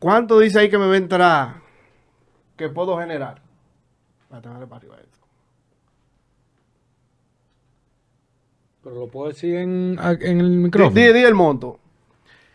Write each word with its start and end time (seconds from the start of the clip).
¿Cuánto 0.00 0.38
dice 0.40 0.58
ahí 0.58 0.68
que 0.70 0.78
me 0.78 0.86
va 0.86 0.94
a 0.94 0.96
entrar 0.96 1.54
que 2.56 2.68
puedo 2.68 2.98
generar? 2.98 3.40
Voy 4.28 4.38
a 4.38 4.42
tenerle 4.42 4.66
para 4.66 4.78
arriba 4.78 4.96
esto. 4.96 5.18
Pero 8.82 8.96
lo 8.96 9.08
puedo 9.08 9.28
decir 9.28 9.56
en, 9.56 9.98
en 10.22 10.40
el 10.40 10.50
micrófono. 10.50 10.94
di- 10.98 11.12
di 11.12 11.20
el 11.20 11.34
monto. 11.34 11.78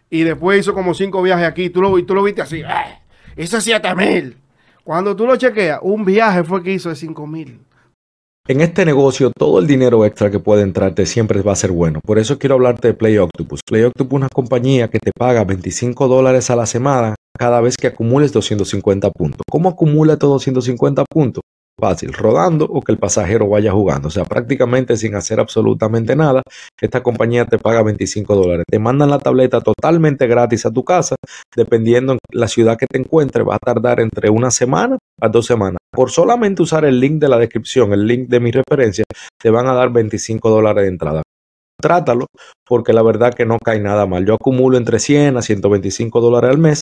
Y 0.09 0.23
después 0.23 0.59
hizo 0.59 0.73
como 0.73 0.93
cinco 0.93 1.21
viajes 1.21 1.45
aquí. 1.47 1.69
Tú 1.69 1.81
lo, 1.81 2.03
tú 2.03 2.15
lo 2.15 2.23
viste 2.23 2.41
así. 2.41 2.61
¡eh! 2.61 2.99
Hizo 3.37 3.61
siete 3.61 3.93
mil. 3.95 4.37
Cuando 4.83 5.15
tú 5.15 5.25
lo 5.25 5.35
chequeas, 5.35 5.79
un 5.81 6.03
viaje 6.05 6.43
fue 6.43 6.63
que 6.63 6.73
hizo 6.73 6.89
de 6.89 6.95
cinco 6.95 7.27
mil. 7.27 7.59
En 8.47 8.61
este 8.61 8.85
negocio, 8.85 9.31
todo 9.35 9.57
el 9.59 9.65
dinero 9.65 10.05
extra 10.05 10.29
que 10.29 10.39
puede 10.39 10.61
entrarte 10.61 11.05
siempre 11.07 11.41
va 11.41 11.53
a 11.53 11.55
ser 11.55 11.71
bueno. 11.71 11.99
Por 12.01 12.19
eso 12.19 12.37
quiero 12.37 12.55
hablarte 12.55 12.89
de 12.89 12.93
Play 12.93 13.17
Octopus. 13.17 13.61
Play 13.67 13.83
Octopus 13.83 14.13
es 14.13 14.17
una 14.17 14.29
compañía 14.29 14.87
que 14.87 14.99
te 14.99 15.11
paga 15.17 15.43
25 15.43 16.07
dólares 16.07 16.49
a 16.51 16.55
la 16.55 16.67
semana 16.67 17.15
cada 17.37 17.61
vez 17.61 17.77
que 17.77 17.87
acumules 17.87 18.31
250 18.31 19.11
puntos. 19.11 19.41
¿Cómo 19.49 19.69
acumula 19.69 20.13
estos 20.13 20.29
250 20.29 21.03
puntos? 21.09 21.41
Fácil, 21.77 22.13
rodando 22.13 22.65
o 22.65 22.81
que 22.81 22.93
el 22.93 22.97
pasajero 22.97 23.49
vaya 23.49 23.73
jugando. 23.73 24.07
O 24.07 24.11
sea, 24.11 24.23
prácticamente 24.23 24.95
sin 24.95 25.13
hacer 25.15 25.41
absolutamente 25.41 26.15
nada, 26.15 26.41
esta 26.79 27.03
compañía 27.03 27.45
te 27.45 27.57
paga 27.57 27.83
25 27.83 28.33
dólares. 28.33 28.65
Te 28.69 28.79
mandan 28.79 29.09
la 29.09 29.19
tableta 29.19 29.59
totalmente 29.59 30.25
gratis 30.25 30.65
a 30.65 30.71
tu 30.71 30.85
casa. 30.85 31.15
Dependiendo 31.53 32.13
en 32.13 32.19
la 32.31 32.47
ciudad 32.47 32.77
que 32.77 32.87
te 32.87 32.97
encuentres, 32.97 33.45
va 33.45 33.55
a 33.55 33.59
tardar 33.59 33.99
entre 33.99 34.29
una 34.29 34.51
semana 34.51 34.97
a 35.19 35.27
dos 35.27 35.47
semanas. 35.47 35.77
Por 35.91 36.11
solamente 36.11 36.61
usar 36.61 36.85
el 36.85 36.97
link 36.97 37.19
de 37.19 37.27
la 37.27 37.37
descripción, 37.37 37.91
el 37.91 38.07
link 38.07 38.29
de 38.29 38.39
mi 38.39 38.51
referencia, 38.51 39.03
te 39.37 39.49
van 39.49 39.67
a 39.67 39.73
dar 39.73 39.91
25 39.91 40.49
dólares 40.49 40.83
de 40.83 40.89
entrada. 40.89 41.23
Trátalo, 41.81 42.27
porque 42.65 42.93
la 42.93 43.01
verdad 43.01 43.33
que 43.33 43.45
no 43.45 43.57
cae 43.63 43.81
nada 43.81 44.05
mal. 44.05 44.25
Yo 44.25 44.35
acumulo 44.35 44.77
entre 44.77 44.99
100 44.99 45.35
a 45.35 45.41
125 45.41 46.21
dólares 46.21 46.51
al 46.51 46.57
mes. 46.57 46.79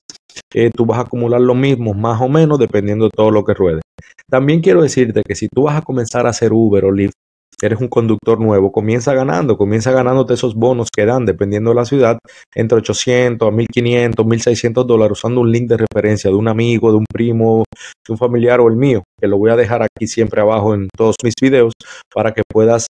Eh, 0.54 0.70
tú 0.76 0.86
vas 0.86 1.00
a 1.00 1.02
acumular 1.02 1.42
lo 1.42 1.56
mismo, 1.56 1.94
más 1.94 2.22
o 2.22 2.30
menos, 2.30 2.60
dependiendo 2.60 3.06
de 3.06 3.12
todo 3.16 3.32
lo 3.32 3.44
que 3.44 3.54
ruede. 3.54 3.82
También 4.30 4.62
quiero 4.62 4.82
decirte 4.82 5.22
que 5.26 5.36
si 5.36 5.48
tú 5.48 5.64
vas 5.64 5.78
a 5.78 5.82
comenzar 5.82 6.26
a 6.26 6.30
hacer 6.30 6.54
Uber 6.54 6.86
o 6.86 6.92
Lyft, 6.92 7.14
eres 7.62 7.80
un 7.80 7.88
conductor 7.88 8.40
nuevo, 8.40 8.72
comienza 8.72 9.14
ganando, 9.14 9.58
comienza 9.58 9.92
ganándote 9.92 10.34
esos 10.34 10.56
bonos 10.56 10.90
que 10.94 11.06
dan, 11.06 11.26
dependiendo 11.26 11.70
de 11.70 11.76
la 11.76 11.86
ciudad, 11.86 12.20
entre 12.54 12.80
800 12.80 13.48
a 13.48 13.52
1500, 13.52 14.26
1600 14.26 14.88
dólares, 14.88 15.18
usando 15.18 15.42
un 15.42 15.52
link 15.52 15.70
de 15.70 15.78
referencia 15.78 16.30
de 16.30 16.36
un 16.36 16.48
amigo, 16.48 16.92
de 16.92 16.98
un 16.98 17.06
primo, 17.12 17.64
de 18.06 18.12
un 18.12 18.18
familiar 18.18 18.60
o 18.60 18.68
el 18.68 18.76
mío, 18.76 19.04
que 19.20 19.28
lo 19.28 19.38
voy 19.38 19.52
a 19.52 19.56
dejar 19.56 19.82
aquí 19.82 20.08
siempre 20.08 20.42
abajo 20.42 20.74
en 20.74 20.90
todos 20.96 21.16
mis 21.24 21.36
videos 21.42 21.74
para 22.14 22.34
que 22.34 22.42
puedas 22.52 22.88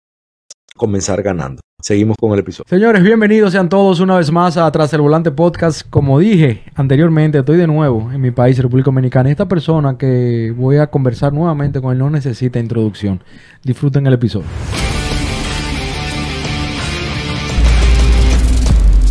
comenzar 0.78 1.22
ganando. 1.22 1.60
Seguimos 1.80 2.16
con 2.18 2.32
el 2.32 2.38
episodio. 2.40 2.64
Señores, 2.68 3.02
bienvenidos 3.02 3.52
sean 3.52 3.68
todos 3.68 4.00
una 4.00 4.16
vez 4.16 4.32
más 4.32 4.56
a 4.56 4.72
Tras 4.72 4.92
el 4.94 5.02
Volante 5.02 5.30
Podcast. 5.30 5.82
Como 5.88 6.18
dije 6.18 6.64
anteriormente, 6.74 7.38
estoy 7.38 7.58
de 7.58 7.66
nuevo 7.66 8.10
en 8.10 8.20
mi 8.20 8.30
país, 8.30 8.58
República 8.58 8.86
Dominicana. 8.86 9.30
Esta 9.30 9.46
persona 9.46 9.98
que 9.98 10.52
voy 10.56 10.78
a 10.78 10.86
conversar 10.86 11.32
nuevamente 11.32 11.80
con 11.80 11.92
él 11.92 11.98
no 11.98 12.08
necesita 12.08 12.58
introducción. 12.58 13.22
Disfruten 13.62 14.06
el 14.06 14.14
episodio. 14.14 14.46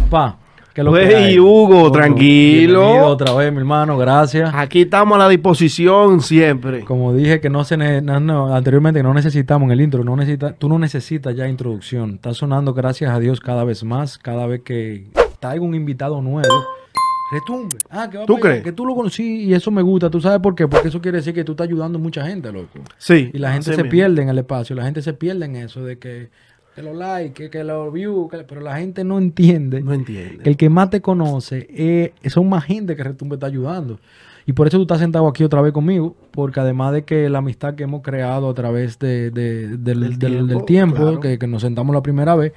Pa, 0.09 0.39
¿qué 0.77 0.81
es 0.81 0.85
lo 0.85 0.93
que 0.93 0.99
Wey, 1.05 1.13
hay? 1.15 1.39
Hugo, 1.39 1.79
Otro- 1.85 1.91
tranquilo. 1.93 2.79
bienvenido 2.81 3.07
otra 3.07 3.33
vez, 3.33 3.51
mi 3.51 3.57
hermano, 3.57 3.97
gracias. 3.97 4.51
Aquí 4.53 4.81
estamos 4.83 5.15
a 5.15 5.19
la 5.19 5.29
disposición 5.29 6.21
siempre. 6.21 6.81
Como 6.85 7.13
dije 7.15 7.41
que 7.41 7.49
no 7.49 7.63
se 7.63 7.77
ne- 7.77 8.01
no, 8.01 8.19
no, 8.19 8.53
anteriormente 8.55 8.99
que 8.99 9.03
no 9.03 9.13
necesitamos 9.15 9.65
en 9.67 9.71
el 9.71 9.81
intro, 9.81 10.03
no 10.03 10.15
necesita, 10.15 10.53
tú 10.53 10.69
no 10.69 10.77
necesitas 10.77 11.35
ya 11.35 11.47
introducción. 11.47 12.11
Está 12.15 12.33
sonando 12.35 12.73
gracias 12.75 13.11
a 13.11 13.19
Dios 13.19 13.39
cada 13.39 13.63
vez 13.63 13.83
más, 13.83 14.19
cada 14.19 14.45
vez 14.45 14.61
que 14.61 15.07
traigo 15.39 15.65
un 15.65 15.73
invitado 15.73 16.21
nuevo. 16.21 16.53
Retumbe. 17.29 17.75
Ah, 17.89 18.07
que 18.09 18.19
va 18.19 18.25
¿Tú 18.25 18.35
para 18.35 18.45
allá, 18.45 18.49
crees? 18.51 18.63
Que 18.63 18.71
tú 18.71 18.85
lo 18.85 18.95
conocí 18.95 19.43
y 19.43 19.53
eso 19.53 19.69
me 19.69 19.81
gusta. 19.81 20.09
¿Tú 20.09 20.21
sabes 20.21 20.39
por 20.39 20.55
qué? 20.55 20.65
Porque 20.67 20.87
eso 20.87 21.01
quiere 21.01 21.17
decir 21.17 21.33
que 21.33 21.43
tú 21.43 21.51
estás 21.53 21.67
ayudando 21.67 21.99
a 21.99 22.01
mucha 22.01 22.25
gente, 22.25 22.51
loco. 22.53 22.79
Sí. 22.97 23.31
Y 23.33 23.37
la 23.39 23.51
gente 23.51 23.71
se 23.71 23.77
mismo. 23.77 23.89
pierde 23.91 24.21
en 24.21 24.29
el 24.29 24.37
espacio, 24.37 24.75
la 24.77 24.85
gente 24.85 25.01
se 25.01 25.11
pierde 25.13 25.43
en 25.45 25.57
eso 25.57 25.83
de 25.83 25.97
que, 25.99 26.29
que 26.77 26.83
los 26.83 26.95
likes, 26.95 27.33
que, 27.33 27.49
que 27.49 27.63
los 27.63 27.91
views, 27.91 28.29
que- 28.29 28.37
pero 28.43 28.61
la 28.61 28.77
gente 28.77 29.03
no 29.03 29.17
entiende 29.17 29.81
No 29.81 29.93
entiende. 29.93 30.43
que 30.43 30.49
el 30.49 30.55
que 30.57 30.69
más 30.69 30.89
te 30.91 31.01
conoce 31.01 31.67
eh, 31.71 32.13
son 32.29 32.47
más 32.47 32.63
gente 32.65 32.95
que 32.95 33.03
Retumbe 33.03 33.35
está 33.35 33.47
ayudando. 33.47 33.99
Y 34.45 34.53
por 34.53 34.67
eso 34.67 34.77
tú 34.77 34.83
estás 34.83 34.99
sentado 34.99 35.27
aquí 35.27 35.43
otra 35.43 35.61
vez 35.61 35.73
conmigo, 35.73 36.15
porque 36.31 36.59
además 36.61 36.93
de 36.93 37.03
que 37.03 37.29
la 37.29 37.39
amistad 37.39 37.73
que 37.75 37.83
hemos 37.83 38.01
creado 38.01 38.47
a 38.49 38.53
través 38.53 38.97
de- 38.99 39.29
de- 39.31 39.69
del, 39.69 39.83
Del 39.83 40.19
del- 40.19 40.19
del 40.19 40.47
tiempo, 40.47 40.65
tiempo, 40.65 40.95
claro. 40.97 41.19
que, 41.19 41.37
que 41.39 41.47
nos 41.47 41.63
sentamos 41.63 41.93
la 41.93 42.01
primera 42.01 42.35
vez, 42.35 42.53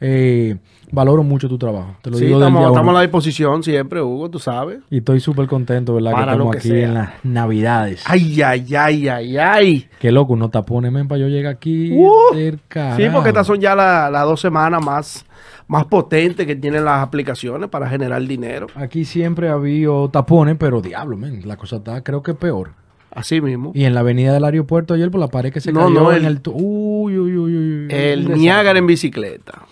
eh, 0.00 0.56
valoro 0.92 1.22
mucho 1.22 1.48
tu 1.48 1.58
trabajo. 1.58 1.96
Te 2.02 2.10
lo 2.10 2.16
Sí, 2.16 2.24
digo 2.24 2.38
estamos, 2.38 2.66
estamos 2.68 2.90
a 2.90 2.94
la 2.94 3.00
disposición 3.02 3.62
siempre, 3.62 4.00
Hugo, 4.02 4.30
tú 4.30 4.38
sabes. 4.38 4.78
Y 4.90 4.98
estoy 4.98 5.20
súper 5.20 5.46
contento, 5.46 5.94
¿verdad? 5.94 6.12
Para 6.12 6.32
que 6.32 6.38
lo 6.38 6.44
estamos 6.44 6.52
que 6.52 6.58
aquí 6.58 6.68
sea. 6.68 6.84
en 6.88 6.94
las 6.94 7.10
navidades. 7.24 8.02
Ay, 8.06 8.40
ay, 8.42 8.74
ay, 8.74 9.08
ay, 9.08 9.36
ay. 9.36 9.88
Qué 9.98 10.10
loco, 10.10 10.36
no 10.36 10.48
tapones, 10.48 10.90
men, 10.90 11.06
para 11.06 11.20
yo 11.20 11.28
llegar 11.28 11.52
aquí 11.54 11.92
Uh, 11.92 12.34
del 12.34 12.58
Sí, 12.96 13.04
porque 13.12 13.28
estas 13.28 13.46
son 13.46 13.60
ya 13.60 13.74
la- 13.74 14.10
las 14.10 14.24
dos 14.24 14.40
semanas 14.40 14.84
más, 14.84 15.26
más 15.68 15.84
potentes 15.84 16.46
que 16.46 16.56
tienen 16.56 16.84
las 16.84 17.02
aplicaciones 17.02 17.68
para 17.68 17.88
generar 17.88 18.22
dinero. 18.26 18.66
Aquí 18.74 19.04
siempre 19.04 19.48
ha 19.48 19.52
habido 19.52 20.08
tapones, 20.08 20.56
pero 20.58 20.80
diablo, 20.80 21.16
men, 21.16 21.46
la 21.46 21.56
cosa 21.56 21.76
está 21.76 22.02
creo 22.02 22.22
que 22.22 22.34
peor. 22.34 22.70
Así 23.12 23.40
mismo. 23.40 23.72
Y 23.74 23.84
en 23.86 23.94
la 23.94 24.00
avenida 24.00 24.32
del 24.32 24.44
aeropuerto 24.44 24.94
ayer 24.94 25.10
por 25.10 25.18
la 25.20 25.26
pared 25.26 25.52
que 25.52 25.60
se 25.60 25.72
No, 25.72 25.80
cayó 25.88 25.90
no, 26.00 26.10
en 26.12 26.18
el- 26.18 26.26
el... 26.26 26.40
tu- 26.40 26.52
Uy, 26.54 27.18
uy, 27.18 27.36
uy, 27.36 27.56
uy. 27.56 27.86
El. 27.90 28.30
Niágara 28.38 28.78
en 28.78 28.86
bicicleta. 28.86 29.62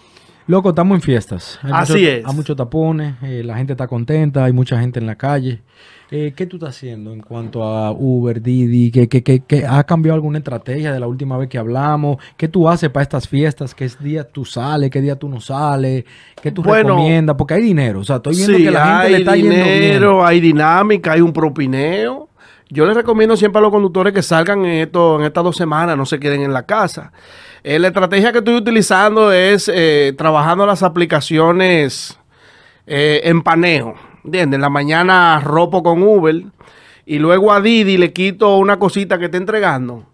Loco, 0.48 0.70
estamos 0.70 0.94
en 0.96 1.02
fiestas. 1.02 1.58
Hay 1.62 1.70
Así 1.74 1.92
mucho- 1.92 2.06
es. 2.08 2.24
Hay 2.26 2.34
muchos 2.34 2.56
tapones, 2.56 3.14
eh, 3.22 3.42
la 3.44 3.56
gente 3.58 3.74
está 3.74 3.86
contenta, 3.86 4.44
hay 4.46 4.52
mucha 4.52 4.80
gente 4.80 4.98
en 4.98 5.06
la 5.06 5.14
calle. 5.14 5.60
Eh, 6.10 6.32
¿Qué 6.34 6.46
tú 6.46 6.56
estás 6.56 6.70
haciendo 6.74 7.12
en 7.12 7.20
cuanto 7.20 7.62
a 7.62 7.92
Uber, 7.92 8.40
Didi? 8.40 8.90
¿Qué, 8.90 9.10
qué, 9.10 9.22
qué, 9.22 9.40
qué- 9.46 9.66
¿Ha 9.66 9.84
cambiado 9.84 10.14
alguna 10.14 10.38
estrategia 10.38 10.90
de 10.90 10.98
la 11.00 11.06
última 11.06 11.36
vez 11.36 11.50
que 11.50 11.58
hablamos? 11.58 12.16
¿Qué 12.38 12.48
tú 12.48 12.66
haces 12.66 12.88
para 12.88 13.02
estas 13.02 13.28
fiestas? 13.28 13.74
¿Qué 13.74 13.90
día 14.00 14.24
tú 14.24 14.46
sales? 14.46 14.88
¿Qué 14.90 15.02
día 15.02 15.16
tú 15.16 15.28
no 15.28 15.38
sales? 15.38 16.04
¿Qué 16.42 16.50
tú 16.50 16.62
Bueno, 16.62 16.88
recomiendas? 16.90 17.36
Porque 17.36 17.52
hay 17.52 17.62
dinero. 17.62 18.00
O 18.00 18.04
sea, 18.04 18.16
estoy 18.16 18.36
viendo 18.36 18.56
Sí, 18.56 18.64
que 18.64 18.70
la 18.70 18.84
gente 18.86 19.02
hay 19.06 19.12
le 19.12 19.18
está 19.18 19.36
yendo 19.36 19.50
bien. 19.54 19.66
dinero, 19.82 20.24
hay 20.24 20.40
dinámica, 20.40 21.12
hay 21.12 21.20
un 21.20 21.32
propineo. 21.34 22.27
Yo 22.70 22.84
les 22.84 22.94
recomiendo 22.94 23.36
siempre 23.36 23.60
a 23.60 23.62
los 23.62 23.70
conductores 23.70 24.12
que 24.12 24.22
salgan 24.22 24.64
en, 24.64 24.82
esto, 24.82 25.18
en 25.18 25.24
estas 25.24 25.42
dos 25.42 25.56
semanas, 25.56 25.96
no 25.96 26.04
se 26.04 26.20
queden 26.20 26.42
en 26.42 26.52
la 26.52 26.64
casa. 26.66 27.12
Eh, 27.64 27.78
la 27.78 27.88
estrategia 27.88 28.30
que 28.30 28.38
estoy 28.38 28.56
utilizando 28.56 29.32
es 29.32 29.70
eh, 29.72 30.14
trabajando 30.16 30.66
las 30.66 30.82
aplicaciones 30.82 32.18
eh, 32.86 33.22
en 33.24 33.42
paneo. 33.42 33.94
¿Entiendes? 34.24 34.56
En 34.56 34.60
la 34.60 34.68
mañana 34.68 35.40
ropo 35.40 35.82
con 35.82 36.02
Uber 36.02 36.44
y 37.06 37.18
luego 37.18 37.52
a 37.52 37.62
Didi 37.62 37.96
le 37.96 38.12
quito 38.12 38.58
una 38.58 38.78
cosita 38.78 39.18
que 39.18 39.26
esté 39.26 39.38
entregando. 39.38 40.04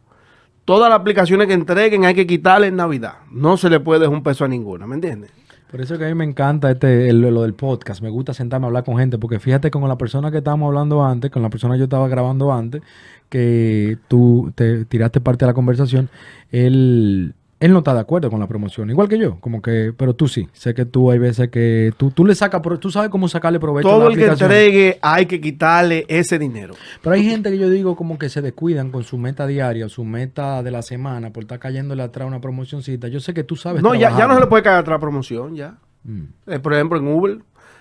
Todas 0.64 0.88
las 0.88 1.00
aplicaciones 1.00 1.48
que 1.48 1.54
entreguen 1.54 2.04
hay 2.04 2.14
que 2.14 2.26
quitarle 2.26 2.68
en 2.68 2.76
Navidad. 2.76 3.14
No 3.30 3.56
se 3.56 3.68
le 3.68 3.80
puede 3.80 4.00
dejar 4.00 4.14
un 4.14 4.22
peso 4.22 4.44
a 4.44 4.48
ninguna, 4.48 4.86
¿me 4.86 4.94
entiendes? 4.94 5.32
Por 5.74 5.80
eso 5.80 5.98
que 5.98 6.04
a 6.04 6.08
mí 6.08 6.14
me 6.14 6.22
encanta 6.22 6.70
este, 6.70 7.08
el- 7.08 7.20
lo 7.20 7.42
del 7.42 7.54
podcast. 7.54 8.00
Me 8.00 8.08
gusta 8.08 8.32
sentarme 8.32 8.66
a 8.66 8.68
hablar 8.68 8.84
con 8.84 8.96
gente. 8.96 9.18
Porque 9.18 9.40
fíjate 9.40 9.72
con 9.72 9.88
la 9.88 9.98
persona 9.98 10.30
que 10.30 10.38
estábamos 10.38 10.68
hablando 10.68 11.04
antes, 11.04 11.32
con 11.32 11.42
la 11.42 11.50
persona 11.50 11.74
que 11.74 11.78
yo 11.80 11.84
estaba 11.86 12.06
grabando 12.06 12.52
antes, 12.52 12.80
que 13.28 13.98
tú 14.06 14.52
te 14.54 14.84
tiraste 14.84 15.20
parte 15.20 15.44
de 15.44 15.50
la 15.50 15.54
conversación, 15.54 16.10
él, 16.52 17.34
él 17.60 17.72
no 17.72 17.78
está 17.78 17.94
de 17.94 18.00
acuerdo 18.00 18.30
con 18.30 18.40
la 18.40 18.46
promoción. 18.46 18.90
Igual 18.90 19.08
que 19.08 19.18
yo. 19.18 19.38
Como 19.40 19.62
que, 19.62 19.94
pero 19.96 20.14
tú 20.14 20.28
sí. 20.28 20.48
Sé 20.52 20.74
que 20.74 20.84
tú 20.84 21.10
hay 21.10 21.18
veces 21.18 21.48
que 21.48 21.92
tú, 21.96 22.10
tú 22.10 22.24
le 22.26 22.34
sacas, 22.34 22.60
tú 22.80 22.90
sabes 22.90 23.10
cómo 23.10 23.28
sacarle 23.28 23.60
provecho 23.60 23.88
a 23.88 23.90
Todo 23.92 24.04
la 24.04 24.10
el 24.10 24.16
que 24.16 24.24
aplicación. 24.24 24.50
entregue 24.50 24.98
hay 25.00 25.26
que 25.26 25.40
quitarle 25.40 26.04
ese 26.08 26.38
dinero. 26.38 26.74
Pero 27.02 27.14
hay 27.14 27.24
gente 27.24 27.50
que 27.50 27.58
yo 27.58 27.70
digo 27.70 27.96
como 27.96 28.18
que 28.18 28.28
se 28.28 28.42
descuidan 28.42 28.90
con 28.90 29.04
su 29.04 29.18
meta 29.18 29.46
diaria, 29.46 29.88
su 29.88 30.04
meta 30.04 30.62
de 30.62 30.70
la 30.70 30.82
semana, 30.82 31.30
por 31.30 31.44
estar 31.44 31.58
cayéndole 31.58 32.02
atrás 32.02 32.26
una 32.26 32.40
promocioncita. 32.40 33.08
Yo 33.08 33.20
sé 33.20 33.32
que 33.32 33.44
tú 33.44 33.56
sabes. 33.56 33.82
No, 33.82 33.94
ya, 33.94 34.16
ya 34.16 34.26
no 34.26 34.34
se 34.34 34.40
le 34.40 34.46
puede 34.46 34.62
caer 34.62 34.78
atrás 34.78 34.98
promoción, 35.00 35.54
ya. 35.54 35.78
Mm. 36.02 36.22
Eh, 36.48 36.58
por 36.58 36.74
ejemplo, 36.74 36.98
en 36.98 37.08
Uber. 37.08 37.38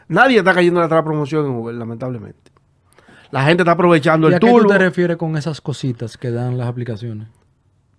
Nadie 0.07 0.37
está 0.37 0.53
cayendo 0.53 0.81
atrás 0.81 1.03
promoción 1.03 1.45
en 1.45 1.51
Uber, 1.51 1.73
lamentablemente. 1.75 2.51
La 3.31 3.43
gente 3.43 3.63
está 3.63 3.71
aprovechando 3.71 4.27
¿Y 4.27 4.31
el 4.31 4.35
a 4.35 4.39
qué 4.39 4.47
tú 4.47 4.67
te 4.67 4.77
refieres 4.77 5.17
con 5.17 5.35
esas 5.35 5.59
cositas 5.59 6.17
que 6.17 6.29
dan 6.29 6.57
las 6.57 6.67
aplicaciones? 6.67 7.27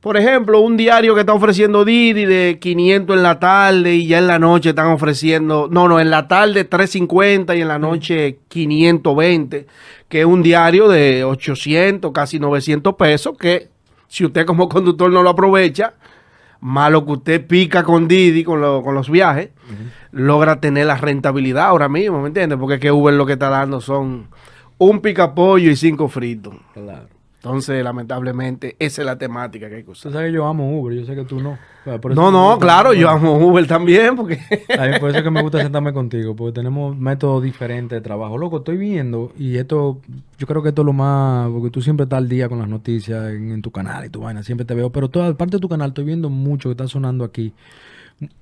Por 0.04 0.16
ejemplo, 0.18 0.60
un 0.60 0.76
diario 0.76 1.14
que 1.14 1.20
está 1.20 1.32
ofreciendo 1.32 1.84
Didi 1.84 2.26
de 2.26 2.58
500 2.60 3.16
en 3.16 3.22
la 3.22 3.40
tarde 3.40 3.94
y 3.94 4.06
ya 4.06 4.18
en 4.18 4.26
la 4.26 4.38
noche 4.38 4.68
están 4.68 4.88
ofreciendo, 4.88 5.66
no, 5.70 5.88
no, 5.88 5.98
en 5.98 6.10
la 6.10 6.28
tarde 6.28 6.64
350 6.64 7.56
y 7.56 7.62
en 7.62 7.68
la 7.68 7.78
noche 7.78 8.38
520, 8.48 9.66
que 10.08 10.20
es 10.20 10.26
un 10.26 10.42
diario 10.42 10.88
de 10.88 11.24
800, 11.24 12.12
casi 12.12 12.38
900 12.38 12.94
pesos, 12.96 13.36
que 13.38 13.68
si 14.06 14.24
usted 14.26 14.44
como 14.44 14.68
conductor 14.68 15.10
no 15.10 15.22
lo 15.22 15.30
aprovecha, 15.30 15.94
malo 16.60 17.04
que 17.06 17.12
usted 17.12 17.46
pica 17.46 17.82
con 17.82 18.06
Didi, 18.06 18.44
con, 18.44 18.60
lo- 18.60 18.82
con 18.82 18.94
los 18.94 19.08
viajes, 19.10 19.50
logra 20.12 20.60
tener 20.60 20.86
la 20.86 20.96
rentabilidad 20.98 21.64
ahora 21.66 21.88
mismo, 21.88 22.20
¿me 22.20 22.28
entiendes? 22.28 22.58
Porque 22.58 22.78
que 22.78 22.92
Uber 22.92 23.14
lo 23.14 23.24
que 23.26 23.32
está 23.34 23.48
dando 23.48 23.80
son 23.80 24.28
un 24.78 25.00
pica 25.00 25.34
pollo 25.34 25.70
y 25.70 25.76
cinco 25.76 26.08
fritos. 26.08 26.54
Claro. 26.74 27.08
Entonces, 27.44 27.84
lamentablemente, 27.84 28.74
esa 28.78 29.02
es 29.02 29.06
la 29.06 29.18
temática 29.18 29.68
que 29.68 29.74
hay 29.74 29.80
que 29.82 29.86
Tú 29.86 29.92
usar. 29.92 30.12
sabes 30.12 30.30
que 30.30 30.34
yo 30.36 30.46
amo 30.46 30.78
Uber, 30.80 30.96
yo 30.96 31.04
sé 31.04 31.14
que 31.14 31.24
tú 31.24 31.40
no. 31.40 31.58
Por 32.00 32.14
No, 32.16 32.30
no, 32.30 32.58
claro, 32.58 32.94
yo 32.94 33.10
amo 33.10 33.36
Uber 33.36 33.66
también, 33.66 34.16
porque... 34.16 34.40
A 34.78 34.86
mí 34.86 34.98
por 34.98 35.10
eso 35.10 35.18
es 35.18 35.22
que 35.24 35.30
me 35.30 35.42
gusta 35.42 35.60
sentarme 35.60 35.92
contigo, 35.92 36.34
porque 36.34 36.54
tenemos 36.54 36.96
métodos 36.96 37.42
diferentes 37.42 37.98
de 37.98 38.00
trabajo. 38.00 38.38
Loco, 38.38 38.56
estoy 38.58 38.78
viendo, 38.78 39.30
y 39.38 39.58
esto, 39.58 40.00
yo 40.38 40.46
creo 40.46 40.62
que 40.62 40.70
esto 40.70 40.80
es 40.80 40.86
lo 40.86 40.94
más, 40.94 41.50
porque 41.50 41.68
tú 41.68 41.82
siempre 41.82 42.04
estás 42.04 42.16
al 42.16 42.30
día 42.30 42.48
con 42.48 42.58
las 42.60 42.68
noticias 42.68 43.28
en, 43.28 43.52
en 43.52 43.60
tu 43.60 43.70
canal 43.70 44.06
y 44.06 44.08
tu 44.08 44.22
vaina, 44.22 44.42
siempre 44.42 44.64
te 44.64 44.72
veo, 44.72 44.88
pero 44.88 45.10
toda 45.10 45.34
parte 45.36 45.58
de 45.58 45.60
tu 45.60 45.68
canal 45.68 45.88
estoy 45.90 46.04
viendo 46.04 46.30
mucho 46.30 46.70
que 46.70 46.72
está 46.72 46.88
sonando 46.88 47.24
aquí. 47.24 47.52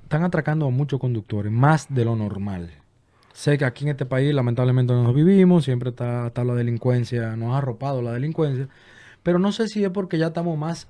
Están 0.04 0.22
atracando 0.22 0.66
a 0.66 0.70
muchos 0.70 1.00
conductores, 1.00 1.50
más 1.50 1.92
de 1.92 2.04
lo 2.04 2.14
normal. 2.14 2.70
Sé 3.32 3.58
que 3.58 3.64
aquí 3.64 3.84
en 3.84 3.90
este 3.90 4.06
país 4.06 4.32
lamentablemente 4.32 4.92
no 4.92 5.02
nos 5.02 5.14
vivimos, 5.14 5.64
siempre 5.64 5.90
está, 5.90 6.28
está 6.28 6.44
la 6.44 6.54
delincuencia, 6.54 7.34
nos 7.34 7.54
ha 7.54 7.58
arropado 7.58 8.00
la 8.00 8.12
delincuencia, 8.12 8.68
pero 9.22 9.38
no 9.38 9.52
sé 9.52 9.68
si 9.68 9.84
es 9.84 9.90
porque 9.90 10.18
ya 10.18 10.28
estamos 10.28 10.56
más 10.58 10.88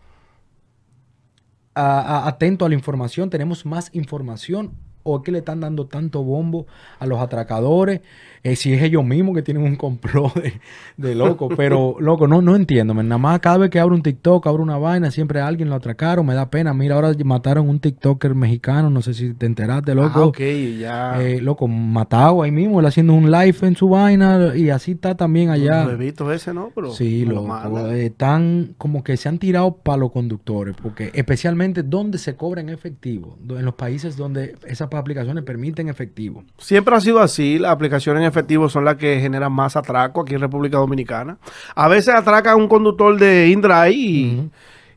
a- 1.75 2.29
atento 2.29 2.65
a 2.65 2.69
la 2.69 2.75
información, 2.75 3.31
tenemos 3.31 3.65
más 3.67 3.91
información 3.95 4.73
o 5.05 5.17
es 5.19 5.23
que 5.25 5.33
le 5.33 5.39
están 5.39 5.61
dando 5.61 5.87
tanto 5.87 6.23
bombo 6.23 6.67
a 6.99 7.07
los 7.07 7.19
atracadores, 7.21 8.03
eh, 8.45 8.57
si 8.57 8.73
es 8.73 8.83
ellos 8.83 9.05
mismos 9.05 9.35
que 9.37 9.43
tienen 9.43 9.63
un 9.63 9.77
complot 9.77 10.35
de, 10.35 10.53
de 10.97 11.15
loco, 11.15 11.49
pero 11.57 11.97
loco, 12.01 12.27
no, 12.27 12.43
no 12.43 12.57
entiendo, 12.57 12.93
man. 12.95 13.07
nada 13.09 13.19
más 13.19 13.39
cada 13.41 13.59
vez 13.59 13.71
que 13.71 13.79
abro 13.79 13.95
un 13.95 14.03
TikTok, 14.03 14.47
abro 14.47 14.63
una 14.63 14.79
vaina, 14.79 15.11
siempre 15.13 15.41
a 15.41 15.47
alguien 15.47 15.69
lo 15.69 15.77
atracaron, 15.77 16.27
me 16.27 16.35
da 16.35 16.51
pena, 16.51 16.75
mira, 16.75 16.97
ahora 16.97 17.13
mataron 17.25 17.69
un 17.69 17.79
TikToker 17.79 18.35
mexicano, 18.35 18.91
no 18.91 19.01
sé 19.01 19.15
si 19.15 19.33
te 19.35 19.47
enteraste, 19.47 19.95
loco. 19.95 20.11
Ah, 20.21 20.27
ok, 20.27 20.41
ya. 20.81 21.23
Eh, 21.23 21.41
loco, 21.41 21.69
matado 21.69 22.43
ahí 22.43 22.51
mismo, 22.51 22.81
él 22.81 22.87
haciendo 22.87 23.15
un 23.15 23.31
live 23.31 23.57
en 23.63 23.77
su 23.77 23.89
vaina 23.89 24.57
y 24.57 24.71
así 24.71 24.93
está 24.93 25.17
también 25.17 25.51
allá. 25.51 25.85
He 25.91 25.97
visto 25.97 26.33
ese, 26.33 26.53
¿no? 26.53 26.71
Pero 26.75 26.91
Sí, 26.93 27.25
lo 27.25 27.45
manda. 27.45 27.95
eh, 27.95 28.07
están 28.07 28.75
como 28.77 29.05
que 29.05 29.17
se 29.17 29.29
han 29.29 29.39
tirado 29.39 29.77
para 29.77 29.99
los 29.99 30.11
conductores, 30.11 30.75
porque 30.83 31.11
especialmente 31.15 31.83
donde 31.85 32.19
se 32.19 32.35
cobra 32.35 32.61
en 32.61 32.71
efectivo, 32.71 33.39
en 33.49 33.65
los 33.65 33.75
países 33.75 34.17
donde 34.17 34.57
esas 34.67 34.89
aplicaciones 34.93 35.45
permiten 35.45 35.89
efectivo. 35.89 36.43
Siempre 36.59 36.97
ha 36.97 37.01
sido 37.01 37.21
así. 37.21 37.59
Las 37.59 37.71
aplicaciones 37.73 38.21
en 38.21 38.25
efectivo 38.27 38.32
son 38.69 38.85
las 38.85 38.97
que 38.97 39.21
generan 39.21 39.53
más 39.53 39.77
atraco 39.77 40.23
aquí 40.23 40.35
en 40.35 40.41
República 40.41 40.79
Dominicana. 40.79 41.39
A 41.75 41.89
veces 41.89 42.15
atraca 42.15 42.53
a 42.53 42.57
un 42.57 42.69
conductor 42.69 43.17
de 43.19 43.49
InDrive 43.49 43.91
y, 43.93 44.51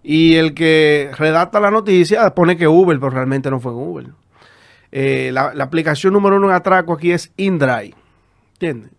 y 0.04 0.36
el 0.36 0.54
que 0.54 1.12
redacta 1.18 1.60
la 1.60 1.72
noticia 1.72 2.30
pone 2.34 2.58
que 2.58 2.68
Uber, 2.68 3.00
pero 3.00 3.10
realmente 3.12 3.50
no 3.50 3.60
fue 3.60 3.74
Uber. 3.74 4.08
Eh, 4.92 5.30
la, 5.34 5.54
la 5.54 5.66
aplicación 5.66 6.14
número 6.14 6.38
uno 6.38 6.48
en 6.48 6.56
atraco 6.56 6.94
aquí 6.94 7.12
es 7.12 7.32
InDrive. 7.38 7.94
¿Entiendes? 8.54 8.92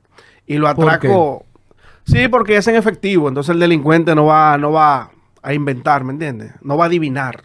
Y 0.47 0.57
lo 0.59 0.73
¿Por 0.75 0.91
atraco. 0.91 1.45
Sí, 2.05 2.29
porque 2.29 2.57
es 2.57 2.67
en 2.69 2.77
efectivo. 2.77 3.29
Entonces 3.29 3.55
el 3.55 3.61
delincuente 3.61 4.15
no 4.15 4.27
va, 4.27 4.57
no 4.59 4.73
va 4.73 5.11
a 5.43 5.55
inventar, 5.55 6.05
¿me 6.05 6.13
entiendes? 6.13 6.53
No 6.63 6.77
va 6.77 6.85
a 6.85 6.87
adivinar. 6.89 7.45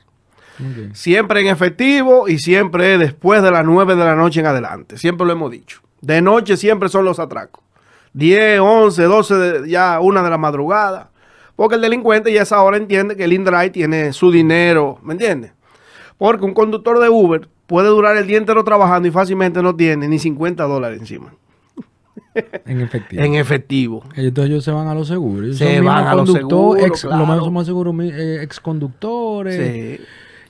Siempre 0.93 1.41
en 1.41 1.47
efectivo 1.47 2.27
y 2.27 2.38
siempre 2.38 2.99
después 2.99 3.41
de 3.41 3.49
las 3.49 3.65
9 3.65 3.95
de 3.95 4.05
la 4.05 4.15
noche 4.15 4.41
en 4.41 4.45
adelante. 4.45 4.97
Siempre 4.97 5.25
lo 5.25 5.33
hemos 5.33 5.49
dicho. 5.49 5.81
De 6.01 6.21
noche 6.21 6.57
siempre 6.57 6.89
son 6.89 7.06
los 7.06 7.19
atracos. 7.19 7.63
10, 8.13 8.59
11, 8.59 9.03
12, 9.03 9.36
de- 9.36 9.69
ya 9.69 10.00
una 10.01 10.21
de 10.24 10.30
la 10.30 10.38
madrugada. 10.38 11.09
Porque 11.56 11.75
el 11.75 11.81
delincuente 11.81 12.33
ya 12.33 12.39
a 12.42 12.44
esa 12.44 12.62
hora 12.62 12.77
entiende 12.77 13.15
que 13.15 13.24
el 13.25 13.33
InDrive 13.33 13.69
tiene 13.69 14.13
su 14.13 14.31
dinero, 14.31 14.98
¿me 15.03 15.13
entiendes? 15.13 15.51
Porque 16.18 16.44
un 16.45 16.53
conductor 16.53 17.00
de 17.00 17.09
Uber 17.09 17.48
puede 17.68 17.88
durar 17.89 18.18
el 18.18 18.27
día 18.27 18.38
entero 18.38 18.63
trabajando 18.63 19.07
y 19.07 19.12
fácilmente 19.12 19.62
no 19.62 19.75
tiene 19.75 20.07
ni 20.07 20.18
50 20.19 20.63
dólares 20.63 21.00
encima. 21.00 21.33
En 22.65 22.80
efectivo. 22.81 23.21
En 23.24 23.33
efectivo. 23.36 24.03
Entonces 24.15 24.51
ellos 24.51 24.63
se 24.63 24.71
van 24.71 24.88
a 24.88 24.94
los 24.94 25.07
seguros. 25.07 25.57
Se 25.57 25.75
son 25.77 25.86
van 25.86 26.07
a 26.07 26.15
los 26.15 26.31
seguros, 26.31 26.81
ex- 26.83 27.03
Lo 27.03 27.25
más 27.25 27.39
son 27.39 27.53
más 27.53 27.65
seguros, 27.65 27.94
eh, 28.01 28.39
ex 28.42 28.59
conductores. 28.59 29.56
Sí. 29.56 30.03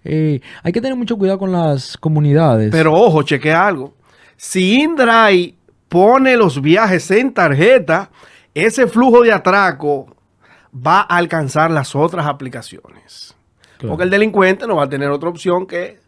Eh, 0.03 0.42
hay 0.63 0.71
que 0.71 0.81
tener 0.81 0.95
mucho 0.98 1.18
cuidado 1.18 1.39
con 1.39 1.51
las 1.51 1.98
comunidades. 1.98 2.69
Pero 2.71 2.94
ojo, 2.94 3.24
cheque 3.24 3.51
algo. 3.51 3.94
Si 4.43 4.81
InDrive 4.81 5.53
pone 5.88 6.35
los 6.35 6.63
viajes 6.63 7.11
en 7.11 7.31
tarjeta, 7.31 8.09
ese 8.55 8.88
flujo 8.88 9.21
de 9.21 9.31
atraco 9.31 10.15
va 10.75 11.01
a 11.01 11.17
alcanzar 11.17 11.69
las 11.69 11.95
otras 11.95 12.25
aplicaciones. 12.25 13.35
Claro. 13.77 13.91
Porque 13.91 14.05
el 14.05 14.09
delincuente 14.09 14.65
no 14.65 14.77
va 14.77 14.85
a 14.85 14.89
tener 14.89 15.11
otra 15.11 15.29
opción 15.29 15.67
que 15.67 15.99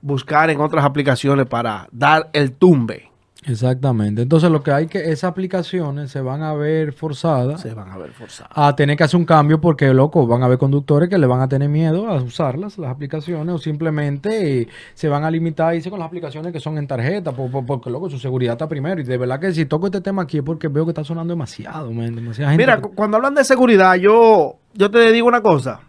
buscar 0.00 0.48
en 0.48 0.58
otras 0.62 0.86
aplicaciones 0.86 1.44
para 1.44 1.86
dar 1.92 2.30
el 2.32 2.52
tumbe. 2.52 3.10
Exactamente. 3.46 4.22
Entonces 4.22 4.50
lo 4.50 4.62
que 4.62 4.72
hay 4.72 4.86
que, 4.88 4.98
esas 5.10 5.24
aplicaciones 5.30 6.10
se 6.10 6.20
van 6.20 6.42
a 6.42 6.52
ver 6.52 6.92
forzadas 6.92 7.60
Se 7.60 7.72
van 7.74 7.90
a 7.90 7.96
ver 7.96 8.10
forzados. 8.10 8.50
a 8.54 8.74
tener 8.74 8.96
que 8.96 9.04
hacer 9.04 9.18
un 9.18 9.24
cambio 9.24 9.60
porque, 9.60 9.94
loco, 9.94 10.26
van 10.26 10.42
a 10.42 10.46
haber 10.46 10.58
conductores 10.58 11.08
que 11.08 11.16
le 11.16 11.26
van 11.26 11.40
a 11.40 11.48
tener 11.48 11.68
miedo 11.68 12.08
a 12.08 12.16
usarlas, 12.22 12.76
las 12.76 12.90
aplicaciones, 12.90 13.54
o 13.54 13.58
simplemente 13.58 14.62
eh, 14.62 14.68
se 14.94 15.08
van 15.08 15.24
a 15.24 15.30
limitar 15.30 15.68
a 15.68 15.74
irse 15.76 15.90
con 15.90 15.98
las 16.00 16.06
aplicaciones 16.08 16.52
que 16.52 16.60
son 16.60 16.76
en 16.78 16.86
tarjeta, 16.86 17.32
por- 17.32 17.50
por- 17.50 17.64
porque, 17.64 17.88
loco, 17.88 18.10
su 18.10 18.18
seguridad 18.18 18.54
está 18.54 18.68
primero. 18.68 19.00
Y 19.00 19.04
de 19.04 19.16
verdad 19.16 19.38
que 19.40 19.52
si 19.52 19.64
toco 19.66 19.86
este 19.86 20.00
tema 20.00 20.22
aquí 20.22 20.38
es 20.38 20.42
porque 20.44 20.68
veo 20.68 20.84
que 20.84 20.90
está 20.90 21.04
sonando 21.04 21.32
demasiado, 21.32 21.92
man, 21.92 22.14
demasiada 22.16 22.50
gente. 22.50 22.62
Mira, 22.64 22.80
que- 22.82 22.88
cuando 22.94 23.16
hablan 23.16 23.34
de 23.34 23.44
seguridad, 23.44 23.94
yo, 23.94 24.56
yo 24.74 24.90
te 24.90 25.12
digo 25.12 25.28
una 25.28 25.40
cosa. 25.40 25.80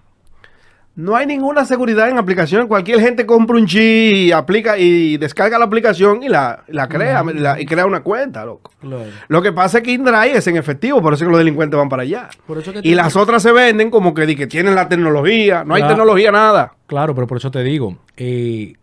No 0.97 1.15
hay 1.15 1.27
ninguna 1.27 1.63
seguridad 1.63 2.09
en 2.09 2.17
aplicación. 2.17 2.67
Cualquier 2.67 2.99
gente 2.99 3.27
compra 3.27 3.55
un 3.55 3.67
chip 3.67 3.79
y 4.15 4.31
aplica 4.31 4.79
y 4.79 5.17
descarga 5.17 5.59
la 5.59 5.65
aplicación 5.65 6.23
y 6.23 6.27
la, 6.27 6.63
la 6.69 6.89
crea 6.89 7.23
la- 7.23 7.61
y 7.61 7.67
crea 7.67 7.85
una 7.85 8.01
cuenta, 8.01 8.43
loco. 8.43 8.71
Claro. 8.81 9.03
Lo 9.27 9.41
que 9.43 9.53
pasa 9.53 9.77
es 9.77 9.83
que 9.83 9.91
InDrive 9.91 10.35
es 10.35 10.47
en 10.47 10.57
efectivo, 10.57 10.99
por 10.99 11.13
eso 11.13 11.23
es 11.23 11.27
que 11.27 11.31
los 11.31 11.37
delincuentes 11.37 11.77
van 11.77 11.87
para 11.87 12.01
allá. 12.01 12.29
Por 12.47 12.57
eso 12.57 12.73
que 12.73 12.79
Y 12.83 12.95
las 12.95 13.15
otras 13.15 13.43
se 13.43 13.51
venden 13.51 13.91
como 13.91 14.15
que, 14.15 14.35
que 14.35 14.47
tienen 14.47 14.73
la 14.73 14.89
tecnología. 14.89 15.63
No 15.63 15.75
hay 15.75 15.83
tecnología, 15.83 16.31
nada. 16.31 16.73
Claro, 16.87 17.13
pero 17.13 17.27
por 17.27 17.37
eso 17.37 17.51
te 17.51 17.61
digo, 17.61 17.95
eh, 18.17 18.73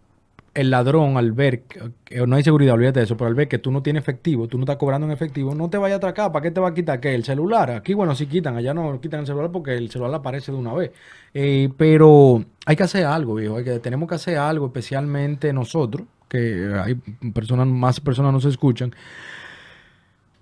el 0.54 0.70
ladrón 0.70 1.16
al 1.16 1.32
ver, 1.32 1.62
que, 1.62 2.26
no 2.26 2.36
hay 2.36 2.44
seguridad, 2.44 2.74
olvídate 2.74 3.00
de 3.00 3.04
eso, 3.04 3.16
pero 3.16 3.28
al 3.28 3.34
ver 3.34 3.48
que 3.48 3.58
tú 3.58 3.70
no 3.70 3.82
tienes 3.82 4.02
efectivo, 4.02 4.46
tú 4.46 4.56
no 4.56 4.64
estás 4.64 4.76
cobrando 4.76 5.06
en 5.06 5.12
efectivo, 5.12 5.54
no 5.54 5.68
te 5.68 5.78
vaya 5.78 5.96
a 5.96 5.98
atracar, 5.98 6.30
¿para 6.32 6.42
qué 6.42 6.50
te 6.50 6.60
va 6.60 6.68
a 6.68 6.74
quitar? 6.74 7.00
¿Qué? 7.00 7.14
¿El 7.14 7.24
celular? 7.24 7.70
Aquí, 7.72 7.92
bueno, 7.94 8.14
sí 8.14 8.26
quitan, 8.26 8.56
allá 8.56 8.72
no 8.72 9.00
quitan 9.00 9.20
el 9.20 9.26
celular 9.26 9.50
porque 9.50 9.74
el 9.74 9.90
celular 9.90 10.14
aparece 10.14 10.52
de 10.52 10.58
una 10.58 10.72
vez. 10.72 10.92
Eh, 11.34 11.68
pero 11.76 12.44
hay 12.66 12.76
que 12.76 12.82
hacer 12.84 13.04
algo, 13.04 13.34
viejo, 13.34 13.56
hay 13.56 13.64
que, 13.64 13.78
tenemos 13.80 14.08
que 14.08 14.14
hacer 14.14 14.38
algo, 14.38 14.66
especialmente 14.66 15.52
nosotros, 15.52 16.06
que 16.28 16.72
hay 16.82 16.94
personas, 17.32 17.66
más 17.66 18.00
personas 18.00 18.32
nos 18.32 18.44
escuchan. 18.44 18.94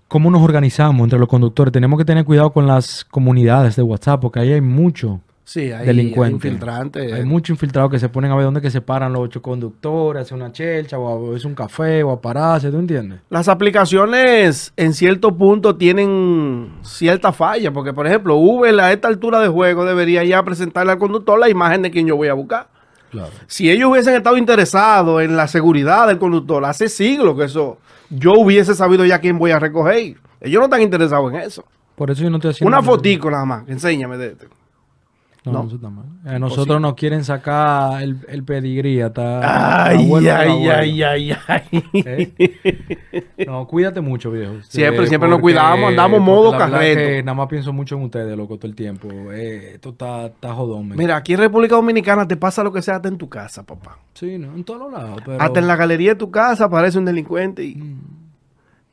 ¿Cómo 0.07 0.29
nos 0.29 0.43
organizamos 0.43 1.03
entre 1.03 1.17
los 1.17 1.27
conductores? 1.27 1.71
Tenemos 1.71 1.97
que 1.97 2.05
tener 2.05 2.23
cuidado 2.23 2.53
con 2.53 2.67
las 2.67 3.03
comunidades 3.03 3.75
de 3.75 3.81
WhatsApp, 3.81 4.21
porque 4.21 4.39
ahí 4.41 4.53
hay 4.53 4.61
mucho 4.61 5.21
Sí, 5.45 5.73
hay, 5.73 5.85
delincuente. 5.85 6.47
hay 6.47 6.53
infiltrantes. 6.53 7.11
Hay 7.13 7.25
muchos 7.25 7.49
infiltrados 7.55 7.91
que 7.91 7.99
se 7.99 8.07
ponen 8.07 8.31
a 8.31 8.35
ver 8.35 8.45
dónde 8.45 8.61
que 8.61 8.71
se 8.71 8.79
paran 8.79 9.11
los 9.11 9.23
ocho 9.23 9.41
conductores, 9.41 10.21
hace 10.23 10.33
una 10.33 10.51
chelcha, 10.53 10.97
o 10.97 11.33
a- 11.33 11.35
es 11.35 11.43
un 11.43 11.53
café, 11.53 12.01
o 12.01 12.11
a 12.11 12.21
pararse, 12.21 12.71
¿tú 12.71 12.77
entiendes? 12.79 13.19
Las 13.29 13.49
aplicaciones 13.49 14.71
en 14.77 14.93
cierto 14.93 15.35
punto 15.35 15.75
tienen 15.75 16.73
cierta 16.81 17.31
falla, 17.33 17.71
porque 17.71 17.91
por 17.93 18.07
ejemplo, 18.07 18.35
Uber 18.35 18.79
a 18.79 18.91
esta 18.93 19.07
altura 19.09 19.39
de 19.41 19.49
juego 19.49 19.83
debería 19.85 20.23
ya 20.23 20.41
presentarle 20.43 20.93
al 20.93 20.97
conductor 20.97 21.37
la 21.37 21.49
imagen 21.49 21.81
de 21.81 21.91
quien 21.91 22.07
yo 22.07 22.15
voy 22.15 22.29
a 22.29 22.33
buscar. 22.33 22.67
Claro. 23.11 23.29
Si 23.45 23.69
ellos 23.69 23.91
hubiesen 23.91 24.15
estado 24.15 24.37
interesados 24.37 25.21
en 25.21 25.35
la 25.35 25.47
seguridad 25.47 26.07
del 26.07 26.17
conductor, 26.17 26.63
hace 26.65 26.89
siglos 26.89 27.37
que 27.37 27.43
eso, 27.43 27.77
yo 28.09 28.31
hubiese 28.37 28.73
sabido 28.75 29.05
ya 29.05 29.19
quién 29.19 29.37
voy 29.37 29.51
a 29.51 29.59
recoger. 29.59 30.15
Ellos 30.41 30.59
no 30.59 30.63
están 30.65 30.81
interesados 30.81 31.31
en 31.33 31.41
eso. 31.41 31.63
Por 31.95 32.09
eso 32.09 32.23
yo 32.23 32.29
no 32.31 32.37
estoy 32.37 32.51
haciendo... 32.51 32.75
Una 32.75 32.81
fotico 32.81 33.29
nada 33.29 33.45
más, 33.45 33.67
enséñame 33.67 34.17
de 34.17 34.27
este. 34.29 34.47
No, 35.45 35.51
No. 35.51 35.63
eso 35.67 35.75
está 35.75 35.89
mal. 35.89 36.05
A 36.25 36.39
nosotros 36.39 36.79
nos 36.79 36.93
quieren 36.93 37.23
sacar 37.25 38.01
el, 38.01 38.17
el 38.29 38.43
pedigrí 38.45 39.01
hasta... 39.01 39.87
Ay, 39.87 40.05
abuelo 40.05 40.33
ay, 40.33 40.69
ay, 40.69 41.03
ay, 41.03 41.37
ay. 41.47 41.83
¿Eh? 41.93 43.25
No, 43.45 43.67
cuídate 43.67 43.99
mucho, 43.99 44.31
viejo. 44.31 44.53
Siempre, 44.63 45.03
Eh, 45.03 45.07
siempre 45.07 45.29
nos 45.29 45.39
porque- 45.41 45.53
cuidamos, 45.53 45.89
andamos 45.89 46.21
modo 46.21 46.57
carreto. 46.57 46.97
que 46.99 47.23
nada 47.23 47.35
más 47.35 47.47
pienso 47.47 47.73
mucho 47.73 47.95
en 47.97 48.03
ustedes, 48.03 48.37
loco, 48.37 48.55
todo 48.57 48.67
el 48.67 48.75
tiempo. 48.75 49.09
Eh, 49.33 49.71
esto 49.75 49.89
está, 49.89 50.27
está 50.27 50.53
jodón. 50.53 50.87
men. 50.87 50.97
Mira, 50.97 51.17
aquí 51.17 51.33
en 51.33 51.39
República 51.39 51.75
Dominicana 51.75 52.25
te 52.27 52.37
pasa 52.37 52.63
lo 52.63 52.71
que 52.71 52.81
sea 52.81 52.95
hasta 52.95 53.09
en 53.09 53.17
tu 53.17 53.27
casa, 53.27 53.63
papá. 53.63 53.97
Sí, 54.13 54.37
¿no? 54.37 54.55
En 54.55 54.63
todos 54.63 54.91
lados, 54.91 55.21
pero... 55.25 55.41
Hasta 55.41 55.59
en 55.59 55.67
la 55.67 55.75
galería 55.75 56.11
de 56.11 56.15
tu 56.15 56.31
casa 56.31 56.65
aparece 56.65 56.97
un 56.97 57.05
delincuente 57.05 57.63
y 57.65 57.97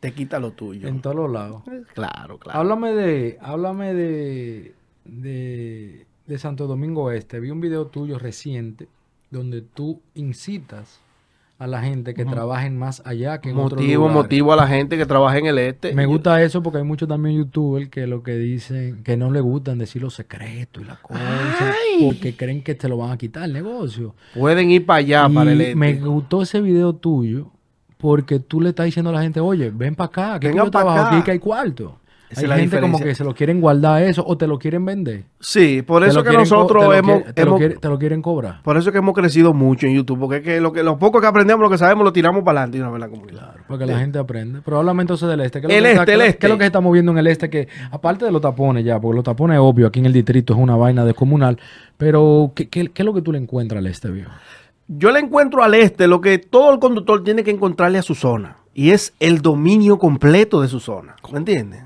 te 0.01 0.13
quita 0.13 0.41
lo 0.41 0.51
tuyo. 0.51 0.89
En 0.89 1.01
todos 1.01 1.15
los 1.15 1.31
lados. 1.31 1.63
Claro, 1.95 2.39
claro. 2.39 2.59
Háblame 2.59 2.93
de, 2.93 3.39
háblame 3.41 3.95
de, 3.95 4.75
de, 5.05 6.07
de 6.31 6.39
Santo 6.39 6.69
Domingo 6.69 7.11
Este. 7.11 7.41
Vi 7.41 7.51
un 7.51 7.61
video 7.61 7.87
tuyo 7.87 8.17
reciente 8.17 8.87
donde 9.33 9.63
tú 9.63 10.01
incitas 10.15 11.01
a 11.59 11.67
la 11.67 11.83
gente 11.83 12.15
que 12.15 12.25
trabajen 12.25 12.79
más 12.79 13.03
allá 13.05 13.41
que 13.41 13.51
en 13.51 13.57
Motivo, 13.57 14.09
motivo 14.09 14.53
a 14.53 14.57
la 14.57 14.67
gente 14.69 14.97
que 14.97 15.05
trabaja 15.07 15.39
en 15.39 15.47
el 15.47 15.59
este. 15.59 15.93
Me 15.93 16.07
gusta 16.07 16.41
eso 16.41 16.63
porque 16.63 16.79
hay 16.79 16.85
muchos 16.85 17.09
también 17.09 17.37
youtubers 17.37 17.89
que 17.89 18.07
lo 18.07 18.23
que 18.23 18.37
dicen 18.37 19.03
que 19.03 19.17
no 19.17 19.33
le 19.33 19.41
gustan 19.41 19.79
decir 19.79 20.01
los 20.01 20.15
secretos 20.15 20.85
y 20.85 20.87
las 20.87 21.01
cosas 21.01 21.21
porque 22.01 22.37
creen 22.37 22.63
que 22.63 22.77
te 22.77 22.89
lo 22.89 22.97
van 22.97 23.11
a 23.11 23.19
quitar 23.19 23.43
el 23.43 23.53
negocio. 23.53 24.15
Pueden 24.33 24.71
ir 24.71 24.87
para 24.87 25.01
allá, 25.01 25.27
Y 25.29 25.35
para 25.35 25.53
el 25.53 25.61
este. 25.61 25.75
me 25.75 25.95
gustó 25.95 26.43
ese 26.43 26.61
video 26.61 26.95
tuyo 26.95 27.51
porque 27.99 28.39
tú 28.39 28.61
le 28.61 28.71
estás 28.71 28.87
diciendo 28.87 29.11
a 29.11 29.15
la 29.15 29.23
gente, 29.23 29.41
oye, 29.41 29.71
ven 29.71 29.95
para 29.97 30.07
acá, 30.07 30.41
que 30.41 30.49
Venga 30.49 30.65
yo 30.65 30.71
trabajo 30.71 30.99
acá. 31.01 31.17
aquí, 31.17 31.25
que 31.25 31.33
hay 31.33 31.39
cuarto. 31.41 31.99
Esa 32.31 32.41
Hay 32.41 32.45
es 32.45 32.49
la 32.49 32.57
gente 32.59 32.81
como 32.81 32.99
que 33.01 33.15
se 33.15 33.25
lo 33.25 33.35
quieren 33.35 33.61
guardar 33.61 34.03
eso 34.05 34.25
o 34.25 34.37
te 34.39 34.47
lo 34.47 34.59
quieren 34.59 34.85
vender. 34.85 35.25
Sí, 35.41 35.83
por 35.83 36.05
eso 36.05 36.23
que 36.23 36.31
nosotros 36.33 36.89
te 36.89 36.97
hemos, 36.99 37.25
te, 37.35 37.43
lo 37.45 37.49
hemos- 37.49 37.59
quiere- 37.59 37.77
te 37.77 37.89
lo 37.89 37.99
quieren 37.99 38.23
cobrar. 38.23 38.63
por 38.63 38.77
eso 38.77 38.93
que 38.93 38.99
hemos 38.99 39.15
crecido 39.15 39.53
mucho 39.53 39.87
en 39.89 39.95
YouTube, 39.97 40.21
porque 40.21 40.37
es 40.37 40.43
que 40.43 40.61
lo 40.61 40.73
que 40.73 40.83
lo 40.85 40.97
poco 40.99 41.21
que 41.21 41.27
aprendemos, 41.27 41.61
lo 41.61 41.69
que 41.69 41.77
sabemos, 41.79 42.05
lo 42.05 42.13
tiramos 42.13 42.45
para 42.45 42.61
adelante 42.61 42.79
y 42.79 42.81
una 42.83 42.91
vez 42.91 42.95
en 42.97 43.01
la 43.01 43.09
comunidad. 43.09 43.55
Para 43.67 43.79
que 43.81 43.87
la 43.87 43.99
gente 43.99 44.19
aprenda. 44.21 44.61
Pero 44.65 44.79
háblame 44.79 45.03
entonces 45.03 45.29
del 45.29 45.41
este. 45.41 45.61
¿Qué 45.61 45.67
es 45.67 45.73
El 45.73 45.87
está- 45.87 46.03
este, 46.03 46.15
el 46.15 46.21
es 46.21 46.27
este. 46.29 46.39
¿Qué 46.39 46.47
es 46.47 46.51
lo 46.53 46.59
que 46.59 46.63
se 46.63 46.67
está 46.67 46.81
moviendo 46.81 47.11
en 47.13 47.19
el 47.19 47.27
este? 47.27 47.51
Que 47.51 47.67
aparte 47.91 48.25
de 48.25 48.31
los 48.31 48.41
tapones 48.41 48.85
ya, 48.85 49.01
porque 49.01 49.17
los 49.17 49.25
tapones 49.25 49.57
es 49.57 49.61
obvio, 49.61 49.89
aquí 49.89 49.99
en 49.99 50.07
el 50.07 50.13
distrito 50.13 50.53
es 50.55 50.59
una 50.61 50.77
vaina 50.77 51.05
descomunal. 51.05 51.59
Pero, 51.97 52.53
¿qué, 52.55 52.69
qué, 52.69 52.89
qué 52.89 53.03
es 53.03 53.07
lo 53.07 53.13
que 53.13 53.23
tú 53.23 53.33
le 53.33 53.39
encuentras 53.39 53.79
al 53.79 53.87
este, 53.87 54.09
viejo? 54.11 54.31
Yo 54.89 55.11
le 55.11 55.21
encuentro 55.21 55.63
al 55.63 55.75
este 55.75 56.07
lo 56.09 56.21
que 56.21 56.39
todo 56.39 56.73
el 56.73 56.79
conductor 56.81 57.23
tiene 57.25 57.43
que 57.45 57.51
encontrarle 57.51 57.99
a 57.99 58.03
su 58.03 58.15
zona. 58.15 58.57
Y 58.73 58.91
es 58.93 59.15
el 59.21 59.43
dominio 59.43 59.99
completo 59.99 60.61
de 60.63 60.69
su 60.69 60.79
zona. 60.81 61.17
¿Me 61.33 61.39
entiendes? 61.39 61.83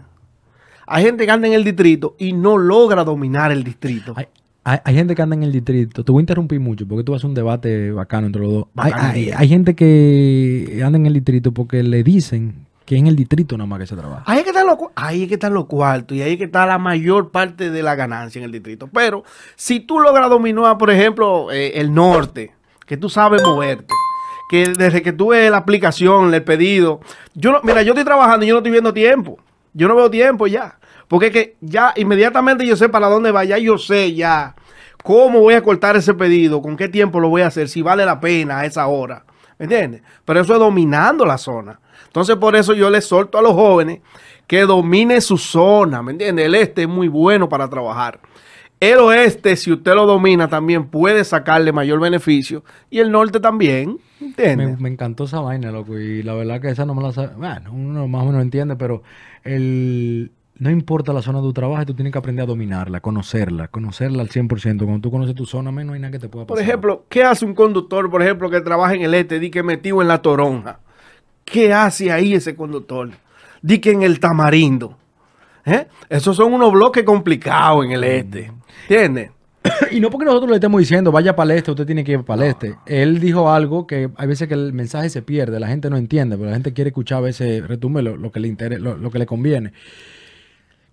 Hay 0.87 1.05
gente 1.05 1.25
que 1.27 1.31
anda 1.33 1.47
en 1.49 1.55
el 1.55 1.65
distrito 1.65 2.15
y 2.19 2.33
no 2.33 2.59
logra 2.59 3.05
dominar 3.05 3.53
el 3.53 3.65
distrito. 3.65 4.13
Hay, 4.17 4.27
hay- 4.65 4.79
hay 4.85 4.95
gente 4.95 5.15
que 5.15 5.23
anda 5.23 5.35
en 5.37 5.43
el 5.43 5.53
distrito. 5.53 6.05
Te 6.05 6.13
voy 6.13 6.21
a 6.21 6.23
interrumpir 6.23 6.61
mucho 6.61 6.87
porque 6.87 7.05
tú 7.05 7.13
vas 7.13 7.25
a 7.25 7.27
un 7.27 7.35
debate 7.35 7.91
bacano 7.93 8.27
entre 8.27 8.43
los 8.43 8.53
dos. 8.53 8.67
Hay, 8.77 9.49
gente 9.49 9.75
que 9.75 10.83
anda 10.85 10.99
en 10.99 11.07
el 11.07 11.15
distrito 11.15 11.53
porque 11.53 11.83
le 11.83 12.03
dicen 12.03 12.67
que 12.85 12.97
en 12.97 13.07
el 13.07 13.17
distrito 13.17 13.57
nada 13.57 13.67
más 13.67 13.81
que 13.81 13.87
se 13.87 13.97
trabaja. 13.97 14.23
Ahí 14.27 14.39
es 14.39 14.45
que 14.45 14.51
están 14.51 14.67
los, 14.67 14.77
ahí 14.95 15.23
es 15.23 15.29
que 15.29 15.35
están 15.35 15.55
los 15.55 15.67
cuartos 15.67 16.17
y 16.17 16.23
ahí 16.23 16.33
es 16.33 16.39
que 16.39 16.45
está 16.45 16.67
la 16.67 16.79
mayor 16.79 17.31
parte 17.31 17.71
de 17.71 17.83
la 17.83 17.95
ganancia 17.95 18.39
en 18.39 18.45
el 18.45 18.53
distrito. 18.53 18.89
Pero 18.93 19.25
si 19.57 19.81
tú 19.81 20.01
logras 20.01 20.29
dominar, 20.29 20.77
por 20.77 20.91
ejemplo, 20.91 21.51
eh, 21.51 21.73
el 21.81 21.95
norte, 21.95 22.53
que 22.87 22.99
tú 22.99 23.09
sabes 23.09 23.43
moverte, 23.43 23.95
que 24.51 24.69
desde 24.77 25.01
que 25.01 25.15
tú 25.15 25.29
ves 25.29 25.51
la 25.51 25.57
aplicación, 25.57 26.35
el 26.35 26.45
pedido, 26.45 27.01
yo 27.35 27.53
no, 27.53 27.61
mira, 27.63 27.83
yo 27.83 27.93
estoy 27.93 28.05
trabajando 28.05 28.45
y 28.45 28.49
yo 28.49 28.55
no 28.55 28.59
estoy 28.59 28.73
viendo 28.73 28.93
tiempo. 28.93 29.39
Yo 29.75 29.89
no 29.89 29.97
veo 29.97 30.11
tiempo 30.11 30.47
ya. 30.47 30.79
Porque 31.09 31.27
es 31.27 31.33
que 31.33 31.57
ya 31.61 31.93
inmediatamente 31.97 32.67
yo 32.67 32.77
sé 32.77 32.89
para 32.89 33.09
dónde 33.09 33.31
va, 33.31 33.45
ya 33.45 33.59
yo 33.59 33.77
sé 33.77 34.15
ya 34.15 34.55
cómo 35.03 35.41
voy 35.41 35.55
a 35.55 35.63
cortar 35.63 35.97
ese 35.97 36.15
pedido, 36.15 36.63
con 36.63 36.79
qué 36.79 36.89
tiempo 36.89 37.21
lo 37.21 37.29
voy 37.29 37.43
a 37.43 37.49
hacer, 37.49 37.69
si 37.69 37.83
vale 37.83 38.07
la 38.07 38.21
pena 38.21 38.61
a 38.61 38.65
esa 38.65 38.87
hora. 38.87 39.25
¿Me 39.59 39.65
entiendes? 39.65 40.03
Pero 40.25 40.41
eso 40.41 40.55
es 40.55 40.59
dominando 40.59 41.27
la 41.27 41.37
zona. 41.37 41.79
Entonces, 42.07 42.37
por 42.37 42.57
eso 42.57 42.75
yo 42.75 42.91
les 42.91 43.05
solto 43.05 43.39
a 43.39 43.43
los 43.43 43.53
jóvenes 43.53 44.01
que 44.47 44.63
domine 44.63 45.21
su 45.21 45.37
zona. 45.37 46.03
¿Me 46.03 46.13
entiendes? 46.13 46.47
El 46.47 46.55
este 46.55 46.83
es 46.83 46.89
muy 46.89 47.09
bueno 47.09 47.49
para 47.49 47.69
trabajar. 47.69 48.21
El 48.93 48.99
oeste, 48.99 49.57
si 49.57 49.73
usted 49.73 49.95
lo 49.95 50.05
domina, 50.05 50.49
también 50.49 50.89
puede 50.89 51.25
sacarle 51.25 51.73
mayor 51.73 52.01
beneficio. 52.01 52.65
Y 52.91 52.99
el 52.99 53.11
norte 53.11 53.41
también. 53.41 53.99
Me, 54.21 54.27
¿Entiendes? 54.27 54.79
me 54.79 54.91
encantó 54.91 55.25
esa 55.25 55.41
vaina, 55.41 55.71
loco. 55.71 55.99
Y 55.99 56.23
la 56.23 56.35
verdad 56.35 56.61
que 56.61 56.69
esa 56.69 56.85
no 56.85 56.95
me 56.95 57.03
la 57.03 57.13
sabe. 57.13 57.35
Bueno, 57.35 57.73
uno 57.73 58.07
más 58.09 58.23
o 58.23 58.27
menos 58.27 58.43
entiende, 58.43 58.77
pero 58.77 59.03
el, 59.43 60.33
no 60.59 60.71
importa 60.71 61.15
la 61.15 61.23
zona 61.23 61.39
de 61.39 61.45
tu 61.45 61.53
trabajo, 61.55 61.87
tú 61.87 61.95
tienes 61.95 62.13
que 62.13 62.19
aprender 62.19 62.43
a 62.43 62.47
dominarla, 62.47 63.01
conocerla, 63.01 63.69
conocerla 63.69 64.23
al 64.23 64.29
100%. 64.29 64.85
Cuando 64.85 65.01
tú 65.01 65.11
conoces 65.11 65.35
tu 65.35 65.47
zona, 65.47 65.73
menos 65.73 65.95
hay 65.95 66.01
nada 66.01 66.13
que 66.13 66.19
te 66.19 66.29
pueda 66.29 66.45
pasar. 66.45 66.57
Por 66.57 66.63
ejemplo, 66.63 67.07
¿qué 67.09 67.25
hace 67.25 67.47
un 67.47 67.55
conductor, 67.55 68.11
por 68.11 68.23
ejemplo, 68.23 68.51
que 68.51 68.61
trabaja 68.61 68.95
en 68.95 69.01
el 69.01 69.15
este, 69.15 69.41
di 69.41 69.51
que 69.51 69.63
metido 69.63 70.03
en 70.03 70.09
la 70.09 70.21
toronja? 70.21 70.81
¿Qué 71.47 71.73
hace 71.73 72.13
ahí 72.13 72.35
ese 72.35 72.55
conductor? 72.55 73.13
Di 73.63 73.79
que 73.79 73.93
en 73.93 74.03
el 74.03 74.21
tamarindo. 74.21 74.99
¿Eh? 75.67 75.87
Esos 76.09 76.37
son 76.37 76.53
unos 76.53 76.73
bloques 76.73 77.05
complicados 77.05 77.85
en 77.85 77.93
el 77.93 78.05
este. 78.05 78.53
¿Entiendes? 78.89 79.31
Y 79.91 80.01
no 80.01 80.11
porque 80.11 80.27
nosotros 80.27 80.51
le 80.51 80.57
estemos 80.57 80.79
diciendo, 80.79 81.11
vaya 81.11 81.35
para 81.35 81.53
el 81.53 81.59
este, 81.59 81.71
usted 81.71 81.87
tiene 81.87 82.05
que 82.05 82.13
ir 82.13 82.23
para 82.23 82.45
el 82.45 82.51
este. 82.51 82.75
Él 82.87 83.19
dijo 83.19 83.51
algo 83.51 83.87
que 83.87 84.11
hay 84.17 84.27
veces 84.29 84.47
que 84.47 84.55
el 84.55 84.73
mensaje 84.75 85.09
se 85.09 85.23
pierde, 85.23 85.59
la 85.59 85.69
gente 85.69 85.89
no 85.89 85.97
entiende, 85.97 86.37
pero 86.37 86.49
la 86.51 86.55
gente 86.57 86.73
quiere 86.73 86.89
escuchar 86.89 87.19
a 87.19 87.23
veces, 87.23 87.67
retumbe 87.67 88.03
lo, 88.03 88.17
lo 88.17 88.31
que 88.31 88.41
le 88.41 88.49
interesa, 88.49 88.81
lo, 88.81 88.97
lo 88.97 89.11
que 89.11 89.19
le 89.19 89.27
conviene. 89.27 89.73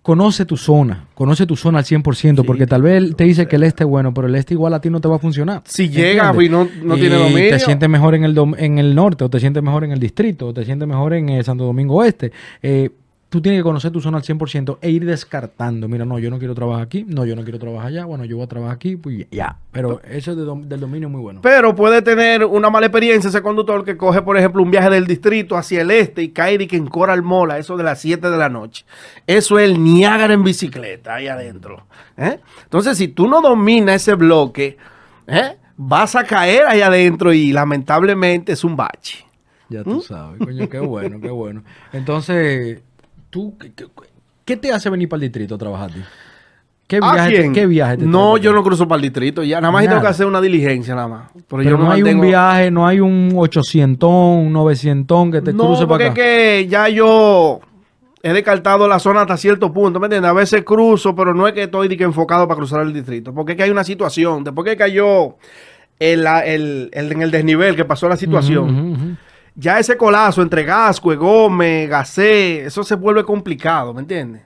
Conoce 0.00 0.46
tu 0.46 0.56
zona, 0.56 1.06
conoce 1.14 1.46
tu 1.46 1.54
zona 1.54 1.78
al 1.78 1.84
100%, 1.84 2.44
porque 2.44 2.66
tal 2.66 2.82
vez 2.82 2.96
él 2.96 3.14
te 3.14 3.22
dice 3.22 3.46
que 3.46 3.54
el 3.54 3.62
este 3.62 3.84
es 3.84 3.88
bueno, 3.88 4.12
pero 4.12 4.26
el 4.26 4.34
este 4.34 4.54
igual 4.54 4.74
a 4.74 4.80
ti 4.80 4.90
no 4.90 5.00
te 5.00 5.06
va 5.06 5.14
a 5.16 5.18
funcionar. 5.20 5.62
Si 5.64 5.88
llega 5.88 6.34
y 6.42 6.48
no, 6.48 6.66
no 6.82 6.96
Y 6.96 7.00
tiene 7.00 7.16
dominio. 7.16 7.50
te 7.50 7.60
sientes 7.60 7.88
mejor 7.88 8.16
en 8.16 8.24
el, 8.24 8.36
en 8.58 8.78
el 8.78 8.96
norte, 8.96 9.22
o 9.22 9.30
te 9.30 9.38
sientes 9.38 9.62
mejor 9.62 9.84
en 9.84 9.92
el 9.92 10.00
distrito, 10.00 10.48
o 10.48 10.54
te 10.54 10.64
sientes 10.64 10.88
mejor 10.88 11.12
en 11.12 11.28
eh, 11.28 11.44
Santo 11.44 11.64
Domingo 11.64 11.96
Oeste. 11.96 12.32
Eh, 12.62 12.90
tú 13.32 13.40
tienes 13.40 13.60
que 13.60 13.62
conocer 13.64 13.90
tu 13.90 13.98
zona 14.02 14.18
al 14.18 14.22
100% 14.24 14.76
e 14.82 14.90
ir 14.90 15.06
descartando. 15.06 15.88
Mira, 15.88 16.04
no, 16.04 16.18
yo 16.18 16.28
no 16.28 16.38
quiero 16.38 16.54
trabajar 16.54 16.82
aquí, 16.84 17.02
no, 17.08 17.24
yo 17.24 17.34
no 17.34 17.42
quiero 17.44 17.58
trabajar 17.58 17.88
allá, 17.88 18.04
bueno, 18.04 18.26
yo 18.26 18.36
voy 18.36 18.44
a 18.44 18.48
trabajar 18.48 18.76
aquí, 18.76 18.96
pues 18.96 19.26
ya. 19.30 19.56
Pero 19.72 20.02
eso 20.02 20.36
de 20.36 20.44
dom- 20.44 20.64
del 20.64 20.80
dominio 20.80 21.08
es 21.08 21.12
muy 21.12 21.22
bueno. 21.22 21.40
Pero 21.42 21.74
puede 21.74 22.02
tener 22.02 22.44
una 22.44 22.68
mala 22.68 22.86
experiencia 22.88 23.28
ese 23.28 23.40
conductor 23.40 23.84
que 23.86 23.96
coge, 23.96 24.20
por 24.20 24.36
ejemplo, 24.36 24.62
un 24.62 24.70
viaje 24.70 24.90
del 24.90 25.06
distrito 25.06 25.56
hacia 25.56 25.80
el 25.80 25.90
este 25.90 26.22
y 26.22 26.28
cae 26.28 26.58
de 26.58 26.68
que 26.68 26.76
en 26.76 26.86
Coral 26.88 27.22
Mola, 27.22 27.56
eso 27.58 27.78
de 27.78 27.84
las 27.84 28.00
7 28.02 28.28
de 28.28 28.36
la 28.36 28.50
noche. 28.50 28.84
Eso 29.26 29.58
es 29.58 29.64
el 29.70 29.82
Niágara 29.82 30.34
en 30.34 30.44
bicicleta 30.44 31.14
ahí 31.14 31.26
adentro. 31.28 31.86
¿eh? 32.18 32.38
Entonces, 32.64 32.98
si 32.98 33.08
tú 33.08 33.28
no 33.28 33.40
dominas 33.40 33.96
ese 34.02 34.14
bloque, 34.14 34.76
¿eh? 35.26 35.56
vas 35.78 36.14
a 36.16 36.24
caer 36.24 36.64
ahí 36.68 36.82
adentro 36.82 37.32
y 37.32 37.50
lamentablemente 37.50 38.52
es 38.52 38.62
un 38.62 38.76
bache. 38.76 39.24
Ya 39.70 39.82
tú 39.84 40.02
sabes, 40.02 40.38
coño, 40.38 40.68
qué 40.68 40.80
bueno, 40.80 41.18
qué 41.18 41.30
bueno. 41.30 41.64
Entonces, 41.94 42.82
¿tú 43.32 43.56
qué, 44.44 44.56
te 44.58 44.70
hace 44.72 44.90
venir 44.90 45.08
para 45.08 45.16
el 45.16 45.22
distrito 45.22 45.54
a 45.54 45.58
trabajar 45.58 45.90
a 45.90 45.94
ti? 45.94 46.00
¿Qué 46.86 46.98
¿A 47.02 47.12
viaje, 47.14 47.30
te- 47.30 47.40
quién? 47.40 47.52
¿qué 47.54 47.66
viaje 47.66 47.96
te 47.96 48.04
No, 48.04 48.36
yo 48.36 48.52
no 48.52 48.62
cruzo 48.62 48.86
para 48.86 48.96
el 48.96 49.02
distrito 49.02 49.42
ya. 49.42 49.60
Nada 49.62 49.72
más 49.72 49.82
Nada. 49.84 49.94
tengo 49.96 50.02
que 50.02 50.08
hacer 50.08 50.26
una 50.26 50.42
diligencia 50.42 50.94
nada 50.94 51.08
más. 51.08 51.30
Pero, 51.32 51.44
Pero 51.48 51.62
yo 51.62 51.78
no 51.78 51.90
hay 51.90 52.02
un 52.02 52.20
viaje, 52.20 52.70
no 52.70 52.86
hay 52.86 53.00
un 53.00 53.32
800, 53.34 54.10
un 54.10 54.52
900 54.52 55.30
que 55.30 55.40
te 55.40 55.52
no, 55.54 55.64
cruce 55.64 55.86
porque 55.86 56.04
para 56.04 56.04
es 56.04 56.10
acá. 56.10 56.22
que 56.22 56.66
ya 56.68 56.88
yo 56.90 57.60
he 58.22 58.32
descartado 58.34 58.86
la 58.86 58.98
zona 58.98 59.22
hasta 59.22 59.38
cierto 59.38 59.72
punto, 59.72 59.98
¿me 60.00 60.06
entiendes? 60.06 60.30
A 60.30 60.34
veces 60.34 60.62
cruzo, 60.64 61.14
pero 61.16 61.32
no 61.32 61.48
es 61.48 61.54
que 61.54 61.62
estoy 61.62 61.96
que 61.96 62.04
enfocado 62.04 62.46
para 62.46 62.58
cruzar 62.58 62.82
el 62.82 62.92
distrito, 62.92 63.32
porque 63.32 63.52
es 63.52 63.56
que 63.56 63.62
hay 63.64 63.70
una 63.70 63.84
situación, 63.84 64.44
después 64.44 64.66
que 64.68 64.76
cayó 64.76 65.36
el, 65.98 66.26
el- 66.44 66.90
el- 66.92 67.12
en 67.12 67.22
el 67.22 67.30
desnivel 67.30 67.74
que 67.74 67.84
pasó 67.86 68.06
la 68.08 68.16
situación, 68.18 68.64
ujú, 68.64 68.92
ujú. 68.92 69.16
Ya 69.54 69.78
ese 69.78 69.96
colazo 69.96 70.40
entre 70.40 70.64
Gascue, 70.64 71.16
Gómez, 71.16 71.88
Gacé, 71.88 72.64
eso 72.64 72.82
se 72.84 72.94
vuelve 72.94 73.24
complicado, 73.24 73.92
¿me 73.92 74.00
entiendes? 74.00 74.42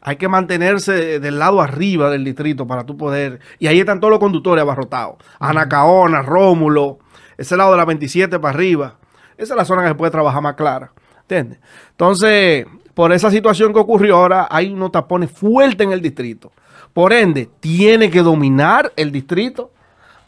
Hay 0.00 0.16
que 0.16 0.28
mantenerse 0.28 1.20
del 1.20 1.38
lado 1.38 1.60
arriba 1.60 2.08
del 2.10 2.24
distrito 2.24 2.66
para 2.66 2.84
tú 2.84 2.96
poder. 2.96 3.40
Y 3.58 3.66
ahí 3.66 3.80
están 3.80 4.00
todos 4.00 4.10
los 4.10 4.20
conductores 4.20 4.62
abarrotados. 4.62 5.16
Anacaona, 5.38 6.22
Rómulo, 6.22 6.98
ese 7.36 7.56
lado 7.56 7.72
de 7.72 7.76
la 7.76 7.84
27 7.84 8.38
para 8.38 8.54
arriba. 8.54 8.96
Esa 9.36 9.54
es 9.54 9.58
la 9.58 9.64
zona 9.64 9.82
que 9.82 9.88
se 9.88 9.94
puede 9.94 10.10
trabajar 10.10 10.42
más 10.42 10.54
clara. 10.54 10.92
¿Entiendes? 11.20 11.58
Entonces, 11.90 12.66
por 12.94 13.12
esa 13.12 13.30
situación 13.30 13.72
que 13.72 13.78
ocurrió 13.78 14.16
ahora, 14.16 14.48
hay 14.50 14.72
unos 14.72 14.92
tapones 14.92 15.30
fuertes 15.30 15.86
en 15.86 15.92
el 15.92 16.00
distrito. 16.00 16.52
Por 16.94 17.12
ende, 17.12 17.50
tiene 17.60 18.10
que 18.10 18.22
dominar 18.22 18.92
el 18.96 19.12
distrito 19.12 19.70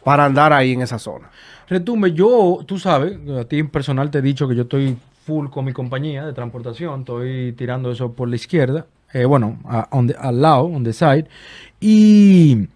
para 0.04 0.26
andar 0.26 0.52
ahí 0.52 0.72
en 0.72 0.82
esa 0.82 0.98
zona. 0.98 1.30
Retumbe, 1.70 2.12
yo, 2.12 2.58
tú 2.66 2.78
sabes, 2.80 3.16
a 3.38 3.44
ti 3.44 3.60
en 3.60 3.68
personal 3.68 4.10
te 4.10 4.18
he 4.18 4.22
dicho 4.22 4.48
que 4.48 4.56
yo 4.56 4.62
estoy 4.62 4.96
full 5.24 5.48
con 5.50 5.64
mi 5.64 5.72
compañía 5.72 6.26
de 6.26 6.32
transportación, 6.32 7.00
estoy 7.00 7.52
tirando 7.52 7.92
eso 7.92 8.12
por 8.12 8.28
la 8.28 8.34
izquierda, 8.34 8.86
eh, 9.12 9.24
bueno, 9.24 9.56
a- 9.64 9.86
on 9.92 10.08
the- 10.08 10.16
al 10.18 10.42
lado, 10.42 10.64
on 10.64 10.82
the 10.82 10.92
side, 10.92 11.26
y 11.80 12.66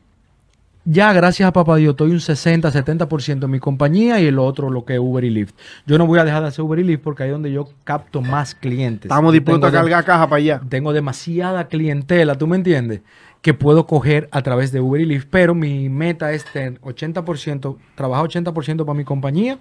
ya 0.84 1.12
gracias 1.12 1.48
a 1.48 1.52
papá 1.52 1.76
Dios 1.76 1.92
estoy 1.92 2.10
un 2.10 2.20
60, 2.20 2.70
70% 2.70 3.44
en 3.44 3.50
mi 3.50 3.58
compañía 3.58 4.20
y 4.20 4.26
el 4.26 4.38
otro 4.38 4.70
lo 4.70 4.84
que 4.84 4.94
es 4.94 5.00
Uber 5.00 5.24
y 5.24 5.30
Lyft. 5.30 5.54
Yo 5.86 5.98
no 5.98 6.06
voy 6.06 6.18
a 6.18 6.24
dejar 6.24 6.42
de 6.42 6.48
hacer 6.48 6.64
Uber 6.64 6.78
y 6.78 6.84
Lyft 6.84 7.02
porque 7.02 7.22
ahí 7.22 7.30
es 7.30 7.34
donde 7.34 7.52
yo 7.52 7.68
capto 7.84 8.20
más 8.20 8.54
clientes. 8.54 9.06
Estamos 9.06 9.32
dispuestos 9.32 9.68
a 9.68 9.70
tengo 9.70 9.82
cargar 9.82 10.04
caja 10.04 10.28
para 10.28 10.38
allá. 10.38 10.60
tengo 10.68 10.92
demasiada 10.92 11.68
clientela, 11.68 12.34
¿tú 12.36 12.46
me 12.46 12.56
entiendes? 12.56 13.00
Que 13.40 13.54
puedo 13.54 13.86
coger 13.86 14.28
a 14.30 14.42
través 14.42 14.72
de 14.72 14.80
Uber 14.80 15.00
y 15.00 15.06
Lyft, 15.06 15.28
pero 15.30 15.54
mi 15.54 15.88
meta 15.88 16.32
es 16.32 16.44
tener 16.44 16.80
80%, 16.80 17.76
trabajar 17.94 18.26
80% 18.26 18.84
para 18.84 18.94
mi 18.94 19.04
compañía 19.04 19.58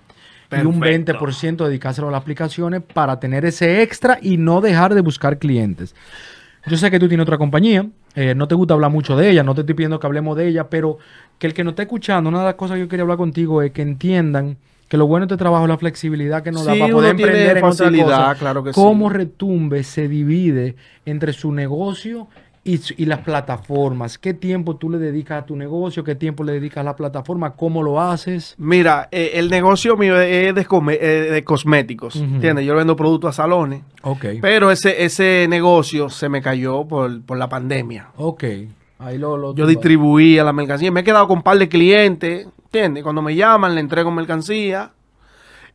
y 0.51 0.65
un 0.65 0.79
Perfecto. 0.79 1.25
20% 1.25 1.65
dedicárselo 1.67 2.09
a 2.09 2.11
las 2.11 2.21
aplicaciones 2.21 2.81
para 2.81 3.19
tener 3.19 3.45
ese 3.45 3.81
extra 3.81 4.19
y 4.21 4.37
no 4.37 4.61
dejar 4.61 4.93
de 4.93 5.01
buscar 5.01 5.39
clientes. 5.39 5.95
Yo 6.67 6.77
sé 6.77 6.89
que 6.91 6.99
tú 6.99 7.07
tienes 7.07 7.23
otra 7.23 7.37
compañía, 7.37 7.85
eh, 8.15 8.35
no 8.35 8.47
te 8.47 8.55
gusta 8.55 8.73
hablar 8.73 8.91
mucho 8.91 9.15
de 9.15 9.29
ella, 9.29 9.43
no 9.43 9.55
te 9.55 9.61
estoy 9.61 9.75
pidiendo 9.75 9.99
que 9.99 10.07
hablemos 10.07 10.37
de 10.37 10.47
ella, 10.47 10.69
pero 10.69 10.97
que 11.39 11.47
el 11.47 11.53
que 11.53 11.63
nos 11.63 11.71
esté 11.71 11.83
escuchando, 11.83 12.29
una 12.29 12.39
de 12.39 12.45
las 12.45 12.55
cosas 12.55 12.75
que 12.75 12.81
yo 12.81 12.87
quería 12.87 13.03
hablar 13.03 13.17
contigo 13.17 13.61
es 13.61 13.71
que 13.71 13.81
entiendan 13.81 14.57
que 14.87 14.97
lo 14.97 15.07
bueno 15.07 15.25
de 15.25 15.33
este 15.33 15.39
trabajo 15.39 15.63
es 15.65 15.69
la 15.69 15.77
flexibilidad 15.77 16.43
que 16.43 16.51
nos 16.51 16.65
da 16.65 16.75
para 16.77 16.93
poder 16.93 17.11
emprender 17.11 17.57
en 17.57 17.63
otra 17.63 17.89
cosa. 17.89 18.35
claro 18.37 18.63
que 18.63 18.73
sí. 18.73 18.75
Cómo 18.75 19.09
Retumbe 19.09 19.83
se 19.83 20.07
divide 20.07 20.75
entre 21.05 21.33
su 21.33 21.51
negocio 21.51 22.27
y, 22.65 23.05
las 23.05 23.19
plataformas. 23.19 24.17
¿Qué 24.17 24.33
tiempo 24.33 24.77
tú 24.77 24.89
le 24.89 24.97
dedicas 24.97 25.43
a 25.43 25.45
tu 25.45 25.55
negocio? 25.55 26.03
¿Qué 26.03 26.15
tiempo 26.15 26.43
le 26.45 26.53
dedicas 26.53 26.77
a 26.77 26.83
la 26.83 26.95
plataforma? 26.95 27.55
¿Cómo 27.55 27.83
lo 27.83 27.99
haces? 27.99 28.55
Mira, 28.57 29.09
eh, 29.11 29.31
el 29.35 29.49
negocio 29.49 29.97
mío 29.97 30.19
es 30.21 30.55
de, 30.55 30.65
come- 30.65 30.97
eh, 31.01 31.31
de 31.31 31.43
cosméticos. 31.43 32.15
Ujú. 32.15 32.23
¿Entiendes? 32.35 32.65
Yo 32.65 32.75
vendo 32.75 32.95
productos 32.95 33.29
a 33.31 33.43
salones. 33.43 33.81
Ok. 34.03 34.25
Pero 34.41 34.71
ese, 34.71 35.03
ese 35.03 35.45
negocio 35.49 36.09
se 36.09 36.29
me 36.29 36.41
cayó 36.41 36.85
por, 36.85 37.21
por 37.23 37.37
la 37.37 37.49
pandemia. 37.49 38.09
Ok. 38.15 38.43
Ahí 38.99 39.17
lo, 39.17 39.35
lo 39.35 39.53
Yo 39.53 39.67
distribuía 39.67 40.45
la 40.45 40.53
mercancía. 40.53 40.89
Me 40.89 41.01
he 41.01 41.03
quedado 41.03 41.27
con 41.27 41.37
un 41.39 41.43
par 41.43 41.57
de 41.57 41.67
clientes, 41.67 42.47
¿entiendes? 42.65 43.03
Cuando 43.03 43.21
me 43.21 43.35
llaman, 43.35 43.75
le 43.75 43.81
entrego 43.81 44.09
mercancía. 44.11 44.91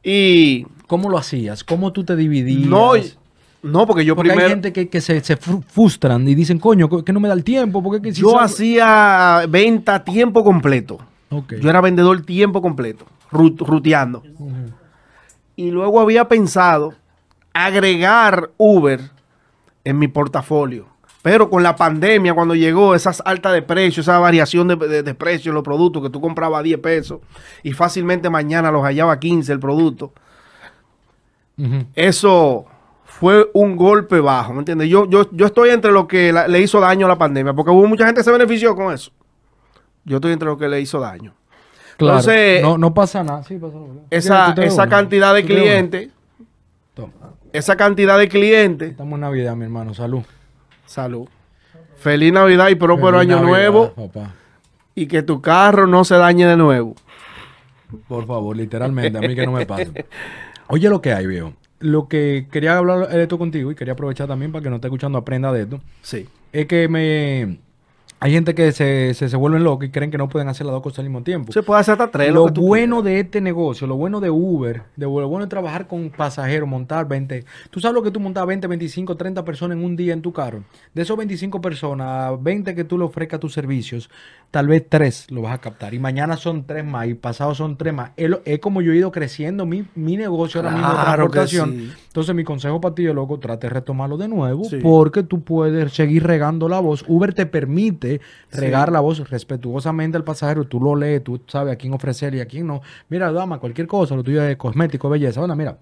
Y 0.03 0.67
¿Cómo 0.87 1.11
lo 1.11 1.19
hacías? 1.19 1.65
¿Cómo 1.65 1.93
tú 1.93 2.05
te 2.05 2.17
dividías? 2.17 2.67
no, 2.67 2.93
No, 3.63 3.87
porque 3.87 4.05
yo 4.05 4.15
Porque 4.15 4.31
primero. 4.31 4.47
hay 4.47 4.53
gente 4.53 4.73
que, 4.73 4.89
que 4.89 5.01
se, 5.01 5.21
se 5.21 5.37
fru- 5.39 5.63
frustran 5.65 6.27
y 6.29 6.35
dicen, 6.35 6.59
coño, 6.61 6.89
que 7.05 7.13
no 7.13 7.19
me 7.21 7.27
da 7.29 7.35
el 7.35 7.43
tiempo. 7.45 7.83
Porque 7.83 8.01
que 8.01 8.15
si 8.15 8.21
yo 8.23 8.29
salgo-". 8.31 8.41
hacía 8.45 9.43
venta 9.49 9.97
a 9.97 10.05
tiempo 10.05 10.45
completo. 10.45 10.99
Yo 11.61 11.69
era 11.69 11.81
vendedor 11.81 12.23
tiempo 12.23 12.63
completo, 12.63 13.05
ru- 13.33 13.57
ruteando. 13.59 14.23
Y 15.57 15.71
luego 15.73 16.01
había 16.01 16.29
pensado 16.29 16.95
agregar 17.53 18.51
Uber 18.57 19.01
en 19.85 19.99
mi 19.99 20.07
portafolio. 20.09 20.87
Pero 21.21 21.51
con 21.51 21.65
la 21.65 21.75
pandemia, 21.75 22.33
cuando 22.33 22.55
llegó 22.55 22.95
esas 22.95 23.21
altas 23.27 23.53
de 23.53 23.61
precio, 23.63 24.01
esa 24.03 24.21
variación 24.21 24.69
de, 24.69 24.77
de, 24.77 25.03
de 25.03 25.15
precio 25.15 25.51
en 25.51 25.57
los 25.57 25.65
productos 25.65 26.01
que 26.05 26.11
tú 26.11 26.21
comprabas 26.21 26.61
a 26.61 26.63
10 26.63 26.79
pesos 26.79 27.19
y 27.65 27.73
fácilmente 27.73 28.31
mañana 28.31 28.71
los 28.71 28.85
hallaba 28.85 29.15
a 29.15 29.19
15 29.21 29.53
el 29.53 29.59
producto, 29.59 30.13
eso 31.97 32.67
fue 33.19 33.51
un 33.55 33.77
golpe 33.77 34.21
bajo, 34.21 34.53
¿me 34.53 34.61
entiendes? 34.61 34.89
Yo, 34.89 35.09
yo, 35.09 35.29
yo 35.33 35.47
estoy 35.47 35.71
entre 35.71 35.91
lo 35.93 36.07
que 36.07 36.33
la- 36.33 36.47
le 36.49 36.61
hizo 36.61 36.79
daño 36.81 37.07
a 37.07 37.09
la 37.09 37.19
pandemia, 37.19 37.53
porque 37.53 37.71
hubo 37.71 37.87
mucha 37.87 38.07
gente 38.07 38.21
que 38.21 38.25
se 38.25 38.31
benefició 38.33 38.75
con 38.77 38.93
eso. 38.95 39.11
Yo 40.05 40.17
estoy 40.17 40.33
entre 40.33 40.47
lo 40.47 40.57
que 40.57 40.69
le 40.69 40.81
hizo 40.81 41.01
daño. 41.01 41.35
Claro. 41.97 42.19
Entonces- 42.19 42.63
no, 42.63 42.79
no 42.79 42.95
pasa 42.95 43.25
nada. 43.25 43.43
Sí, 43.43 43.57
pasa 43.59 43.77
nada. 43.77 44.01
Esa, 44.11 44.47
¿Tú 44.55 44.61
te 44.61 44.67
esa 44.67 44.83
una? 44.83 44.89
cantidad 44.91 45.35
de 45.35 45.45
clientes, 45.45 46.11
Toma. 46.95 47.13
esa 47.53 47.77
cantidad 47.77 48.19
de 48.19 48.29
clientes, 48.29 48.91
Estamos 48.93 49.15
en 49.17 49.21
Navidad, 49.23 49.57
mi 49.57 49.65
hermano. 49.65 49.95
Salud. 49.95 50.23
salud. 50.87 51.29
Feliz 51.97 52.33
Navidad 52.33 52.69
y 52.69 52.77
próspero 52.77 53.19
año 53.19 53.37
Navidad, 53.37 53.49
nuevo 53.49 53.91
papá. 53.95 54.33
y 54.95 55.09
que 55.09 55.23
tu 55.25 55.43
carro 55.43 55.89
no 55.89 56.05
se 56.05 56.15
dañe 56.15 56.47
de 56.47 56.57
nuevo. 56.57 56.95
Por 58.07 58.27
favor, 58.27 58.57
literalmente, 58.57 59.19
a 59.19 59.21
mí 59.21 59.35
que 59.35 59.45
no 59.45 59.53
me 59.53 59.67
pase. 59.67 60.07
Oye, 60.69 60.89
lo 60.89 61.01
que 61.01 61.13
hay, 61.13 61.27
viejo. 61.27 61.53
Lo 61.81 62.09
que 62.09 62.47
quería 62.51 62.77
hablar 62.77 63.09
de 63.09 63.23
esto 63.23 63.39
contigo 63.39 63.71
y 63.71 63.75
quería 63.75 63.93
aprovechar 63.93 64.27
también 64.27 64.51
para 64.53 64.63
que 64.63 64.71
no 64.71 64.77
esté 64.77 64.89
escuchando 64.89 65.19
aprenda 65.19 65.53
de 65.53 65.63
esto. 65.63 65.81
Sí. 66.03 66.27
Es 66.53 66.67
que 66.67 66.89
me. 66.89 67.59
Hay 68.21 68.33
gente 68.33 68.55
que 68.55 68.73
se, 68.73 69.15
se, 69.15 69.29
se 69.29 69.37
vuelven 69.37 69.63
locos 69.63 69.87
y 69.87 69.91
creen 69.91 70.11
que 70.11 70.19
no 70.19 70.29
pueden 70.29 70.49
hacer 70.49 70.67
las 70.67 70.73
dos 70.73 70.83
cosas 70.83 70.99
al 71.01 71.05
mismo 71.05 71.23
tiempo. 71.23 71.53
Se 71.53 71.63
puede 71.63 71.81
hacer 71.81 71.93
hasta 71.93 72.11
tres. 72.11 72.33
lo 72.33 72.53
tú 72.53 72.63
bueno 72.67 73.01
de 73.03 73.21
este 73.21 73.41
negocio, 73.41 73.87
lo 73.87 73.95
bueno 73.97 74.19
de 74.21 74.29
Uber, 74.29 74.83
de 74.97 75.07
lo 75.07 75.11
bueno 75.29 75.45
de 75.45 75.51
trabajar 75.51 75.87
con 75.87 76.11
pasajeros, 76.11 76.69
montar 76.69 77.07
20. 77.07 77.45
Tú 77.71 77.79
sabes 77.79 77.95
lo 77.95 78.03
que 78.03 78.11
tú 78.11 78.19
montas 78.19 78.45
20, 78.45 78.67
25, 78.67 79.17
30 79.17 79.45
personas 79.45 79.79
en 79.79 79.85
un 79.85 79.95
día 79.95 80.13
en 80.15 80.23
tu 80.23 80.33
carro. 80.33 80.65
De 80.95 81.03
esos 81.03 81.17
25 81.17 81.61
personas, 81.61 82.43
20 82.43 82.75
que 82.75 82.83
tú 82.83 82.99
le 82.99 83.05
ofrezcas 83.05 83.39
tus 83.39 83.53
servicios, 83.53 84.11
tal 84.51 84.67
vez 84.67 84.85
3 84.89 85.31
lo 85.31 85.43
vas 85.43 85.55
a 85.55 85.59
captar. 85.59 85.95
Y 85.95 86.01
mañana 86.01 86.37
son 86.37 86.65
3 86.67 86.85
más 86.85 87.07
y 87.07 87.15
pasado 87.15 87.55
son 87.55 87.77
3 87.77 87.95
más. 87.95 88.11
Es, 88.17 88.29
lo- 88.31 88.41
es 88.45 88.59
como 88.59 88.83
yo 88.83 88.93
he 88.93 88.97
ido 88.97 89.13
creciendo 89.13 89.65
mi, 89.65 89.85
mi 89.95 90.17
negocio 90.17 90.61
ahora 90.61 90.73
mismo 90.73 90.89
de 90.89 90.95
transportación. 91.05 91.71
sí. 91.73 91.93
Entonces, 92.09 92.35
mi 92.35 92.43
consejo 92.43 92.81
para 92.81 92.97
ti, 92.97 93.05
loco, 93.05 93.39
trate 93.39 93.69
de 93.69 93.75
retomarlo 93.75 94.17
de 94.17 94.27
nuevo 94.27 94.65
Sí. 94.65 94.79
porque 94.83 95.23
tú 95.23 95.43
puedes 95.43 95.93
seguir 95.93 96.25
regando 96.25 96.69
la 96.69 96.81
voz. 96.81 97.05
Uber 97.07 97.33
te 97.33 97.47
permite 97.47 98.08
Regar 98.53 98.93
la 98.93 99.01
voz 99.01 99.29
respetuosamente 99.29 100.17
al 100.17 100.25
pasajero. 100.25 100.65
Tú 100.65 100.81
lo 100.81 100.97
lees, 100.97 101.23
tú 101.23 101.41
sabes 101.47 101.75
a 101.75 101.77
quién 101.77 101.93
ofrecerle 101.93 102.39
y 102.39 102.41
a 102.41 102.47
quién 102.47 102.67
no. 102.67 102.81
Mira, 103.09 103.33
dama, 103.33 103.59
cualquier 103.59 103.87
cosa, 103.87 104.15
lo 104.17 104.23
tuyo 104.23 104.43
es 104.43 104.57
cosmético, 104.57 105.09
belleza. 105.09 105.41
Bueno, 105.41 105.57
mira, 105.57 105.79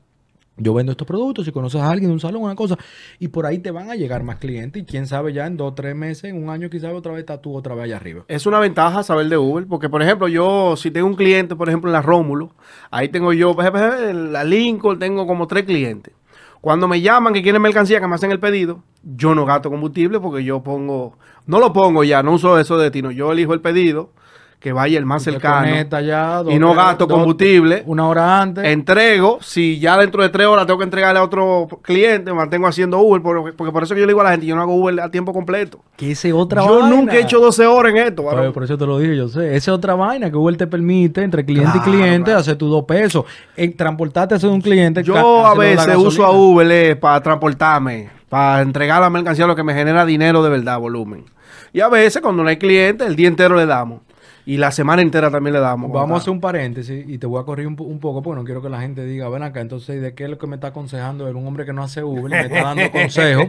yo 0.58 0.72
vendo 0.72 0.92
estos 0.92 1.06
productos, 1.06 1.44
si 1.44 1.52
conoces 1.52 1.80
a 1.82 1.90
alguien 1.90 2.08
de 2.08 2.14
un 2.14 2.20
salón, 2.20 2.42
una 2.42 2.54
cosa, 2.54 2.78
y 3.18 3.28
por 3.28 3.44
ahí 3.44 3.58
te 3.58 3.70
van 3.70 3.90
a 3.90 3.94
llegar 3.94 4.22
más 4.22 4.36
clientes. 4.36 4.82
Y 4.82 4.86
quién 4.86 5.06
sabe 5.06 5.32
ya 5.32 5.46
en 5.46 5.56
dos, 5.56 5.74
tres 5.74 5.94
meses, 5.94 6.24
en 6.24 6.42
un 6.42 6.48
año, 6.48 6.70
quizás 6.70 6.94
otra 6.94 7.12
vez 7.12 7.20
estás 7.20 7.42
tú 7.42 7.54
otra 7.54 7.74
vez 7.74 7.84
allá 7.84 7.96
arriba. 7.96 8.24
Es 8.28 8.46
una 8.46 8.58
ventaja 8.58 9.02
saber 9.02 9.28
de 9.28 9.36
Uber, 9.36 9.66
porque 9.66 9.88
por 9.88 10.02
ejemplo, 10.02 10.28
yo 10.28 10.74
si 10.76 10.90
tengo 10.90 11.06
un 11.06 11.14
cliente, 11.14 11.56
por 11.56 11.68
ejemplo, 11.68 11.90
en 11.90 11.92
la 11.92 12.02
Rómulo, 12.02 12.52
ahí 12.90 13.08
tengo 13.10 13.32
yo, 13.34 13.54
la 13.54 14.44
Lincoln 14.44 14.98
tengo 14.98 15.26
como 15.26 15.46
tres 15.46 15.64
clientes. 15.64 16.14
Cuando 16.60 16.88
me 16.88 17.00
llaman 17.00 17.32
que 17.32 17.42
quieren 17.42 17.62
mercancía, 17.62 18.00
que 18.00 18.06
me 18.06 18.14
hacen 18.14 18.32
el 18.32 18.40
pedido, 18.40 18.82
yo 19.02 19.34
no 19.34 19.44
gasto 19.44 19.70
combustible 19.70 20.20
porque 20.20 20.42
yo 20.44 20.62
pongo, 20.62 21.16
no 21.46 21.60
lo 21.60 21.72
pongo 21.72 22.02
ya, 22.04 22.22
no 22.22 22.32
uso 22.32 22.58
eso 22.58 22.76
de 22.76 22.84
destino, 22.84 23.10
yo 23.10 23.32
elijo 23.32 23.54
el 23.54 23.60
pedido, 23.60 24.10
que 24.58 24.72
vaya 24.72 24.98
el 24.98 25.06
más 25.06 25.22
cercano, 25.22 25.66
ya, 26.00 26.42
y 26.48 26.58
no 26.58 26.74
gasto 26.74 27.06
dos- 27.06 27.18
combustible. 27.18 27.82
Una 27.86 28.08
hora 28.08 28.40
antes. 28.40 28.64
Entrego, 28.64 29.38
si 29.40 29.78
ya 29.78 29.96
dentro 29.96 30.22
de 30.22 30.28
tres 30.30 30.46
horas 30.46 30.66
tengo 30.66 30.78
que 30.78 30.84
entregarle 30.84 31.20
a 31.20 31.22
otro 31.22 31.68
cliente, 31.82 32.32
me 32.32 32.38
mantengo 32.38 32.66
haciendo 32.66 32.98
Uber, 32.98 33.22
por- 33.22 33.54
porque 33.54 33.72
por 33.72 33.82
eso 33.84 33.94
que 33.94 34.00
yo 34.00 34.06
le 34.06 34.10
digo 34.12 34.22
a 34.22 34.24
la 34.24 34.30
gente, 34.32 34.46
yo 34.46 34.56
no 34.56 34.62
hago 34.62 34.74
Uber 34.74 34.98
a 35.00 35.10
tiempo 35.10 35.32
completo. 35.32 35.80
que 35.96 36.10
ese 36.12 36.32
otra 36.32 36.62
yo 36.66 36.80
vaina. 36.80 36.88
nunca 36.96 37.14
he 37.16 37.20
hecho 37.20 37.38
12 37.38 37.64
horas 37.66 37.92
en 37.92 37.98
esto. 37.98 38.22
Pues, 38.24 38.50
por 38.52 38.64
eso 38.64 38.76
te 38.76 38.86
lo 38.86 38.98
dije, 38.98 39.16
yo 39.16 39.28
sé. 39.28 39.46
Esa 39.56 39.56
es 39.56 39.68
otra 39.68 39.94
vaina 39.94 40.30
que 40.30 40.36
Uber 40.36 40.56
te 40.56 40.66
permite 40.66 41.22
entre 41.22 41.44
cliente 41.44 41.72
Claro, 41.72 41.88
y 41.88 41.92
cliente 41.92 42.24
claro. 42.24 42.40
hacer 42.40 42.56
tus 42.56 42.70
dos 42.70 42.84
pesos. 42.84 43.24
En 43.56 43.76
transportarte 43.76 44.34
a 44.34 44.48
un 44.48 44.60
cliente. 44.60 45.02
Yo 45.02 45.46
a 45.46 45.54
veces 45.54 45.96
uso 45.96 46.24
a. 46.24 46.30
Uber 46.32 46.70
eh, 46.70 46.96
para 46.96 47.22
transportarme, 47.22 48.10
para 48.28 48.62
entregar 48.62 49.00
la 49.00 49.10
mercancía, 49.10 49.46
lo 49.46 49.54
que 49.56 49.62
me 49.62 49.74
genera 49.74 50.04
dinero 50.04 50.42
de 50.42 50.50
verdad, 50.50 50.78
volumen. 50.78 51.24
Y 51.72 51.80
a 51.80 51.88
veces 51.88 52.20
cuando 52.22 52.42
no 52.42 52.48
hay 52.48 52.56
cliente, 52.56 53.04
el 53.06 53.16
día 53.16 53.28
entero 53.28 53.54
le 53.56 53.66
damos. 53.66 54.00
Y 54.46 54.58
la 54.58 54.70
semana 54.70 55.02
entera 55.02 55.28
también 55.30 55.54
le 55.54 55.60
damos. 55.60 55.90
Vamos 55.90 56.14
a 56.14 56.18
hacer 56.18 56.30
un 56.30 56.40
paréntesis 56.40 57.04
y 57.06 57.18
te 57.18 57.26
voy 57.26 57.40
a 57.40 57.44
correr 57.44 57.66
un, 57.66 57.76
un 57.78 57.98
poco 57.98 58.22
porque 58.22 58.38
no 58.38 58.44
quiero 58.44 58.62
que 58.62 58.68
la 58.68 58.80
gente 58.80 59.04
diga, 59.04 59.28
ven 59.28 59.42
acá, 59.42 59.60
entonces, 59.60 60.00
¿de 60.00 60.14
qué 60.14 60.24
es 60.24 60.30
lo 60.30 60.38
que 60.38 60.46
me 60.46 60.54
está 60.54 60.68
aconsejando? 60.68 61.28
Él, 61.28 61.34
un 61.34 61.46
hombre 61.46 61.66
que 61.66 61.72
no 61.72 61.82
hace 61.82 62.04
Uber, 62.04 62.30
me 62.30 62.40
está 62.42 62.62
dando 62.62 62.90
consejos. 62.92 63.48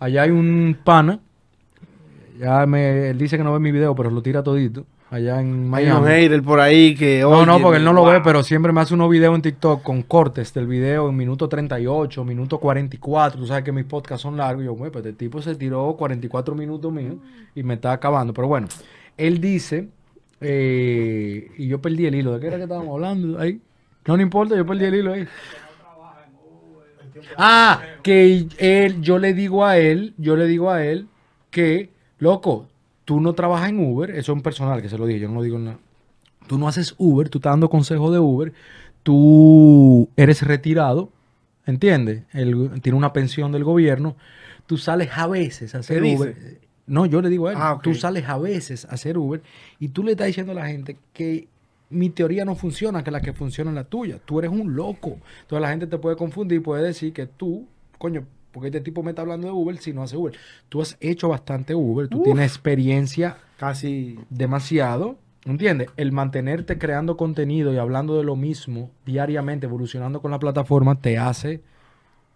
Allá 0.00 0.22
hay 0.22 0.30
un 0.30 0.76
pana, 0.82 1.20
ya 2.38 2.66
me, 2.66 3.10
él 3.10 3.18
dice 3.18 3.36
que 3.36 3.44
no 3.44 3.52
ve 3.52 3.60
mi 3.60 3.70
video, 3.70 3.94
pero 3.94 4.10
lo 4.10 4.20
tira 4.20 4.42
todito, 4.42 4.86
allá 5.10 5.40
en 5.40 5.72
Hay 5.72 5.86
un 5.86 6.00
Miami. 6.00 6.06
hater 6.06 6.42
por 6.42 6.60
ahí 6.60 6.94
que. 6.94 7.20
No, 7.20 7.46
no, 7.46 7.60
porque 7.60 7.78
él 7.78 7.84
no 7.84 7.92
lo 7.92 8.02
wow. 8.02 8.12
ve, 8.12 8.20
pero 8.22 8.42
siempre 8.42 8.72
me 8.72 8.80
hace 8.80 8.94
unos 8.94 9.10
videos 9.10 9.34
en 9.34 9.42
TikTok 9.42 9.82
con 9.82 10.02
cortes 10.02 10.52
del 10.52 10.66
video 10.66 11.08
en 11.08 11.16
minuto 11.16 11.48
38, 11.48 12.24
minuto 12.24 12.58
44. 12.58 13.40
Tú 13.40 13.46
sabes 13.46 13.64
que 13.64 13.72
mis 13.72 13.84
podcasts 13.84 14.22
son 14.22 14.36
largos. 14.36 14.62
Y 14.62 14.66
yo, 14.66 14.72
güey, 14.74 14.90
pues 14.90 15.04
este 15.04 15.16
tipo 15.16 15.40
se 15.42 15.54
tiró 15.54 15.94
44 15.96 16.54
minutos 16.54 16.92
míos 16.92 17.16
y 17.54 17.62
me 17.62 17.74
está 17.74 17.92
acabando. 17.92 18.32
Pero 18.34 18.48
bueno, 18.48 18.68
él 19.16 19.40
dice, 19.40 19.88
eh, 20.40 21.50
y 21.56 21.66
yo 21.68 21.80
perdí 21.80 22.06
el 22.06 22.14
hilo. 22.14 22.34
¿De 22.34 22.40
qué 22.40 22.46
era 22.48 22.56
que 22.56 22.64
estábamos 22.64 22.94
hablando 22.94 23.38
ahí? 23.38 23.60
No, 24.06 24.16
no 24.16 24.22
importa, 24.22 24.56
yo 24.56 24.64
perdí 24.66 24.84
el 24.84 24.94
hilo 24.94 25.12
ahí. 25.12 25.26
Ah, 27.36 27.82
que 28.02 28.46
él, 28.58 29.00
yo 29.02 29.18
le 29.18 29.34
digo 29.34 29.64
a 29.64 29.78
él, 29.78 30.14
yo 30.18 30.36
le 30.36 30.46
digo 30.46 30.70
a 30.70 30.84
él 30.84 31.08
que, 31.50 31.90
loco, 32.18 32.68
tú 33.04 33.20
no 33.20 33.32
trabajas 33.34 33.70
en 33.70 33.80
Uber, 33.80 34.10
eso 34.10 34.32
es 34.32 34.36
un 34.36 34.42
personal 34.42 34.82
que 34.82 34.88
se 34.88 34.98
lo 34.98 35.06
dije, 35.06 35.20
yo 35.20 35.28
no 35.28 35.34
lo 35.36 35.42
digo 35.42 35.58
nada. 35.58 35.78
Tú 36.46 36.58
no 36.58 36.68
haces 36.68 36.94
Uber, 36.98 37.28
tú 37.28 37.38
estás 37.38 37.52
dando 37.52 37.68
consejos 37.68 38.12
de 38.12 38.18
Uber, 38.18 38.52
tú 39.02 40.08
eres 40.16 40.42
retirado, 40.42 41.10
¿entiendes? 41.66 42.22
Él 42.32 42.80
tiene 42.82 42.96
una 42.96 43.12
pensión 43.12 43.52
del 43.52 43.64
gobierno, 43.64 44.16
tú 44.66 44.78
sales 44.78 45.10
a 45.14 45.26
veces 45.26 45.74
a 45.74 45.78
hacer 45.78 46.02
¿Qué 46.02 46.14
Uber. 46.16 46.34
dice? 46.34 46.67
No, 46.88 47.06
yo 47.06 47.20
le 47.22 47.28
digo 47.28 47.46
a 47.48 47.52
él, 47.52 47.58
Ah, 47.60 47.78
tú 47.82 47.94
sales 47.94 48.24
a 48.28 48.36
veces 48.38 48.84
a 48.86 48.94
hacer 48.94 49.16
Uber 49.18 49.40
y 49.78 49.88
tú 49.88 50.02
le 50.02 50.12
estás 50.12 50.26
diciendo 50.26 50.52
a 50.52 50.54
la 50.56 50.66
gente 50.66 50.96
que 51.12 51.46
mi 51.90 52.10
teoría 52.10 52.44
no 52.44 52.54
funciona, 52.54 53.04
que 53.04 53.10
la 53.10 53.20
que 53.20 53.32
funciona 53.32 53.70
es 53.70 53.74
la 53.76 53.84
tuya. 53.84 54.18
Tú 54.24 54.38
eres 54.40 54.50
un 54.50 54.74
loco. 54.74 55.18
Entonces 55.42 55.60
la 55.62 55.70
gente 55.70 55.86
te 55.86 55.98
puede 55.98 56.16
confundir 56.16 56.58
y 56.58 56.60
puede 56.60 56.82
decir 56.82 57.12
que 57.12 57.26
tú, 57.26 57.66
coño, 57.98 58.24
porque 58.52 58.68
este 58.68 58.80
tipo 58.80 59.02
me 59.02 59.10
está 59.10 59.22
hablando 59.22 59.46
de 59.46 59.52
Uber 59.52 59.76
si 59.78 59.92
no 59.92 60.02
hace 60.02 60.16
Uber. 60.16 60.34
Tú 60.68 60.80
has 60.82 60.96
hecho 61.00 61.28
bastante 61.28 61.74
Uber, 61.74 62.08
tú 62.08 62.18
Uf. 62.18 62.24
tienes 62.24 62.46
experiencia 62.50 63.36
Casi. 63.58 64.18
demasiado. 64.30 65.16
¿Entiendes? 65.44 65.88
El 65.96 66.12
mantenerte 66.12 66.76
creando 66.78 67.16
contenido 67.16 67.72
y 67.72 67.78
hablando 67.78 68.18
de 68.18 68.24
lo 68.24 68.36
mismo 68.36 68.90
diariamente, 69.06 69.66
evolucionando 69.66 70.20
con 70.20 70.30
la 70.30 70.38
plataforma, 70.38 71.00
te 71.00 71.16
hace 71.16 71.62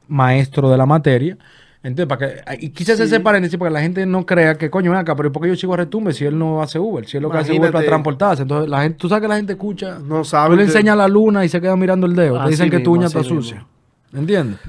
maestro 0.09 0.71
de 0.71 0.79
la 0.79 0.87
materia. 0.87 1.37
Entonces, 1.85 2.07
para 2.07 2.45
que, 2.57 2.65
y 2.65 2.69
quise 2.71 2.93
hacer 2.93 3.09
Sí. 3.09 3.15
ese 3.15 3.21
paréntesis 3.23 3.59
para 3.59 3.71
que 3.71 3.75
la 3.75 3.81
gente 3.83 4.07
no 4.07 4.25
crea 4.25 4.55
que, 4.57 4.71
coño, 4.71 4.93
ven 4.93 5.01
acá, 5.01 5.17
pero 5.17 5.33
¿por 5.33 5.43
qué 5.43 5.49
yo 5.49 5.57
sigo 5.57 5.75
a 5.75 5.79
Retumbe 5.79 6.13
si 6.13 6.25
él 6.25 6.39
no 6.39 6.63
hace 6.63 6.79
Uber? 6.79 7.05
Si 7.07 7.17
él 7.17 7.25
lo 7.25 7.31
que 7.31 7.39
hace 7.39 7.59
Uber 7.59 7.73
para 7.73 7.85
transportarse. 7.85 8.43
Entonces, 8.43 8.71
la 8.71 8.83
gente, 8.83 8.99
tú 8.99 9.09
sabes 9.09 9.23
que 9.23 9.29
la 9.29 9.37
gente 9.37 9.55
escucha, 9.55 9.99
No 9.99 10.19
tú 10.19 10.25
sabe. 10.25 10.51
le 10.57 10.63
que- 10.63 10.69
enseñas 10.69 10.97
la 10.97 11.09
luna 11.09 11.45
y 11.45 11.49
se 11.49 11.61
queda 11.61 11.75
mirando 11.77 12.07
el 12.07 12.15
dedo. 12.15 12.43
Te 12.45 12.51
dicen 12.51 12.71
que 12.71 12.79
tu 12.79 12.93
uña 12.93 13.07
está 13.07 13.19
mismo. 13.19 13.43
sucia. 13.43 13.67
¿Entiendes? 14.15 14.61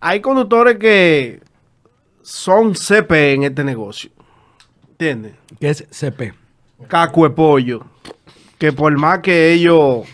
Hay 0.00 0.20
conductores 0.20 0.76
que 0.78 1.40
son 2.22 2.74
CP 2.74 3.34
en 3.34 3.42
este 3.42 3.62
negocio. 3.62 4.10
¿Entiendes? 4.92 5.34
Que 5.60 5.68
es 5.70 5.84
CP. 5.90 6.32
caco 6.88 7.24
de 7.24 7.30
pollo. 7.30 7.80
Que 8.58 8.72
por 8.72 8.96
más 8.96 9.18
que 9.18 9.52
ellos, 9.52 10.06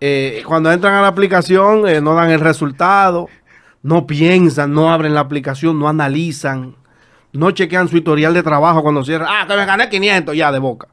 eh, 0.00 0.42
cuando 0.46 0.72
entran 0.72 0.94
a 0.94 1.02
la 1.02 1.08
aplicación, 1.08 1.86
eh, 1.88 2.00
no 2.00 2.14
dan 2.14 2.30
el 2.30 2.40
resultado, 2.40 3.28
no 3.82 4.06
piensan, 4.06 4.72
no 4.72 4.92
abren 4.92 5.14
la 5.14 5.20
aplicación, 5.20 5.78
no 5.78 5.88
analizan, 5.88 6.76
no 7.32 7.50
chequean 7.50 7.88
su 7.88 7.96
historial 7.96 8.34
de 8.34 8.42
trabajo 8.42 8.82
cuando 8.82 9.04
cierran. 9.04 9.28
Ah, 9.30 9.46
que 9.46 9.56
me 9.56 9.64
gané 9.64 9.88
500 9.88 10.36
ya 10.36 10.52
de 10.52 10.58
boca. 10.58 10.88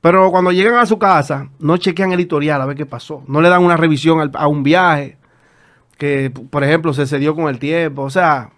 Pero 0.00 0.30
cuando 0.30 0.50
llegan 0.52 0.76
a 0.76 0.86
su 0.86 0.98
casa, 0.98 1.48
no 1.58 1.76
chequean 1.76 2.12
el 2.12 2.20
historial 2.20 2.60
a 2.60 2.66
ver 2.66 2.76
qué 2.76 2.86
pasó. 2.86 3.22
No 3.26 3.40
le 3.40 3.48
dan 3.48 3.62
una 3.62 3.76
revisión 3.76 4.30
a 4.34 4.46
un 4.46 4.62
viaje 4.62 5.18
que, 5.98 6.30
por 6.30 6.64
ejemplo, 6.64 6.94
se 6.94 7.06
cedió 7.06 7.34
con 7.34 7.48
el 7.48 7.58
tiempo. 7.58 8.02
O 8.02 8.10
sea, 8.10 8.50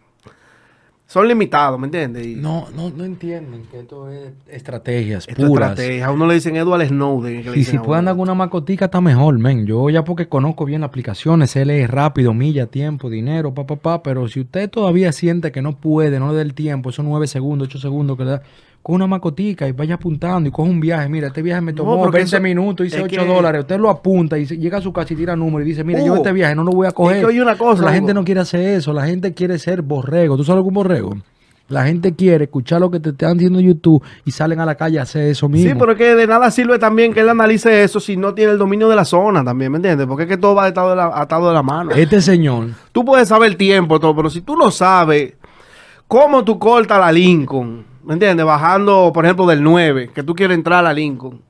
Son 1.06 1.28
limitados, 1.28 1.78
¿me 1.78 1.86
entiendes? 1.88 2.26
Y 2.26 2.36
No, 2.36 2.68
no, 2.74 2.88
no 2.88 3.04
entienden 3.04 3.64
que 3.70 3.80
esto 3.80 4.08
es 4.10 4.32
estrategias 4.48 5.28
esto 5.28 5.42
es 5.42 5.48
puras. 5.48 5.70
estrategia. 5.72 6.06
A 6.06 6.10
uno 6.10 6.26
le 6.26 6.34
dicen 6.34 6.56
Edward 6.56 6.86
Snowden. 6.88 7.44
Y 7.54 7.64
si 7.64 7.76
a 7.76 7.82
puede 7.82 7.98
andar 7.98 8.14
uno. 8.14 8.20
con 8.22 8.28
una 8.30 8.34
macotica 8.34 8.86
está 8.86 9.02
mejor, 9.02 9.38
men. 9.38 9.66
Yo 9.66 9.90
ya 9.90 10.04
porque 10.04 10.26
conozco 10.28 10.64
bien 10.64 10.80
las 10.80 10.88
aplicaciones, 10.88 11.50
sé 11.50 11.66
leer 11.66 11.90
rápido, 11.92 12.32
milla, 12.32 12.66
tiempo, 12.66 13.10
dinero, 13.10 13.52
pa, 13.52 13.66
pa, 13.66 13.76
pa. 13.76 14.02
Pero 14.02 14.26
si 14.28 14.40
usted 14.40 14.70
todavía 14.70 15.12
siente 15.12 15.52
que 15.52 15.60
no 15.60 15.76
puede, 15.76 16.18
no 16.18 16.30
le 16.30 16.36
da 16.36 16.42
el 16.42 16.54
tiempo, 16.54 16.88
esos 16.88 17.04
nueve 17.04 17.26
segundos, 17.26 17.68
ocho 17.68 17.78
segundos 17.78 18.16
que 18.16 18.24
le 18.24 18.30
da, 18.30 18.42
con 18.82 18.96
una 18.96 19.06
macotica 19.06 19.68
y 19.68 19.72
vaya 19.72 19.94
apuntando 19.94 20.48
y 20.48 20.52
coge 20.52 20.68
un 20.68 20.80
viaje. 20.80 21.08
Mira, 21.08 21.28
este 21.28 21.40
viaje 21.42 21.60
me 21.60 21.72
No, 21.72 21.76
tomó 21.76 21.98
porque 21.98 22.18
20 22.18 22.36
eso- 22.36 22.42
minutos, 22.42 22.86
hice 22.86 22.96
es 22.98 23.04
8 23.04 23.20
que- 23.22 23.26
dólares. 23.26 23.60
Usted 23.60 23.78
lo 23.78 23.88
apunta 23.88 24.36
y 24.38 24.46
se- 24.46 24.58
llega 24.58 24.78
a 24.78 24.80
su 24.80 24.92
casa 24.92 25.12
y 25.14 25.16
tira 25.16 25.36
número 25.36 25.64
y 25.64 25.68
dice, 25.68 25.84
mira, 25.84 26.04
yo 26.04 26.16
este 26.16 26.32
viaje 26.32 26.54
no 26.56 26.64
lo 26.64 26.72
voy 26.72 26.86
a 26.88 26.90
coger. 26.92 27.20
que 27.20 27.26
oye 27.26 27.40
una 27.42 27.56
cosa, 27.56 27.84
la 27.84 27.92
gente 27.92 28.12
no 28.12 28.24
quiere 28.24 28.40
hacer 28.40 28.60
eso. 28.60 28.92
La 28.92 29.06
gente 29.06 29.34
quiere 29.34 29.58
ser 29.58 29.82
borrego. 29.82 30.36
¿Tú 30.36 30.44
sabes 30.44 30.58
lo 30.58 30.62
que 30.64 30.66
es 30.66 30.70
un 30.70 30.74
borrego? 30.74 31.16
La 31.68 31.84
gente 31.84 32.14
quiere 32.14 32.44
escuchar 32.44 32.80
lo 32.80 32.90
que 32.90 32.98
te 33.00 33.10
están 33.10 33.34
diciendo 33.38 33.58
en 33.60 33.66
YouTube 33.68 34.02
y 34.26 34.30
salen 34.32 34.58
a 34.60 34.66
la 34.66 34.74
calle 34.74 34.98
a 34.98 35.02
hacer 35.02 35.28
eso 35.28 35.48
mismo. 35.48 35.70
Sí, 35.70 35.76
pero 35.78 35.92
es 35.92 35.98
que 35.98 36.14
de 36.16 36.26
nada 36.26 36.50
sirve 36.50 36.78
también 36.78 37.14
que 37.14 37.20
él 37.20 37.28
analice 37.30 37.82
eso 37.84 37.98
si 38.00 38.16
no 38.16 38.34
tiene 38.34 38.52
el 38.52 38.58
dominio 38.58 38.88
de 38.90 38.96
la 38.96 39.04
zona 39.06 39.42
también, 39.44 39.70
¿me 39.72 39.76
entiendes? 39.78 40.06
Porque 40.06 40.24
es 40.24 40.28
que 40.28 40.36
todo 40.36 40.56
va 40.56 40.66
atado 40.66 40.90
de 40.90 40.96
la, 40.96 41.06
atado 41.14 41.48
de 41.48 41.54
la 41.54 41.62
mano. 41.62 41.92
Este 41.92 42.20
señor 42.20 42.70
Tú 42.90 43.04
puedes 43.06 43.28
saber 43.28 43.48
el 43.48 43.56
tiempo, 43.56 43.98
todo, 44.00 44.14
pero 44.14 44.28
si 44.28 44.42
tú 44.42 44.54
no 44.56 44.70
sabes 44.72 45.34
cómo 46.08 46.44
tú 46.44 46.58
cortas 46.58 46.98
la 46.98 47.10
Lincoln, 47.12 47.84
¿me 48.04 48.14
entiendes? 48.14 48.44
Bajando, 48.46 49.10
por 49.12 49.24
ejemplo, 49.24 49.46
del 49.46 49.62
9, 49.62 50.10
que 50.14 50.22
tú 50.22 50.34
quieres 50.34 50.56
entrar 50.56 50.80
a 50.80 50.82
la 50.82 50.92
Lincoln, 50.92 51.40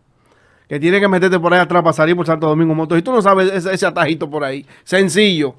que 0.69 0.81
tienes 0.81 1.01
que 1.01 1.09
meterte 1.09 1.39
por 1.39 1.53
ahí 1.53 1.61
atrás 1.61 1.83
para 1.83 1.93
salir 1.93 2.17
por 2.17 2.27
Santo 2.27 2.47
Domingo 2.49 2.75
Moto, 2.75 2.97
y 2.97 3.03
tú 3.03 3.13
no 3.13 3.21
sabes 3.23 3.53
ese, 3.53 3.75
ese 3.75 3.87
atajito 3.87 4.29
por 4.29 4.45
ahí, 4.45 4.65
sencillo, 4.85 5.55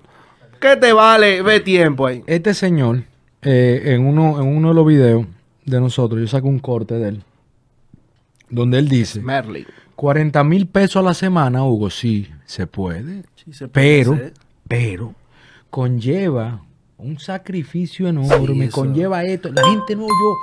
¿qué 0.60 0.76
te 0.76 0.94
vale 0.94 1.42
ver 1.42 1.64
tiempo 1.64 2.08
ahí? 2.08 2.24
Este 2.26 2.54
señor, 2.54 3.04
eh, 3.42 3.82
en, 3.86 4.06
uno, 4.06 4.42
en 4.42 4.48
uno 4.48 4.70
de 4.70 4.74
los 4.74 4.88
videos 4.88 5.26
de 5.66 5.80
nosotros, 5.80 6.20
yo 6.22 6.28
saco 6.28 6.48
un 6.48 6.60
corte 6.60 6.96
de 6.96 7.10
él, 7.10 7.24
donde 8.50 8.80
él 8.80 8.90
dice, 8.90 9.20
Merlin. 9.22 9.66
40 9.96 10.44
mil 10.44 10.68
pesos 10.68 10.98
a 10.98 11.02
la 11.04 11.14
semana, 11.14 11.64
Hugo, 11.64 11.90
sí, 11.90 12.30
se 12.46 12.66
puede, 12.68 13.24
Sí, 13.36 13.54
se 13.54 13.68
puede 13.68 14.00
pero, 14.00 14.14
hacer. 14.14 14.34
pero, 14.68 15.14
conlleva 15.70 16.62
un 16.98 17.20
sacrificio 17.20 18.08
enorme, 18.08 18.70
conlleva 18.70 19.24
esto, 19.24 19.52
la 19.52 19.64
gente 19.68 19.96
no 19.96 20.04
yo... 20.08 20.36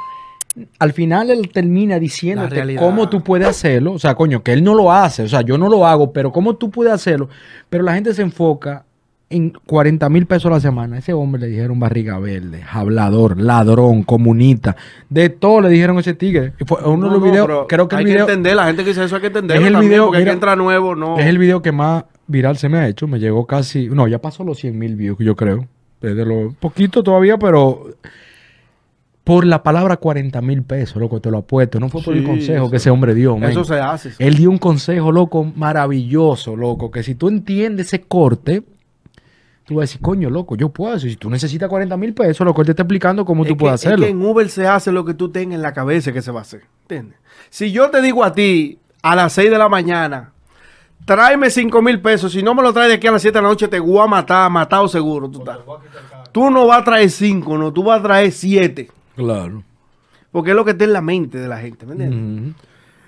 Al 0.79 0.93
final 0.93 1.31
él 1.31 1.49
termina 1.53 1.99
diciéndote 1.99 2.77
cómo 2.77 3.09
tú 3.09 3.23
puedes 3.23 3.47
hacerlo. 3.47 3.93
O 3.93 3.99
sea, 3.99 4.15
coño, 4.15 4.43
que 4.43 4.53
él 4.53 4.65
no 4.65 4.75
lo 4.75 4.93
hace. 4.93 5.23
O 5.23 5.29
sea, 5.29 5.43
yo 5.43 5.57
no 5.57 5.69
lo 5.69 5.87
hago, 5.87 6.13
pero 6.13 6.33
cómo 6.33 6.57
tú 6.57 6.71
puedes 6.71 6.93
hacerlo. 6.93 7.29
Pero 7.69 7.85
la 7.85 7.95
gente 7.95 8.13
se 8.15 8.23
enfoca 8.23 8.85
en 9.31 9.51
40 9.51 10.09
mil 10.09 10.27
pesos 10.27 10.47
a 10.47 10.55
la 10.55 10.61
semana. 10.61 10.99
Ese 10.99 11.13
hombre 11.13 11.41
le 11.43 11.47
dijeron 11.47 11.79
barriga 11.79 12.19
verde, 12.19 12.65
hablador, 12.69 13.41
ladrón, 13.41 14.03
comunista. 14.03 14.77
De 15.09 15.29
todo 15.29 15.61
le 15.61 15.69
dijeron 15.69 15.97
a 15.99 16.01
ese 16.01 16.15
tigre. 16.15 16.53
Y 16.61 16.65
fue 16.65 16.79
uno 16.85 16.91
de 16.91 16.97
No, 16.97 17.11
los 17.15 17.21
no, 17.21 17.31
videos, 17.31 17.67
creo 17.69 17.87
que 17.89 17.95
el 17.95 18.01
hay 18.01 18.05
video 18.07 18.27
que 18.27 18.33
entender, 18.33 18.57
la 18.57 18.67
gente 18.67 18.83
que 18.83 18.89
dice 18.89 19.05
eso 19.05 19.15
hay 19.15 19.21
que 19.21 19.29
entenderlo 19.29 19.63
Es 19.63 19.67
el 19.69 19.73
también, 19.75 19.91
video, 19.91 20.07
porque 20.07 20.19
mira, 20.19 20.31
hay 20.31 20.33
que 20.33 20.35
entrar 20.35 20.59
nuevo, 20.59 20.97
no. 20.97 21.17
es 21.17 21.27
el 21.27 21.39
video 21.39 21.63
que 21.63 21.71
más 21.71 22.05
viral 22.27 22.59
se 22.59 22.69
me 22.69 22.79
ha 22.79 22.89
hecho. 22.89 23.07
Me 23.07 23.21
llegó 23.21 23.47
casi, 23.47 23.89
no, 23.89 24.09
ya 24.09 24.19
pasó 24.21 24.43
los 24.43 24.59
100 24.59 24.77
mil 24.77 24.97
views, 24.97 25.19
yo 25.21 25.37
creo. 25.37 25.67
Desde 26.01 26.25
lo 26.25 26.53
poquito 26.59 27.05
todavía, 27.05 27.39
pero 27.39 27.87
por 29.25 29.45
la 29.47 29.63
palabra 29.63 29.97
40 29.99 30.41
mil 30.41 30.63
pesos, 30.63 30.97
loco, 30.97 31.21
te 31.21 31.31
lo 31.31 31.39
apuesto. 31.39 31.79
No 31.79 31.89
fue 31.89 32.03
por 32.03 32.17
el 32.17 32.25
consejo 32.25 32.65
eso- 32.65 32.71
que 32.71 32.77
ese 32.79 32.91
hombre 32.91 33.15
dio, 33.15 33.37
men. 33.37 33.51
Eso 33.51 33.65
se 33.65 33.79
hace. 33.79 34.13
Él 34.19 34.35
dio 34.37 34.51
un 34.51 34.59
consejo, 34.59 35.13
loco, 35.13 35.45
maravilloso, 35.55 36.57
loco, 36.57 36.91
que 36.91 37.03
si 37.03 37.15
tú 37.15 37.29
entiendes 37.29 37.87
ese 37.89 38.01
corte, 38.03 38.63
tú 39.65 39.75
vas 39.77 39.83
a 39.83 39.87
decir, 39.93 40.01
coño, 40.01 40.31
loco, 40.31 40.57
yo 40.57 40.71
puedo 40.71 40.95
hacer. 40.95 41.11
Si 41.11 41.17
tú 41.17 41.31
necesitas 41.31 41.69
40 41.69 41.97
mil 41.97 42.13
pesos, 42.15 42.45
loco, 42.45 42.63
él 42.63 42.67
te 42.67 42.73
está 42.73 42.83
explicando 42.83 43.25
cómo 43.25 43.45
tú 43.45 43.53
Es 43.53 43.59
puedes 43.59 43.81
que, 43.81 43.87
es 43.87 43.87
hacerlo. 43.93 44.07
que 44.07 44.11
en 44.11 44.23
Uber 44.25 44.49
se 44.49 44.67
hace 44.67 44.91
lo 44.91 45.05
que 45.05 45.15
tú 45.15 45.31
tengas 45.31 45.57
en 45.57 45.63
la 45.63 45.73
cabeza 45.75 46.13
que 46.13 46.23
se 46.23 46.33
va 46.33 46.41
a 46.41 46.43
hacer. 46.43 46.63
¿Entiendes? 46.83 47.19
Si 47.51 47.71
yo 47.71 47.91
te 47.91 48.01
digo 48.03 48.25
a 48.25 48.33
ti 48.33 48.79
a 49.03 49.15
las 49.15 49.33
6 49.35 49.51
de 49.51 49.59
la 49.59 49.69
mañana, 49.69 50.33
tráeme 51.05 51.51
5 51.51 51.83
mil 51.83 52.01
pesos, 52.01 52.33
si 52.33 52.43
no 52.43 52.55
me 52.55 52.63
lo 52.63 52.73
traes 52.73 52.89
de 52.89 52.95
aquí 52.97 53.07
a 53.07 53.13
las 53.13 53.23
7 53.23 53.39
de 53.39 53.43
la 53.43 53.49
noche, 53.49 53.69
te 53.69 53.79
voy 53.79 53.99
a 54.03 54.07
matar, 54.07 54.51
matado 54.51 54.89
seguro. 54.89 55.29
Tú, 55.31 55.39
estás. 55.41 55.59
tú 56.33 56.51
no 56.51 56.67
vas 56.67 56.81
a 56.81 56.85
traer 56.85 57.11
5, 57.11 57.57
no, 57.59 57.73
tú 57.73 57.85
vas 57.85 58.01
a 58.01 58.03
traer 58.03 58.33
7. 58.33 58.91
Claro. 59.25 59.63
Porque 60.33 60.51
es 60.51 60.57
lo 60.57 60.65
que 60.65 60.71
está 60.73 60.85
en 60.85 60.93
la 60.93 61.01
mente 61.01 61.39
de 61.39 61.49
la 61.49 61.59
gente. 61.59 61.87
¿me 61.87 61.93
entiendes? 61.93 62.55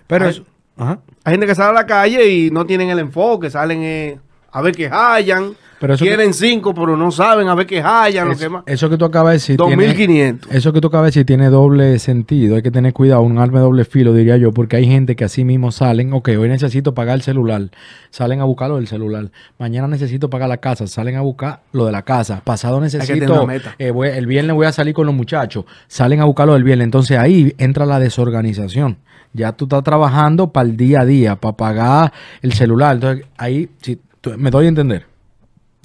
Pero 0.07 0.25
Ay. 0.27 0.31
eso- 0.31 0.45
ajá. 0.77 0.99
Hay 1.25 1.33
gente 1.33 1.47
que 1.47 1.55
sale 1.55 1.71
a 1.71 1.75
la 1.75 1.87
calle 1.87 2.29
y 2.29 2.51
no 2.51 2.67
tienen 2.67 2.89
el 2.91 2.99
enfoque, 2.99 3.49
salen 3.51 3.81
eh, 3.83 4.19
a 4.53 4.63
ver 4.63 4.75
que 4.75 4.89
hallan. 4.89 5.55
Pero 5.81 5.97
quieren 5.97 6.33
5, 6.33 6.75
pero 6.75 6.97
no 6.97 7.11
saben 7.11 7.49
a 7.49 7.57
ver 7.57 7.67
que 7.67 7.83
hallan. 7.83 8.29
Lo 8.29 8.37
que 8.37 8.49
más. 8.49 8.63
eso 8.67 8.89
que 8.89 8.97
tú 8.97 9.05
acabas 9.05 9.31
de 9.31 9.35
decir. 9.35 9.57
tiene- 9.57 9.75
2500. 9.75 10.53
Eso 10.53 10.73
que 10.73 10.81
tú 10.81 10.87
acabas 10.87 11.07
de 11.07 11.09
decir 11.09 11.27
tiene 11.27 11.49
doble 11.51 11.99
sentido. 11.99 12.55
Hay 12.55 12.63
que 12.63 12.71
tener 12.71 12.93
cuidado, 12.93 13.23
un 13.23 13.37
arma 13.39 13.59
de 13.59 13.65
doble 13.65 13.85
filo, 13.85 14.15
diría 14.15 14.37
yo, 14.37 14.53
porque 14.53 14.77
hay 14.77 14.87
gente 14.87 15.17
que 15.17 15.25
así 15.25 15.43
mismo 15.45 15.73
salen. 15.73 16.13
Ok, 16.13 16.29
hoy 16.39 16.49
necesito 16.49 16.95
pagar 16.95 17.17
el 17.17 17.23
celular. 17.23 17.63
Salen 18.11 18.41
a 18.41 18.45
buscar 18.45 18.69
lo 18.69 18.77
del 18.77 18.87
celular. 18.87 19.33
Mañana 19.59 19.89
necesito 19.89 20.31
pagar 20.31 20.49
la 20.49 20.59
casa. 20.59 20.87
Salen 20.87 21.17
a 21.17 21.21
buscar 21.23 21.63
lo 21.73 21.85
de 21.85 21.91
la 21.91 22.03
casa. 22.03 22.43
Pasado 22.45 22.81
necesito. 22.81 23.45
meta. 23.45 23.75
eh, 23.77 23.91
voy- 23.91 24.11
el 24.11 24.27
viernes 24.27 24.55
voy 24.55 24.67
a 24.67 24.73
salir 24.73 24.95
con 24.95 25.07
los 25.07 25.15
muchachos. 25.17 25.65
Salen 25.89 26.21
a 26.21 26.27
buscar 26.27 26.47
lo 26.47 26.53
del 26.53 26.63
viernes. 26.63 26.85
Entonces 26.85 27.19
ahí 27.19 27.57
entra 27.59 27.87
la 27.87 27.99
desorganización. 27.99 28.99
Ya 29.33 29.51
tú 29.51 29.65
estás 29.65 29.83
trabajando 29.83 30.53
para 30.53 30.69
el 30.69 30.77
día 30.77 31.01
a 31.01 31.05
día, 31.07 31.35
para 31.35 31.57
pagar 31.57 32.13
el 32.41 32.53
celular. 32.53 32.95
Entonces 32.95 33.27
ahí, 33.37 33.69
si, 33.81 33.99
me 34.37 34.51
doy 34.51 34.67
a 34.67 34.69
entender 34.69 35.13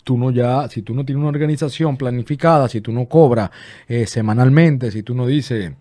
tú 0.08 0.18
no 0.18 0.32
ya, 0.32 0.70
si 0.70 0.84
tú 0.84 0.96
no 0.96 1.04
tienes 1.04 1.20
una 1.20 1.28
organización 1.28 1.98
planificada, 1.98 2.70
si 2.70 2.80
tú 2.80 2.94
no 2.94 3.08
cobras 3.08 3.52
eh, 3.90 4.06
semanalmente, 4.08 4.90
si 4.90 5.04
tú 5.04 5.14
no 5.14 5.28
dices, 5.28 5.74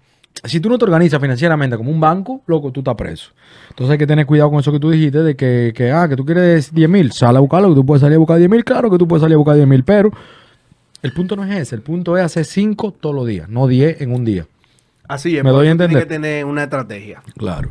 si 0.43 0.59
tú 0.59 0.69
no 0.69 0.79
te 0.79 0.85
organizas 0.85 1.21
financieramente 1.21 1.77
como 1.77 1.93
un 1.93 2.01
banco, 2.01 2.43
loco, 2.49 2.73
tú 2.73 2.81
estás 2.81 2.97
preso. 2.97 3.31
Entonces 3.71 3.93
hay 3.93 3.99
que 3.99 4.07
tener 4.07 4.27
cuidado 4.27 4.51
con 4.51 4.59
eso 4.59 4.73
que 4.73 4.81
tú 4.81 4.91
dijiste, 4.91 5.23
de 5.23 5.37
que, 5.37 5.73
que 5.77 5.93
ah, 5.93 6.09
que 6.09 6.17
tú 6.17 6.27
quieres 6.27 6.75
10 6.75 6.91
mil, 6.91 7.13
sal 7.13 7.37
a 7.37 7.41
buscarlo, 7.41 7.69
que 7.69 7.77
tú 7.77 7.87
puedes 7.87 8.01
salir 8.01 8.17
a 8.17 8.19
buscar 8.19 8.39
10 8.39 8.51
mil, 8.51 8.65
claro 8.65 8.91
que 8.91 8.99
tú 8.99 9.07
puedes 9.07 9.23
salir 9.23 9.37
a 9.37 9.39
buscar 9.39 9.55
10 9.55 9.69
mil, 9.69 9.85
pero 9.85 10.11
el 11.03 11.13
punto 11.13 11.37
no 11.37 11.45
es 11.45 11.57
ese, 11.57 11.77
el 11.77 11.83
punto 11.83 12.19
es 12.19 12.25
hacer 12.25 12.47
5 12.47 12.95
todos 12.99 13.15
los 13.15 13.29
días, 13.29 13.49
no 13.49 13.69
10 13.69 14.01
en 14.01 14.13
un 14.13 14.25
día. 14.25 14.45
Así 15.09 15.37
es. 15.37 15.45
Me 15.45 15.51
doy 15.51 15.69
a 15.69 15.77
tiene 15.77 15.95
que 15.95 16.07
tener 16.07 16.45
una 16.45 16.65
estrategia. 16.65 17.23
Claro. 17.37 17.71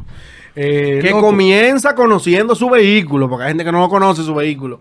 Eh, 0.55 0.99
que 1.01 1.09
loco, 1.09 1.21
comienza 1.23 1.93
conociendo 1.95 2.55
su 2.55 2.69
vehículo, 2.69 3.29
porque 3.29 3.43
hay 3.43 3.49
gente 3.49 3.65
que 3.65 3.71
no 3.71 3.79
lo 3.81 3.89
conoce 3.89 4.23
su 4.23 4.33
vehículo. 4.33 4.79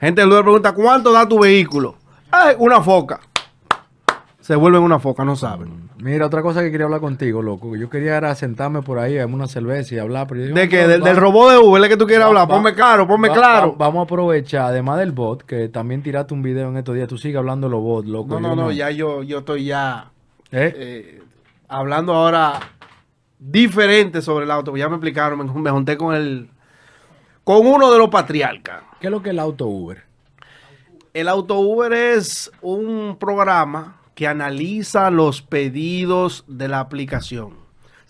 Gente 0.00 0.24
luego 0.24 0.42
pregunta, 0.44 0.72
¿cuánto 0.72 1.12
da 1.12 1.28
tu 1.28 1.38
vehículo? 1.40 1.96
Ay, 2.30 2.54
una 2.58 2.80
foca. 2.80 3.20
Se 4.40 4.56
vuelven 4.56 4.82
una 4.82 4.98
foca, 4.98 5.24
no 5.24 5.36
saben. 5.36 5.90
Mira, 5.98 6.24
otra 6.26 6.40
cosa 6.42 6.62
que 6.62 6.70
quería 6.70 6.86
hablar 6.86 7.00
contigo, 7.02 7.42
loco. 7.42 7.76
Yo 7.76 7.90
quería 7.90 8.16
era 8.16 8.34
sentarme 8.34 8.80
por 8.80 8.98
ahí, 8.98 9.14
darme 9.16 9.34
una 9.34 9.46
cerveza 9.46 9.94
y 9.94 9.98
hablar. 9.98 10.26
Pero 10.26 10.40
yo 10.40 10.46
dije, 10.46 10.58
¿De 10.58 10.64
no, 10.66 10.70
qué? 10.70 10.86
¿Del, 10.88 11.02
del 11.02 11.16
robot 11.18 11.52
de 11.52 11.58
Uber 11.58 11.82
es 11.82 11.88
que 11.90 11.96
tú 11.98 12.06
quieres 12.06 12.24
Va- 12.24 12.28
hablar? 12.28 12.50
va- 12.50 12.54
Ponme 12.54 12.74
claro, 12.74 13.06
ponme 13.06 13.28
Va- 13.28 13.34
claro. 13.34 13.72
va- 13.72 13.86
vamos 13.86 14.00
a 14.00 14.02
aprovechar, 14.04 14.62
además 14.62 14.98
del 14.98 15.12
bot, 15.12 15.42
que 15.44 15.68
también 15.68 16.02
tiraste 16.02 16.32
un 16.32 16.40
video 16.42 16.70
en 16.70 16.78
estos 16.78 16.94
días. 16.94 17.06
Tú 17.06 17.18
sigues 17.18 17.36
hablando 17.36 17.68
de 17.68 17.72
los 17.72 17.82
bots, 17.82 18.08
loco. 18.08 18.40
No, 18.40 18.48
yo 18.48 18.56
no, 18.56 18.62
no, 18.62 18.72
ya 18.72 18.90
yo, 18.90 19.22
yo 19.22 19.40
estoy 19.40 19.66
ya 19.66 20.10
¿Eh? 20.50 20.72
eh, 20.74 21.22
hablando 21.70 22.12
ahora 22.12 22.60
diferente 23.38 24.20
sobre 24.20 24.44
el 24.44 24.50
auto. 24.50 24.76
Ya 24.76 24.88
me 24.88 24.96
explicaron, 24.96 25.38
me, 25.38 25.60
me 25.60 25.70
junté 25.70 25.96
con 25.96 26.14
el 26.14 26.50
con 27.44 27.66
uno 27.66 27.90
de 27.90 27.98
los 27.98 28.10
patriarcas. 28.10 28.82
¿Qué 29.00 29.06
es 29.06 29.10
lo 29.10 29.22
que 29.22 29.30
es 29.30 29.32
el 29.32 29.38
auto 29.40 29.66
Uber? 29.66 30.04
El 31.14 31.28
auto 31.28 31.58
Uber 31.58 31.92
es 31.92 32.52
un 32.60 33.16
programa 33.18 34.02
que 34.14 34.28
analiza 34.28 35.10
los 35.10 35.40
pedidos 35.40 36.44
de 36.46 36.68
la 36.68 36.80
aplicación 36.80 37.60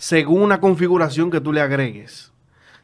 según 0.00 0.40
una 0.40 0.60
configuración 0.60 1.30
que 1.30 1.42
tú 1.42 1.52
le 1.52 1.60
agregues. 1.60 2.32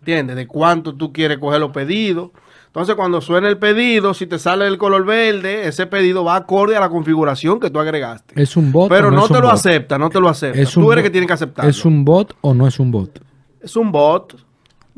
¿Entiendes? 0.00 0.36
De 0.36 0.46
cuánto 0.46 0.94
tú 0.94 1.14
quieres 1.14 1.38
coger 1.38 1.60
los 1.60 1.70
pedidos. 1.70 2.30
Entonces, 2.76 2.94
cuando 2.94 3.22
suena 3.22 3.48
el 3.48 3.56
pedido, 3.56 4.12
si 4.12 4.26
te 4.26 4.38
sale 4.38 4.66
el 4.66 4.76
color 4.76 5.06
verde, 5.06 5.66
ese 5.66 5.86
pedido 5.86 6.24
va 6.24 6.36
acorde 6.36 6.76
a 6.76 6.80
la 6.80 6.90
configuración 6.90 7.58
que 7.58 7.70
tú 7.70 7.78
agregaste. 7.80 8.38
¿Es 8.40 8.54
un 8.54 8.70
bot? 8.70 8.90
Pero 8.90 9.08
o 9.08 9.10
no, 9.10 9.22
es 9.22 9.28
te 9.28 9.32
un 9.32 9.40
lo 9.40 9.46
bot? 9.46 9.54
acepta, 9.54 9.96
no 9.96 10.10
te 10.10 10.20
lo 10.20 10.28
acepta. 10.28 10.60
Es 10.60 10.76
un 10.76 10.82
tú 10.82 10.92
eres 10.92 11.02
bot- 11.02 11.06
que 11.06 11.10
tienes 11.10 11.26
que 11.26 11.32
aceptarlo. 11.32 11.70
¿Es 11.70 11.82
un 11.86 12.04
bot 12.04 12.36
o 12.42 12.52
no 12.52 12.66
es 12.66 12.78
un 12.78 12.90
bot? 12.90 13.18
Es 13.62 13.76
un 13.76 13.90
bot. 13.90 14.36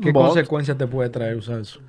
¿Qué 0.01 0.11
bot. 0.11 0.25
consecuencias 0.25 0.77
te 0.77 0.87
puede 0.87 1.09
traer 1.09 1.37
usar 1.37 1.59
eso? 1.61 1.79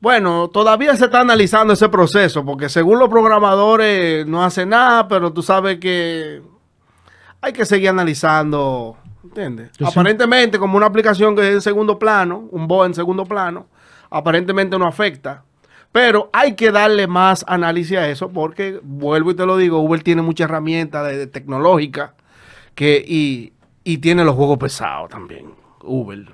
Bueno, 0.00 0.48
todavía 0.48 0.96
se 0.96 1.04
está 1.04 1.20
analizando 1.20 1.74
ese 1.74 1.90
proceso, 1.90 2.42
porque 2.46 2.70
según 2.70 2.98
los 2.98 3.10
programadores 3.10 4.26
no 4.26 4.42
hace 4.42 4.64
nada, 4.64 5.06
pero 5.06 5.34
tú 5.34 5.42
sabes 5.42 5.78
que 5.78 6.40
hay 7.42 7.52
que 7.52 7.66
seguir 7.66 7.90
analizando, 7.90 8.96
¿entiendes? 9.22 9.70
Yo 9.76 9.84
sí- 9.86 9.92
aparentemente, 9.92 10.58
como 10.58 10.78
una 10.78 10.86
aplicación 10.86 11.36
que 11.36 11.42
es 11.46 11.54
en 11.56 11.60
segundo 11.60 11.98
plano, 11.98 12.48
un 12.52 12.66
bot 12.66 12.86
en 12.86 12.94
segundo 12.94 13.26
plano, 13.26 13.66
aparentemente 14.10 14.78
no 14.78 14.86
afecta. 14.86 15.44
Pero 15.90 16.28
hay 16.32 16.54
que 16.54 16.70
darle 16.70 17.06
más 17.06 17.44
análisis 17.48 17.96
a 17.96 18.08
eso, 18.08 18.30
porque, 18.30 18.78
vuelvo 18.82 19.30
y 19.30 19.34
te 19.34 19.46
lo 19.46 19.56
digo, 19.56 19.80
Uber 19.80 20.02
tiene 20.02 20.22
muchas 20.22 20.48
herramientas 20.48 21.06
de, 21.06 21.26
tecnológicas 21.26 22.10
que, 22.74 23.02
y, 23.06 23.52
y 23.84 23.98
tiene 23.98 24.24
los 24.24 24.34
juegos 24.34 24.58
pesados 24.58 25.08
también, 25.08 25.54
Uber. 25.82 26.26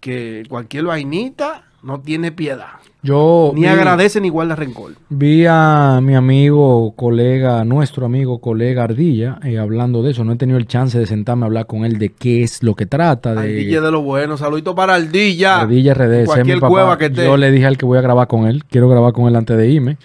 Que 0.00 0.44
cualquier 0.48 0.84
vainita 0.84 1.64
no 1.82 2.00
tiene 2.00 2.32
piedad. 2.32 2.83
Yo 3.04 3.52
Ni 3.54 3.60
vi- 3.60 3.66
agradece 3.66 4.20
ni 4.20 4.30
guarda 4.30 4.56
rencor. 4.56 4.92
Vi 5.10 5.44
a 5.46 6.00
mi 6.02 6.14
amigo, 6.14 6.94
colega, 6.96 7.62
nuestro 7.64 8.06
amigo, 8.06 8.40
colega 8.40 8.82
Ardilla, 8.84 9.38
eh, 9.44 9.58
hablando 9.58 10.02
de 10.02 10.12
eso. 10.12 10.24
No 10.24 10.32
he 10.32 10.36
tenido 10.36 10.58
el 10.58 10.66
chance 10.66 10.98
de 10.98 11.06
sentarme 11.06 11.44
a 11.44 11.46
hablar 11.46 11.66
con 11.66 11.84
él 11.84 11.98
de 11.98 12.08
qué 12.08 12.42
es 12.42 12.62
lo 12.62 12.74
que 12.74 12.86
trata. 12.86 13.34
De 13.34 13.40
Ardilla 13.40 13.80
de 13.82 13.90
lo 13.90 14.02
bueno. 14.02 14.36
Saludito 14.38 14.74
para 14.74 14.94
Ardilla. 14.94 15.60
Ardilla 15.60 15.92
RD. 15.94 16.20
mi 16.20 16.24
Cualquier 16.26 16.60
papá. 16.60 16.68
cueva 16.70 16.98
que 16.98 17.04
esté. 17.06 17.24
Yo 17.26 17.36
le 17.36 17.50
dije 17.50 17.66
al 17.66 17.76
que 17.76 17.84
voy 17.84 17.98
a 17.98 18.00
grabar 18.00 18.26
con 18.26 18.46
él. 18.46 18.64
Quiero 18.70 18.88
grabar 18.88 19.12
con 19.12 19.26
él 19.28 19.36
antes 19.36 19.56
de 19.56 19.68
irme. 19.68 19.98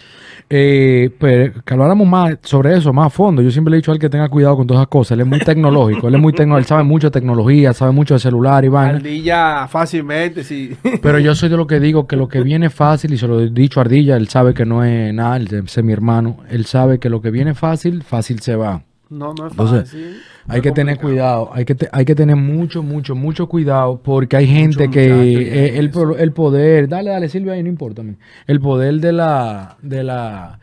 Eh, 0.52 1.12
pero 1.20 1.54
que 1.64 1.74
habláramos 1.74 2.08
más 2.08 2.38
sobre 2.42 2.76
eso, 2.76 2.92
más 2.92 3.08
a 3.08 3.10
fondo. 3.10 3.42
Yo 3.42 3.52
siempre 3.52 3.72
le 3.72 3.78
he 3.78 3.80
dicho 3.80 3.92
a 3.92 3.94
él 3.94 4.00
que 4.00 4.10
tenga 4.10 4.28
cuidado 4.30 4.58
con 4.58 4.66
todas 4.66 4.82
esas 4.82 4.90
cosas. 4.90 5.12
Él 5.12 5.22
es 5.22 5.28
muy 5.28 5.40
tecnológico. 5.40 6.08
él 6.08 6.16
es 6.16 6.22
muy 6.22 6.34
tecno, 6.34 6.58
él 6.58 6.66
sabe 6.66 6.84
mucho 6.84 7.08
de 7.08 7.12
tecnología, 7.12 7.74
sabe 7.74 7.92
mucho 7.92 8.16
de 8.16 8.20
celular 8.20 8.66
y 8.66 8.70
vaina. 8.70 8.98
Ardilla 8.98 9.68
fácilmente, 9.68 10.44
sí. 10.44 10.76
Pero 11.02 11.20
yo 11.20 11.36
soy 11.36 11.50
de 11.50 11.58
lo 11.58 11.68
que 11.68 11.80
digo 11.80 12.08
que 12.08 12.16
lo 12.16 12.28
que 12.28 12.42
viene 12.42 12.70
fácil, 12.70 13.14
y 13.14 13.18
se 13.18 13.28
lo 13.28 13.40
he 13.40 13.50
dicho 13.50 13.80
a 13.80 13.84
Ardilla, 13.84 14.18
él 14.18 14.28
sabe 14.28 14.54
que 14.54 14.66
no 14.66 14.84
es 14.84 15.14
nada, 15.14 15.38
él 15.38 15.48
es 15.54 15.84
mi 15.84 15.94
hermano, 15.94 16.38
él 16.50 16.66
sabe 16.66 17.00
que 17.00 17.10
lo 17.10 17.22
que 17.22 17.30
viene 17.30 17.54
fácil, 17.54 18.04
fácil 18.04 18.40
se 18.40 18.56
va. 18.56 18.84
No, 19.10 19.34
no 19.34 19.48
es 19.48 19.52
Entonces, 19.54 19.90
fácil. 19.90 20.22
Hay 20.48 20.62
que 20.62 20.72
tener 20.72 20.98
cuidado, 21.00 21.50
hay 21.54 21.66
que, 21.66 21.74
te- 21.76 21.90
hay 21.92 22.06
que 22.06 22.14
tener 22.16 22.36
mucho, 22.36 22.84
mucho, 22.84 23.16
mucho 23.16 23.48
cuidado 23.48 24.00
porque 24.04 24.38
hay 24.38 24.48
gente 24.48 24.88
Mucho 24.88 24.92
que 24.92 25.06
eh, 25.08 25.80
el, 25.80 25.92
el 26.20 26.32
poder, 26.32 26.88
dale, 26.88 27.10
dale 27.10 27.28
Silvia, 27.30 27.54
ahí 27.54 27.64
no 27.64 27.70
importa, 27.70 28.04
el 28.46 28.60
poder 28.60 28.96
de 29.00 29.12
la, 29.12 29.78
de 29.82 30.04
la, 30.04 30.60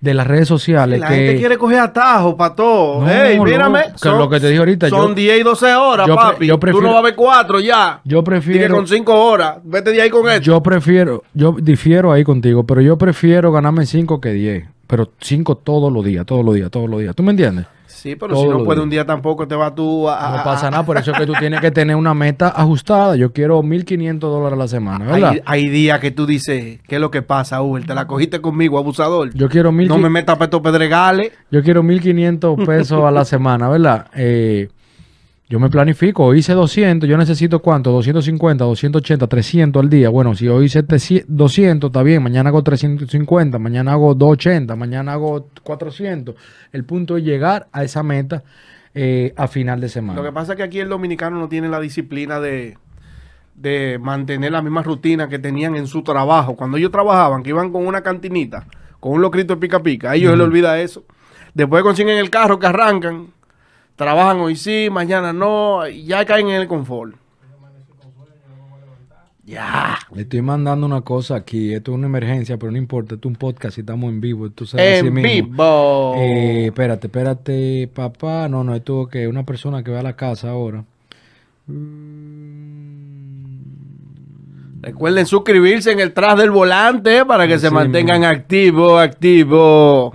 de 0.00 0.12
las 0.12 0.26
redes 0.26 0.48
sociales 0.48 0.98
la 0.98 1.08
que 1.08 1.14
gente 1.14 1.36
quiere 1.38 1.56
coger 1.56 1.78
atajo 1.78 2.36
para 2.36 2.54
todo. 2.56 3.00
No, 3.02 3.08
hey, 3.08 3.36
no, 3.38 3.44
mírame. 3.44 3.82
que 4.02 4.08
lo 4.08 4.28
que 4.28 4.40
te 4.40 4.48
dije 4.48 4.58
ahorita, 4.58 4.88
Son 4.88 5.08
yo- 5.10 5.14
10 5.14 5.40
y 5.40 5.42
12 5.44 5.74
horas, 5.74 6.06
yo 6.08 6.16
pre- 6.16 6.24
papi. 6.24 6.46
yo 6.48 6.54
Tú 6.54 6.60
prefiero- 6.60 6.86
no 6.88 6.92
vas 6.94 7.00
a 7.00 7.04
ver 7.04 7.14
4 7.14 7.60
ya. 7.60 8.00
yo 8.04 8.24
prefiero 8.24 8.74
con 8.74 8.86
5 8.88 9.14
horas. 9.14 9.58
Vete 9.62 9.92
de 9.92 10.02
ahí 10.02 10.10
con 10.10 10.28
esto. 10.28 10.42
Yo 10.42 10.60
prefiero, 10.62 11.22
yo 11.32 11.54
difiero 11.62 12.10
ahí 12.12 12.24
contigo, 12.24 12.64
pero 12.64 12.80
yo 12.80 12.98
prefiero 12.98 13.52
ganarme 13.52 13.86
5 13.86 14.20
que 14.20 14.32
10. 14.32 14.64
Pero 14.86 15.10
5 15.20 15.56
todos 15.56 15.90
los 15.90 16.04
días, 16.04 16.26
todos 16.26 16.44
los 16.44 16.54
días, 16.54 16.70
todos 16.70 16.90
los 16.90 17.00
días. 17.00 17.14
¿Tú 17.14 17.22
me 17.22 17.30
entiendes? 17.30 17.64
Sí, 18.04 18.16
pero 18.16 18.34
Todo 18.34 18.42
si 18.42 18.48
no 18.50 18.64
puede 18.64 18.82
un 18.82 18.90
día 18.90 19.06
tampoco, 19.06 19.48
te 19.48 19.54
vas 19.54 19.74
tú 19.74 20.10
a. 20.10 20.36
No 20.36 20.44
pasa 20.44 20.70
nada, 20.70 20.84
por 20.84 20.98
eso 20.98 21.10
es 21.10 21.16
que 21.16 21.24
tú 21.24 21.32
tienes 21.38 21.58
que 21.62 21.70
tener 21.70 21.96
una 21.96 22.12
meta 22.12 22.48
ajustada. 22.54 23.16
Yo 23.16 23.32
quiero 23.32 23.62
1.500 23.62 24.18
dólares 24.18 24.52
a 24.52 24.56
la 24.56 24.68
semana, 24.68 25.06
¿verdad? 25.06 25.30
Hay, 25.30 25.40
hay 25.46 25.68
días 25.70 26.00
que 26.00 26.10
tú 26.10 26.26
dices, 26.26 26.80
¿qué 26.86 26.96
es 26.96 27.00
lo 27.00 27.10
que 27.10 27.22
pasa, 27.22 27.62
Uber? 27.62 27.86
Te 27.86 27.94
la 27.94 28.06
cogiste 28.06 28.42
conmigo, 28.42 28.76
abusador. 28.76 29.32
Yo 29.32 29.48
quiero 29.48 29.72
mil 29.72 29.88
no 29.88 29.96
me 29.96 30.10
metas 30.10 30.36
para 30.36 30.44
estos 30.44 30.60
pedregales. 30.60 31.32
Yo 31.50 31.62
quiero 31.62 31.82
1.500 31.82 32.66
pesos 32.66 33.02
a 33.02 33.10
la 33.10 33.24
semana, 33.24 33.70
¿verdad? 33.70 34.08
Eh, 34.14 34.68
yo 35.46 35.60
me 35.60 35.68
planifico, 35.68 36.34
hice 36.34 36.54
200, 36.54 37.08
yo 37.08 37.18
necesito 37.18 37.60
cuánto, 37.60 37.90
250, 37.92 38.64
280, 38.64 39.26
300 39.26 39.82
al 39.82 39.90
día. 39.90 40.08
Bueno, 40.08 40.34
si 40.34 40.48
hoy 40.48 40.66
hice 40.66 40.82
300, 40.82 41.26
200, 41.28 41.88
está 41.88 42.02
bien, 42.02 42.22
mañana 42.22 42.48
hago 42.48 42.62
350, 42.62 43.58
mañana 43.58 43.92
hago 43.92 44.14
280, 44.14 44.74
mañana 44.74 45.12
hago 45.12 45.50
400. 45.62 46.34
El 46.72 46.84
punto 46.84 47.18
es 47.18 47.24
llegar 47.24 47.68
a 47.72 47.84
esa 47.84 48.02
meta 48.02 48.42
eh, 48.94 49.34
a 49.36 49.46
final 49.46 49.82
de 49.82 49.90
semana. 49.90 50.18
Lo 50.18 50.24
que 50.26 50.32
pasa 50.32 50.52
es 50.52 50.56
que 50.56 50.62
aquí 50.62 50.80
el 50.80 50.88
dominicano 50.88 51.38
no 51.38 51.48
tiene 51.48 51.68
la 51.68 51.78
disciplina 51.78 52.40
de, 52.40 52.78
de 53.54 53.98
mantener 54.00 54.50
la 54.50 54.62
misma 54.62 54.82
rutina 54.82 55.28
que 55.28 55.38
tenían 55.38 55.76
en 55.76 55.86
su 55.86 56.02
trabajo. 56.02 56.56
Cuando 56.56 56.78
ellos 56.78 56.90
trabajaban, 56.90 57.42
que 57.42 57.50
iban 57.50 57.70
con 57.70 57.86
una 57.86 58.02
cantinita, 58.02 58.66
con 58.98 59.12
un 59.12 59.20
locrito 59.20 59.54
de 59.56 59.60
pica 59.60 59.82
pica, 59.82 60.12
a 60.12 60.14
ellos 60.14 60.30
se 60.30 60.38
les 60.38 60.46
olvida 60.46 60.80
eso. 60.80 61.04
Después 61.52 61.82
consiguen 61.82 62.16
el 62.16 62.30
carro 62.30 62.58
que 62.58 62.66
arrancan, 62.66 63.26
trabajan 63.96 64.40
hoy 64.40 64.56
sí, 64.56 64.88
mañana 64.90 65.32
no, 65.32 65.86
y 65.86 66.04
ya 66.04 66.24
caen 66.24 66.48
en 66.48 66.60
el 66.60 66.68
confort. 66.68 67.16
Ya. 69.46 69.98
Le 70.14 70.22
estoy 70.22 70.40
mandando 70.40 70.86
una 70.86 71.02
cosa 71.02 71.36
aquí, 71.36 71.74
esto 71.74 71.92
es 71.92 71.98
una 71.98 72.06
emergencia, 72.06 72.56
pero 72.56 72.72
no 72.72 72.78
importa, 72.78 73.14
esto 73.14 73.28
es 73.28 73.32
un 73.32 73.36
podcast 73.36 73.76
y 73.76 73.82
estamos 73.82 74.08
en 74.10 74.20
vivo. 74.20 74.48
Sabes 74.64 75.00
así 75.00 75.06
En 75.06 75.14
vivo. 75.14 76.14
Eh, 76.16 76.66
espérate, 76.66 77.08
espérate, 77.08 77.90
papá. 77.92 78.48
No, 78.48 78.64
no, 78.64 78.74
esto 78.74 79.06
que 79.06 79.28
una 79.28 79.44
persona 79.44 79.84
que 79.84 79.90
va 79.90 80.00
a 80.00 80.02
la 80.02 80.16
casa 80.16 80.50
ahora. 80.50 80.84
Recuerden 84.80 85.26
suscribirse 85.26 85.92
en 85.92 86.00
el 86.00 86.14
tras 86.14 86.38
del 86.38 86.50
volante 86.50 87.26
para 87.26 87.46
que 87.46 87.58
se 87.58 87.70
mantengan 87.70 88.24
activos, 88.24 89.00
activos. 89.02 90.14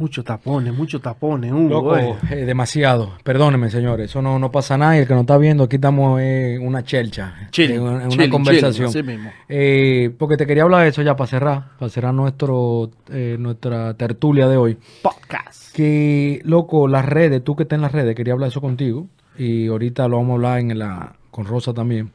Muchos 0.00 0.24
tapones, 0.24 0.72
muchos 0.72 1.02
tapones, 1.02 1.52
Hugo, 1.52 1.68
Loco, 1.68 1.96
eh. 1.98 2.16
eh, 2.30 2.36
demasiado. 2.46 3.18
Perdónenme, 3.22 3.68
señores. 3.68 4.08
Eso 4.08 4.22
no, 4.22 4.38
no 4.38 4.50
pasa 4.50 4.78
nada. 4.78 4.96
Y 4.96 5.00
el 5.00 5.06
que 5.06 5.12
no 5.12 5.20
está 5.20 5.36
viendo, 5.36 5.64
aquí 5.64 5.76
estamos 5.76 6.18
en 6.22 6.66
una 6.66 6.82
chelcha. 6.82 7.34
Chilling, 7.50 7.76
en 7.76 7.82
una, 7.82 8.04
en 8.04 8.12
una 8.14 8.30
conversación. 8.30 8.90
mismo. 9.06 9.30
Eh, 9.46 10.10
porque 10.18 10.38
te 10.38 10.46
quería 10.46 10.62
hablar 10.62 10.84
de 10.84 10.88
eso 10.88 11.02
ya 11.02 11.16
para 11.16 11.28
cerrar. 11.28 11.64
Para 11.78 11.90
cerrar 11.90 12.14
nuestro, 12.14 12.90
eh, 13.10 13.36
nuestra 13.38 13.92
tertulia 13.92 14.48
de 14.48 14.56
hoy. 14.56 14.78
Podcast. 15.02 15.76
Que, 15.76 16.40
loco, 16.44 16.88
las 16.88 17.04
redes, 17.04 17.44
tú 17.44 17.54
que 17.54 17.64
estás 17.64 17.76
en 17.76 17.82
las 17.82 17.92
redes, 17.92 18.16
quería 18.16 18.32
hablar 18.32 18.48
eso 18.48 18.62
contigo. 18.62 19.06
Y 19.36 19.66
ahorita 19.66 20.08
lo 20.08 20.16
vamos 20.16 20.30
a 20.30 20.34
hablar 20.36 20.60
en 20.60 20.78
la, 20.78 21.12
con 21.30 21.44
Rosa 21.44 21.74
también. 21.74 22.10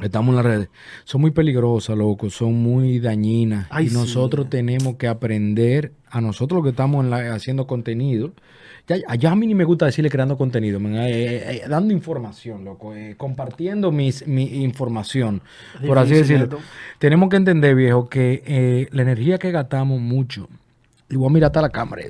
Estamos 0.00 0.30
en 0.30 0.36
las 0.36 0.44
redes. 0.44 0.68
Son 1.04 1.20
muy 1.20 1.30
peligrosas, 1.32 1.96
loco. 1.96 2.30
Son 2.30 2.54
muy 2.54 2.98
dañinas. 3.00 3.66
Ay, 3.70 3.86
y 3.86 3.88
sí. 3.88 3.94
nosotros 3.94 4.48
tenemos 4.48 4.96
que 4.96 5.08
aprender, 5.08 5.92
a 6.10 6.20
nosotros 6.20 6.58
los 6.58 6.64
que 6.64 6.70
estamos 6.70 7.04
en 7.04 7.10
la- 7.10 7.34
haciendo 7.34 7.66
contenido. 7.66 8.32
Ya, 8.86 8.96
ya 9.18 9.32
a 9.32 9.36
mí 9.36 9.46
ni 9.46 9.54
me 9.54 9.64
gusta 9.64 9.84
decirle 9.84 10.08
creando 10.08 10.38
contenido, 10.38 10.80
man, 10.80 10.94
eh, 10.94 11.10
eh, 11.10 11.42
eh, 11.50 11.62
dando 11.68 11.92
información, 11.92 12.64
loco, 12.64 12.94
eh, 12.94 13.16
compartiendo 13.18 13.92
mis, 13.92 14.26
mi 14.26 14.44
información, 14.64 15.42
por 15.86 15.98
así 15.98 16.14
decirlo. 16.14 16.58
Tenemos 16.98 17.28
que 17.28 17.36
entender, 17.36 17.74
viejo, 17.74 18.08
que 18.08 18.88
la 18.92 19.02
energía 19.02 19.38
que 19.38 19.50
gastamos 19.50 20.00
mucho, 20.00 20.48
y 21.10 21.16
voy 21.16 21.28
a 21.28 21.32
mirar 21.32 21.48
hasta 21.48 21.62
la 21.62 21.70
cámara, 21.70 22.02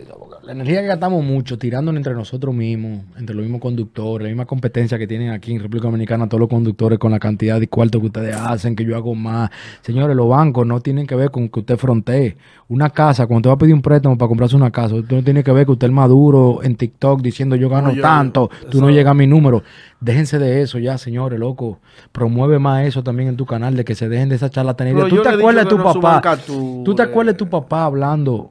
la 0.43 0.53
energía 0.53 0.81
que 0.81 0.89
gastamos 0.89 1.23
mucho 1.25 1.57
tirándonos 1.57 1.99
entre 1.99 2.15
nosotros 2.15 2.53
mismos, 2.53 3.03
entre 3.17 3.37
los 3.37 3.45
mismos 3.45 3.61
conductores, 3.61 4.25
la 4.25 4.29
misma 4.31 4.45
competencia 4.45 4.99
que 4.99 5.07
tienen 5.07 5.31
aquí 5.31 5.53
en 5.53 5.61
República 5.61 5.87
Dominicana 5.87 6.29
todos 6.29 6.41
los 6.41 6.49
conductores 6.49 6.99
con 6.99 7.13
la 7.13 7.21
cantidad 7.21 7.61
de 7.61 7.69
cuartos 7.69 8.01
que 8.01 8.07
ustedes 8.09 8.35
hacen, 8.35 8.75
que 8.75 8.85
yo 8.85 8.97
hago 8.97 9.15
más. 9.15 9.51
Señores, 9.83 10.17
los 10.17 10.29
bancos 10.29 10.67
no 10.67 10.81
tienen 10.81 11.07
que 11.07 11.15
ver 11.15 11.31
con 11.31 11.49
que 11.49 11.61
usted 11.61 11.77
frontee. 11.77 12.37
Una 12.67 12.91
casa, 12.91 13.27
cuando 13.29 13.39
usted 13.49 13.51
va 13.51 13.55
a 13.55 13.59
pedir 13.59 13.75
un 13.75 13.83
préstamo 13.83 14.19
para 14.19 14.29
comprarse 14.29 14.57
una 14.57 14.73
casa, 14.73 14.97
usted 14.97 15.17
no 15.17 15.23
tiene 15.23 15.45
que 15.45 15.53
ver 15.53 15.65
que 15.65 15.73
usted 15.73 15.87
es 15.87 15.93
maduro 15.93 16.61
en 16.65 16.75
TikTok 16.75 17.23
diciendo 17.23 17.55
yo 17.55 17.69
gano 17.69 17.89
No, 17.91 17.95
yo- 17.95 18.03
tanto, 18.03 18.51
tú 18.69 18.81
no 18.81 18.91
llegas 18.91 19.13
a 19.13 19.15
mi 19.15 19.29
número. 19.29 19.63
Déjense 20.01 20.41
de 20.41 20.63
eso 20.63 20.79
ya, 20.81 20.99
señores, 20.99 21.39
loco. 21.39 21.79
Promueve 22.11 22.59
más 22.59 22.85
eso 22.85 23.05
también 23.05 23.29
en 23.29 23.37
tu 23.37 23.47
canal, 23.47 23.77
de 23.77 23.85
que 23.85 23.95
se 23.95 24.09
dejen 24.09 24.29
de 24.29 24.35
esa 24.37 24.51
charlatanería. 24.51 25.05
Pero 25.05 25.17
¿Tú 25.17 25.23
te 25.23 25.29
acuerdas 25.29 25.65
de 25.67 25.71
tu 25.71 25.79
no 25.79 25.85
papá? 25.85 26.39
¿Tú 26.47 26.95
te 26.97 27.03
acuerdas 27.03 27.35
de 27.35 27.39
tu 27.39 27.49
papá 27.49 27.85
hablando 27.85 28.51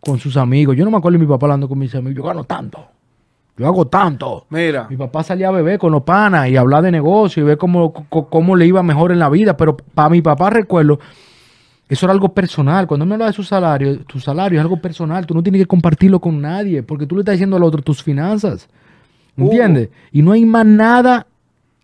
con 0.00 0.18
sus 0.18 0.36
amigos? 0.36 0.76
Yo 0.76 0.84
no 0.84 0.90
me 0.90 0.98
acuerdo 0.98 1.18
de 1.18 1.24
mi 1.24 1.30
papá 1.30 1.46
hablando 1.46 1.68
con 1.68 1.78
mis 1.78 1.94
amigos. 1.94 2.16
Yo 2.16 2.22
gano 2.22 2.44
tanto. 2.44 2.86
Yo 3.56 3.66
hago 3.66 3.86
tanto. 3.86 4.46
Mira, 4.50 4.86
Mi 4.88 4.96
papá 4.96 5.24
salía 5.24 5.48
a 5.48 5.50
beber 5.50 5.78
con 5.78 5.90
los 5.90 6.02
panas 6.02 6.48
y 6.48 6.56
hablar 6.56 6.82
de 6.82 6.92
negocio 6.92 7.42
y 7.42 7.46
ver 7.46 7.58
cómo, 7.58 7.92
cómo 7.92 8.54
le 8.54 8.66
iba 8.66 8.82
mejor 8.84 9.10
en 9.10 9.18
la 9.18 9.28
vida. 9.28 9.56
Pero 9.56 9.76
para 9.76 10.08
mi 10.08 10.22
papá, 10.22 10.50
recuerdo, 10.50 11.00
eso 11.88 12.06
era 12.06 12.12
algo 12.12 12.28
personal. 12.32 12.86
Cuando 12.86 13.04
me 13.04 13.14
habla 13.14 13.26
de 13.26 13.32
su 13.32 13.42
salario, 13.42 13.98
tu 14.04 14.20
salario 14.20 14.60
es 14.60 14.62
algo 14.62 14.80
personal. 14.80 15.26
Tú 15.26 15.34
no 15.34 15.42
tienes 15.42 15.62
que 15.62 15.66
compartirlo 15.66 16.20
con 16.20 16.40
nadie 16.40 16.84
porque 16.84 17.06
tú 17.06 17.16
le 17.16 17.22
estás 17.22 17.32
diciendo 17.32 17.56
al 17.56 17.64
otro 17.64 17.82
tus 17.82 18.02
finanzas. 18.02 18.68
¿Entiendes? 19.36 19.88
Y 20.12 20.22
no 20.22 20.32
hay 20.32 20.44
más 20.44 20.66
nada, 20.66 21.26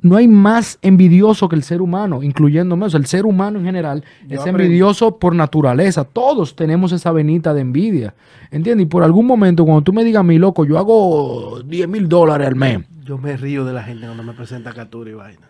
no 0.04 0.16
hay 0.16 0.28
más 0.28 0.78
envidioso 0.82 1.48
que 1.48 1.56
el 1.56 1.62
ser 1.64 1.82
humano, 1.82 2.22
incluyéndome. 2.22 2.86
O 2.86 2.90
sea, 2.90 3.00
el 3.00 3.06
ser 3.06 3.26
humano 3.26 3.58
en 3.58 3.64
general 3.64 4.04
Yo 4.28 4.34
es 4.36 4.40
aprendí. 4.42 4.64
envidioso 4.64 5.18
por 5.18 5.34
naturaleza. 5.34 6.04
Todos 6.04 6.54
tenemos 6.54 6.92
esa 6.92 7.10
venita 7.10 7.52
de 7.54 7.62
envidia. 7.62 8.14
¿Entiendes? 8.50 8.84
Y 8.86 8.88
por 8.88 9.02
algún 9.02 9.26
momento, 9.26 9.64
cuando 9.64 9.82
tú 9.82 9.92
me 9.92 10.04
digas, 10.04 10.22
mi 10.24 10.38
loco, 10.38 10.64
yo 10.64 10.78
hago 10.78 11.60
10 11.64 11.88
mil 11.88 12.08
dólares 12.08 12.46
al 12.46 12.54
mes. 12.54 12.80
yo 13.04 13.18
me 13.18 13.36
río 13.36 13.64
de 13.64 13.72
la 13.72 13.82
gente 13.82 14.06
cuando 14.06 14.22
me 14.22 14.32
presenta 14.34 14.72
captura 14.72 15.10
y 15.10 15.14
vaina. 15.14 15.40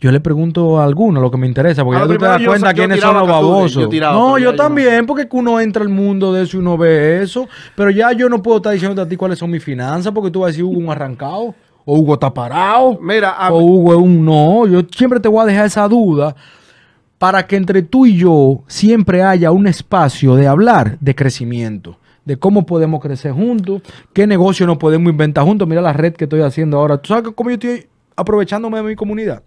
Yo 0.00 0.12
le 0.12 0.20
pregunto 0.20 0.78
a 0.78 0.84
alguno 0.84 1.20
lo 1.20 1.30
que 1.30 1.36
me 1.38 1.46
interesa, 1.48 1.82
porque 1.84 1.98
Ah, 1.98 2.06
ya 2.06 2.12
tú 2.12 2.18
te 2.18 2.24
das 2.24 2.42
cuenta 2.44 2.70
yo 2.70 2.76
quiénes 2.76 3.00
son 3.00 3.16
los 3.16 3.26
babosos. 3.28 3.88
yo 3.90 4.00
no, 4.12 4.38
yo 4.38 4.52
no. 4.52 4.56
también, 4.56 5.06
porque 5.06 5.28
que 5.28 5.36
uno 5.36 5.58
entra 5.60 5.82
al 5.82 5.88
mundo 5.88 6.32
de 6.32 6.42
eso 6.44 6.56
y 6.56 6.60
uno 6.60 6.76
ve 6.78 7.22
eso. 7.22 7.48
Pero 7.74 7.90
ya 7.90 8.12
yo 8.12 8.28
no 8.28 8.42
puedo 8.42 8.58
estar 8.58 8.72
diciendo 8.72 9.02
a 9.02 9.08
ti 9.08 9.16
cuáles 9.16 9.38
son 9.40 9.50
mis 9.50 9.62
finanzas, 9.64 10.12
porque 10.12 10.30
tú 10.30 10.40
vas 10.40 10.48
a 10.48 10.50
decir 10.50 10.62
Hugo 10.64 10.78
un 10.78 10.88
arrancado, 10.90 11.54
o 11.84 11.98
Hugo 11.98 12.14
está 12.14 12.32
parado, 12.32 12.98
Mira, 13.00 13.36
o 13.50 13.58
Hugo 13.58 13.92
es 13.92 13.98
un 13.98 14.24
no. 14.24 14.66
Yo 14.66 14.82
siempre 14.94 15.20
te 15.20 15.28
voy 15.28 15.42
a 15.42 15.46
dejar 15.46 15.66
esa 15.66 15.88
duda 15.88 16.34
para 17.18 17.46
que 17.46 17.56
entre 17.56 17.82
tú 17.82 18.06
y 18.06 18.16
yo 18.16 18.62
siempre 18.66 19.22
haya 19.22 19.50
un 19.52 19.66
espacio 19.66 20.34
de 20.34 20.48
hablar 20.48 20.98
de 21.00 21.14
crecimiento, 21.14 21.96
de 22.24 22.36
cómo 22.36 22.66
podemos 22.66 23.00
crecer 23.00 23.32
juntos, 23.32 23.82
qué 24.12 24.26
negocio 24.26 24.66
nos 24.66 24.78
podemos 24.78 25.10
inventar 25.10 25.44
juntos. 25.44 25.68
Mira 25.68 25.80
la 25.80 25.92
red 25.92 26.14
que 26.14 26.24
estoy 26.24 26.40
haciendo 26.40 26.78
ahora. 26.78 26.98
¿Tú 26.98 27.08
sabes 27.08 27.32
cómo 27.34 27.50
yo 27.50 27.54
estoy 27.54 27.86
aprovechándome 28.16 28.78
de 28.78 28.84
mi 28.84 28.96
comunidad? 28.96 29.42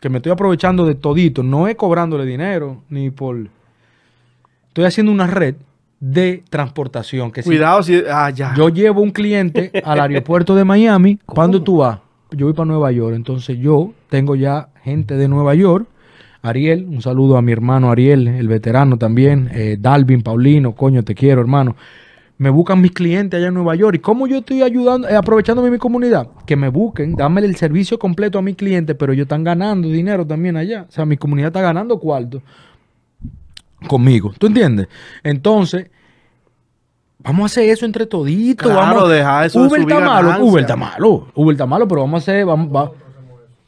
Que 0.00 0.08
me 0.08 0.18
estoy 0.18 0.32
aprovechando 0.32 0.86
de 0.86 0.94
todito, 0.94 1.42
no 1.42 1.66
es 1.66 1.76
cobrándole 1.76 2.24
dinero, 2.24 2.82
ni 2.88 3.10
por... 3.10 3.36
Estoy 4.68 4.84
haciendo 4.84 5.10
una 5.12 5.26
red 5.26 5.56
de 6.04 6.44
transportación. 6.50 7.32
Que 7.32 7.42
si 7.42 7.48
cuidado 7.48 7.82
si. 7.82 8.02
Ah, 8.10 8.30
ya. 8.30 8.54
yo 8.54 8.68
llevo 8.68 9.00
un 9.00 9.10
cliente 9.10 9.72
al 9.84 10.00
aeropuerto 10.00 10.54
de 10.54 10.64
Miami, 10.64 11.18
¿cuándo 11.26 11.62
tú 11.62 11.78
vas? 11.78 11.98
yo 12.30 12.46
voy 12.46 12.54
para 12.54 12.66
Nueva 12.66 12.90
York. 12.92 13.14
Entonces 13.14 13.58
yo 13.58 13.92
tengo 14.08 14.34
ya 14.34 14.68
gente 14.82 15.16
de 15.16 15.28
Nueva 15.28 15.54
York. 15.54 15.86
Ariel, 16.42 16.86
un 16.90 17.00
saludo 17.00 17.38
a 17.38 17.42
mi 17.42 17.52
hermano 17.52 17.90
Ariel, 17.90 18.28
el 18.28 18.48
veterano 18.48 18.98
también. 18.98 19.48
Eh, 19.52 19.78
Dalvin, 19.80 20.22
Paulino, 20.22 20.74
coño, 20.74 21.02
te 21.02 21.14
quiero, 21.14 21.40
hermano. 21.40 21.74
Me 22.36 22.50
buscan 22.50 22.82
mis 22.82 22.90
clientes 22.90 23.38
allá 23.38 23.48
en 23.48 23.54
Nueva 23.54 23.74
York. 23.76 23.96
¿Y 23.96 23.98
cómo 24.00 24.26
yo 24.26 24.38
estoy 24.38 24.60
ayudando, 24.60 25.08
eh, 25.08 25.16
aprovechándome 25.16 25.70
mi 25.70 25.78
comunidad? 25.78 26.28
Que 26.44 26.56
me 26.56 26.68
busquen, 26.68 27.14
dame 27.14 27.40
el 27.40 27.56
servicio 27.56 27.98
completo 27.98 28.38
a 28.38 28.42
mis 28.42 28.56
clientes, 28.56 28.94
pero 28.98 29.12
ellos 29.12 29.24
están 29.24 29.44
ganando 29.44 29.88
dinero 29.88 30.26
también 30.26 30.56
allá. 30.56 30.84
O 30.86 30.92
sea, 30.92 31.06
mi 31.06 31.16
comunidad 31.16 31.48
está 31.48 31.62
ganando 31.62 31.98
cuarto 31.98 32.42
conmigo. 33.84 34.32
¿Tú 34.38 34.46
entiendes? 34.48 34.88
Entonces, 35.22 35.90
vamos 37.18 37.42
a 37.42 37.46
hacer 37.46 37.70
eso 37.70 37.84
entre 37.86 38.06
toditos. 38.06 38.70
Claro, 38.70 38.94
vamos. 38.96 39.08
deja 39.10 39.44
eso 39.46 39.60
Uber 39.62 39.80
está 39.80 40.00
malo. 40.00 40.44
Uber 40.44 40.60
está 40.62 40.76
malo. 40.76 41.28
Uber 41.34 41.54
está 41.54 41.66
malo, 41.66 41.88
pero 41.88 42.00
vamos 42.02 42.14
a 42.14 42.22
hacer, 42.22 42.44
vamos, 42.44 42.68
va- 42.74 42.92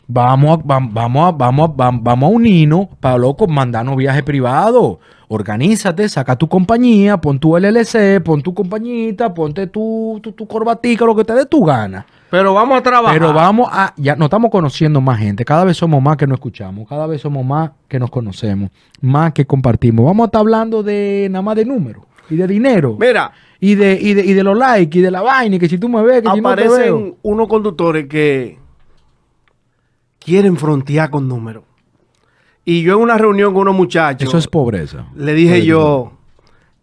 vamos, 0.09 0.59
a- 0.59 0.62
vam- 0.62 0.90
vamos, 0.92 1.29
a, 1.29 1.33
vamos, 1.33 1.68
a- 1.70 1.72
vam- 1.72 2.00
vamos 2.02 2.29
a 2.31 2.33
unirnos 2.33 2.88
para 3.00 3.18
loco, 3.18 3.46
mandarnos 3.46 3.96
viajes 3.96 4.22
privados. 4.22 4.98
Organízate, 5.29 6.09
saca 6.09 6.37
tu 6.37 6.48
compañía, 6.48 7.16
pon 7.20 7.38
tu 7.40 7.57
LLC, 7.57 8.20
pon 8.20 8.42
tu 8.42 8.55
compañita, 8.55 9.35
ponte 9.35 9.66
tu, 9.66 10.20
tu, 10.22 10.31
tu 10.33 10.46
corbatica, 10.46 11.05
lo 11.05 11.16
que 11.16 11.24
te 11.24 11.35
dé 11.35 11.46
tu 11.46 11.64
gana. 11.64 12.07
Pero 12.31 12.55
vamos 12.55 12.79
a 12.79 12.83
trabajar. 12.83 13.19
Pero 13.19 13.33
vamos 13.33 13.69
a, 13.71 13.95
ya 13.97 14.17
nos 14.17 14.27
estamos 14.27 14.51
conociendo 14.51 15.01
más 15.01 15.19
gente, 15.19 15.45
cada 15.45 15.65
vez 15.65 15.77
somos 15.77 16.03
más 16.03 16.17
que 16.17 16.27
nos 16.27 16.37
escuchamos, 16.37 16.89
cada 16.89 17.07
vez 17.07 17.21
somos 17.21 17.45
más 17.45 17.71
que 17.89 17.99
nos 17.99 18.11
conocemos, 18.11 18.71
más 19.01 19.33
que 19.33 19.47
compartimos. 19.47 20.05
Vamos 20.05 20.25
a 20.25 20.27
estar 20.27 20.41
hablando 20.41 20.83
de 20.83 21.29
nada 21.31 21.43
más 21.43 21.57
de 21.57 21.65
números 21.65 22.05
y 22.29 22.35
de 22.37 22.47
dinero 22.49 22.97
Mira, 22.99 23.31
y 23.61 23.77
de, 23.77 23.99
y 24.01 24.15
de, 24.15 24.25
y 24.25 24.33
de 24.33 24.43
los 24.43 24.59
likes 24.59 24.99
y 24.99 25.03
de 25.03 25.11
la 25.11 25.23
vaina 25.23 25.57
y 25.57 25.59
que 25.59 25.69
si 25.69 25.79
tú 25.79 25.89
me 25.89 26.03
ves, 26.03 26.23
que 26.23 26.31
si 26.31 26.41
no 26.41 26.55
te 26.57 26.62
veo. 26.62 26.73
aparecen 26.73 27.15
unos 27.23 27.49
conductores 27.49 28.07
que 28.09 28.59
quieren 30.19 30.57
frontear 30.57 31.11
con 31.11 31.29
números. 31.29 31.62
Y 32.65 32.83
yo 32.83 32.97
en 32.97 33.03
una 33.03 33.17
reunión 33.17 33.53
con 33.53 33.62
unos 33.62 33.77
muchachos 33.77 34.29
Eso 34.29 34.39
es 34.39 34.49
pobreza. 34.49 35.07
le 35.15 35.35
dije 35.35 35.65
yo, 35.65 36.15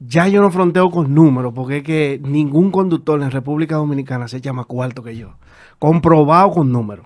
ya 0.06 0.28
yo 0.28 0.42
no 0.42 0.52
fronteo 0.52 0.90
con 0.92 1.14
números, 1.14 1.54
porque 1.56 1.78
es 1.78 1.84
que 1.84 2.20
ningún 2.24 2.72
conductor 2.72 3.22
en 3.22 3.32
República 3.32 3.76
Dominicana 3.76 4.28
se 4.28 4.38
echa 4.38 4.54
más 4.54 4.66
cuarto 4.66 5.04
que 5.04 5.16
yo. 5.16 5.36
Comprobado 5.80 6.52
con 6.52 6.72
números. 6.72 7.06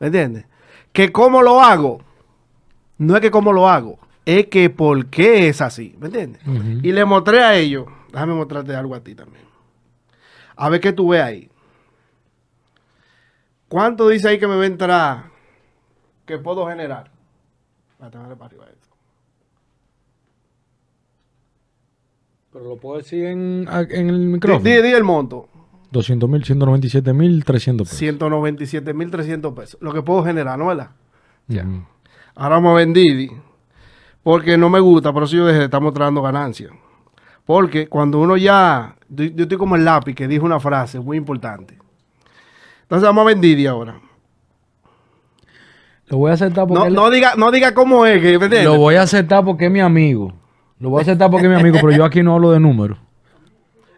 ¿Me 0.00 0.08
entiendes? 0.08 0.46
Que 0.92 1.12
cómo 1.12 1.42
lo 1.42 1.60
hago, 1.60 2.00
no 2.98 3.14
es 3.14 3.20
que 3.20 3.30
cómo 3.30 3.52
lo 3.52 3.68
hago, 3.68 3.98
es 4.24 4.46
que 4.48 4.70
por 4.70 5.06
qué 5.06 5.48
es 5.48 5.60
así. 5.60 5.94
¿Me 5.98 6.06
entiendes? 6.06 6.42
Y 6.82 6.92
le 6.92 7.04
mostré 7.04 7.42
a 7.42 7.56
ellos, 7.56 7.86
déjame 8.12 8.34
mostrarte 8.34 8.74
algo 8.74 8.94
a 8.94 9.00
ti 9.00 9.14
también. 9.14 9.44
A 10.56 10.68
ver 10.68 10.80
qué 10.80 10.92
tú 10.92 11.08
ves 11.08 11.22
ahí. 11.22 11.50
¿Cuánto 13.68 14.08
dice 14.08 14.28
ahí 14.28 14.38
que 14.38 14.46
me 14.46 14.56
va 14.56 14.64
a 14.64 14.66
entrar 14.66 15.24
que 16.26 16.38
puedo 16.38 16.66
generar? 16.66 17.10
Para 17.98 18.26
arriba 18.26 18.66
esto. 18.70 18.91
Pero 22.52 22.64
lo 22.68 22.76
puedo 22.76 22.98
decir 22.98 23.24
en, 23.26 23.66
en 23.90 24.10
el 24.10 24.20
Di, 24.20 24.26
micrófono. 24.26 24.64
di- 24.64 24.82
di 24.82 24.88
el 24.92 25.04
monto. 25.04 25.48
200 25.90 26.28
mil, 26.28 26.44
197 26.44 27.12
mil, 27.12 27.44
300 27.44 27.88
pesos. 27.88 28.00
197.300 28.00 29.54
pesos. 29.54 29.78
Lo 29.82 29.92
que 29.92 30.02
puedo 30.02 30.22
generar, 30.24 30.58
¿no 30.58 30.66
verdad? 30.66 30.90
Ya. 31.48 31.66
Ahora 32.34 32.56
vamos 32.56 32.80
a 32.80 32.84
Didi. 32.84 33.30
Porque 34.22 34.56
no 34.56 34.70
me 34.70 34.80
gusta, 34.80 35.12
por 35.12 35.24
eso 35.24 35.36
yo 35.36 35.46
dejé 35.46 35.58
de 35.60 35.64
estar 35.66 35.82
mostrando 35.82 36.22
ganancias. 36.22 36.70
Porque 37.44 37.88
cuando 37.88 38.20
uno 38.20 38.36
ya. 38.36 38.96
Yo, 39.08 39.24
yo 39.24 39.42
estoy 39.42 39.58
como 39.58 39.76
el 39.76 39.84
lápiz 39.84 40.14
que 40.14 40.28
dijo 40.28 40.46
una 40.46 40.60
frase 40.60 40.98
muy 41.00 41.16
importante. 41.16 41.76
Entonces 42.82 43.06
vamos 43.06 43.30
a 43.30 43.34
Didi 43.34 43.66
ahora. 43.66 44.00
Lo 46.06 46.18
voy 46.18 46.30
a 46.30 46.34
aceptar 46.34 46.66
porque 46.66 46.80
No, 46.80 46.86
él- 46.86 46.94
no 46.94 47.10
diga, 47.10 47.34
no 47.36 47.50
diga 47.50 47.74
cómo 47.74 48.04
es, 48.06 48.20
que 48.22 48.38
lo 48.64 48.76
voy 48.76 48.94
a 48.96 49.02
aceptar 49.02 49.44
porque 49.44 49.66
es 49.66 49.70
mi 49.70 49.80
amigo. 49.80 50.32
Lo 50.82 50.90
voy 50.90 50.98
a 50.98 51.02
aceptar 51.02 51.30
porque 51.30 51.46
es 51.46 51.52
mi 51.52 51.58
amigo, 51.58 51.78
pero 51.80 51.92
yo 51.96 52.04
aquí 52.04 52.22
no 52.22 52.34
hablo 52.34 52.50
de 52.50 52.60
números. 52.60 52.98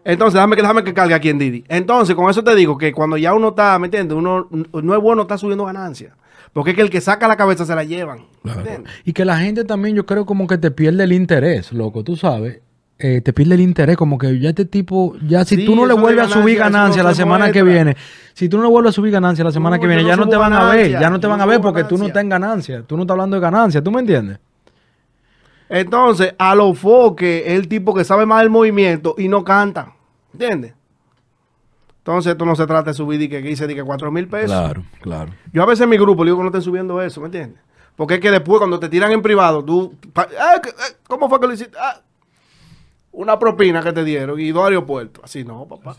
Entonces, 0.03 0.35
déjame, 0.35 0.55
que- 0.55 0.61
déjame 0.61 0.83
que 0.83 0.93
cargue 0.93 1.15
aquí 1.15 1.29
en 1.29 1.39
Didi. 1.39 1.63
Entonces, 1.67 2.15
con 2.15 2.29
eso 2.29 2.43
te 2.43 2.53
digo 2.55 2.77
que 2.77 2.93
cuando 2.93 3.17
ya 3.17 3.33
uno 3.33 3.49
está, 3.49 3.77
¿me 3.79 3.87
entiendes? 3.87 4.15
Uno 4.15 4.47
no 4.51 4.95
es 4.95 5.01
bueno 5.01 5.23
estar 5.23 5.39
subiendo 5.39 5.65
ganancias. 5.65 6.13
Porque 6.53 6.69
es 6.71 6.75
que 6.75 6.83
el 6.83 6.89
que 6.91 7.01
saca 7.01 7.27
la 7.27 7.35
cabeza 7.35 7.65
se 7.65 7.73
la 7.75 7.83
llevan. 7.83 8.19
¿me 8.43 8.51
entiendes? 8.53 8.93
Y 9.03 9.13
que 9.13 9.25
la 9.25 9.37
gente 9.39 9.63
también, 9.65 9.95
yo 9.95 10.05
creo 10.05 10.25
como 10.27 10.45
que 10.47 10.57
te 10.59 10.69
pierde 10.71 11.03
el 11.03 11.11
interés, 11.11 11.73
loco, 11.73 12.03
tú 12.03 12.15
sabes. 12.15 12.59
Eh, 12.99 13.19
te 13.19 13.33
pierde 13.33 13.55
el 13.55 13.61
interés, 13.61 13.97
como 13.97 14.17
que 14.17 14.39
ya 14.39 14.49
este 14.49 14.63
tipo, 14.63 15.15
ya 15.27 15.43
si 15.43 15.55
Sí, 15.57 15.65
tú 15.65 15.75
no 15.75 15.85
le 15.85 15.95
vuelves 15.95 16.27
a 16.27 16.29
subir 16.29 16.57
ganancia, 16.59 16.79
ganancia 16.79 17.03
no 17.03 17.09
la 17.09 17.15
se 17.15 17.21
semana 17.23 17.51
que 17.51 17.61
viene, 17.63 17.97
si 18.33 18.47
tú 18.47 18.55
no 18.57 18.63
le 18.63 18.69
vuelves 18.69 18.91
a 18.91 18.93
subir 18.93 19.11
ganancia 19.11 19.43
la 19.43 19.51
semana 19.51 19.75
No, 19.75 19.81
que 19.81 19.87
viene, 19.87 20.03
no 20.03 20.07
ya 20.07 20.15
no 20.15 20.29
te 20.29 20.37
van 20.37 20.53
a 20.53 20.59
ver, 20.69 20.77
ganancia, 20.77 20.99
ya 21.01 21.09
no 21.09 21.19
te 21.19 21.27
van 21.27 21.41
a 21.41 21.45
ver 21.45 21.59
porque 21.59 21.83
tú 21.83 21.95
no 21.97 22.05
ganancia. 22.05 22.07
estás 22.07 22.21
en 22.23 22.29
ganancia, 22.29 22.83
tú 22.87 22.95
no 22.95 23.01
estás 23.03 23.13
hablando 23.15 23.35
de 23.35 23.41
ganancia, 23.41 23.83
¿tú 23.83 23.91
me 23.91 23.99
entiendes? 23.99 24.39
Entonces, 25.69 26.35
a 26.37 26.53
lo 26.55 26.73
foque 26.73 27.39
es 27.47 27.53
el 27.53 27.67
tipo 27.67 27.93
que 27.93 28.03
sabe 28.03 28.25
más 28.25 28.41
del 28.41 28.49
movimiento 28.49 29.15
y 29.17 29.27
no 29.27 29.43
canta. 29.43 29.93
¿Entiendes? 30.33 30.73
Entonces, 31.99 32.33
esto 32.33 32.45
no 32.45 32.55
se 32.55 32.67
trata 32.67 32.91
de 32.91 32.93
subir 32.93 33.19
y 33.21 33.27
que 33.29 33.41
dice 33.41 33.65
de 33.65 33.73
que 33.73 33.83
4 33.83 34.11
mil 34.11 34.27
pesos. 34.27 34.49
claro. 35.01 35.31
Yo 35.51 35.63
a 35.63 35.65
veces 35.65 35.83
en 35.83 35.89
mi 35.89 35.97
grupo 35.97 36.23
le 36.23 36.29
digo 36.29 36.37
que 36.37 36.43
no 36.43 36.49
estén 36.49 36.61
subiendo 36.61 37.01
eso, 37.01 37.19
¿me 37.19 37.27
entiendes? 37.27 37.59
Porque 37.95 38.15
es 38.15 38.19
que 38.19 38.29
después 38.29 38.59
cuando 38.59 38.79
te 38.79 38.89
tiran 38.89 39.11
en 39.11 39.21
privado, 39.21 39.63
tú... 39.63 39.95
ah, 40.15 40.27
ah, 40.39 40.61
¿Cómo 41.07 41.29
fue 41.29 41.39
que 41.39 41.47
lo 41.47 41.53
hiciste? 41.53 41.75
Ah, 41.79 41.99
una 43.13 43.39
propina 43.39 43.81
que 43.81 43.93
te 43.93 44.03
dieron 44.03 44.39
y 44.39 44.51
dos 44.51 44.65
aeropuertos. 44.65 45.23
Así 45.23 45.43
no, 45.45 45.65
papá. 45.65 45.95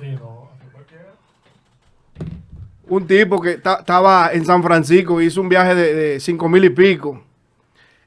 Un 2.89 3.07
tipo 3.07 3.41
que 3.41 3.57
ta- 3.57 3.79
estaba 3.81 4.31
en 4.33 4.45
San 4.45 4.63
Francisco 4.63 5.21
hizo 5.21 5.41
un 5.41 5.49
viaje 5.49 5.75
de, 5.75 5.95
de 5.95 6.21
cinco 6.21 6.49
mil 6.49 6.65
y 6.65 6.71
pico. 6.71 7.21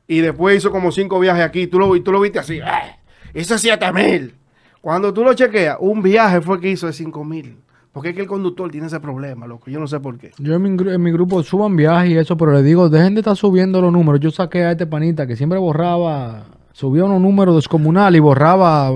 Y 0.10 0.22
después 0.22 0.58
hizo 0.58 0.72
como 0.72 0.92
cinco 0.92 1.20
viajes 1.20 1.44
aquí. 1.44 1.68
Tú 1.68 1.78
lo, 1.78 2.02
tú 2.02 2.12
lo 2.12 2.20
viste 2.20 2.40
así. 2.40 2.60
¡ah! 2.60 2.98
Hizo 3.34 3.60
siete 3.60 3.94
mil. 3.94 4.34
Cuando 4.82 5.14
tú 5.14 5.24
lo 5.24 5.36
chequeas, 5.36 5.78
un 5.80 6.02
viaje 6.02 6.42
fue 6.42 6.60
que 6.60 6.72
hizo 6.72 6.88
de 6.88 6.94
cinco 6.94 7.24
mil. 7.24 7.58
Porque 7.92 8.10
es 8.10 8.16
que 8.16 8.22
el 8.22 8.28
conductor 8.28 8.72
tiene 8.72 8.88
ese 8.88 9.00
problema, 9.00 9.46
loco. 9.46 9.70
Yo 9.70 9.80
no 9.80 9.86
sé 9.86 10.00
por 10.00 10.18
qué. 10.18 10.32
Yo 10.40 10.56
en 10.56 10.64
mi, 10.64 10.70
en 10.92 11.04
mi 11.04 11.12
grupo 11.12 11.44
suban 11.44 11.76
viajes 11.76 12.10
y 12.10 12.18
eso, 12.18 12.36
pero 12.38 12.54
le 12.54 12.64
digo, 12.64 12.90
dejen 12.90 13.14
de 13.14 13.22
estar 13.22 13.36
subiendo 13.36 13.82
los 13.82 13.94
números. 13.94 14.20
Yo 14.20 14.32
saqué 14.32 14.64
a 14.64 14.72
este 14.72 14.88
panita 14.88 15.28
que 15.28 15.36
siempre 15.36 15.60
borraba, 15.60 16.46
subía 16.74 17.06
unos 17.06 17.22
números 17.22 17.56
descomunales 17.56 18.18
y 18.18 18.22
borraba. 18.22 18.90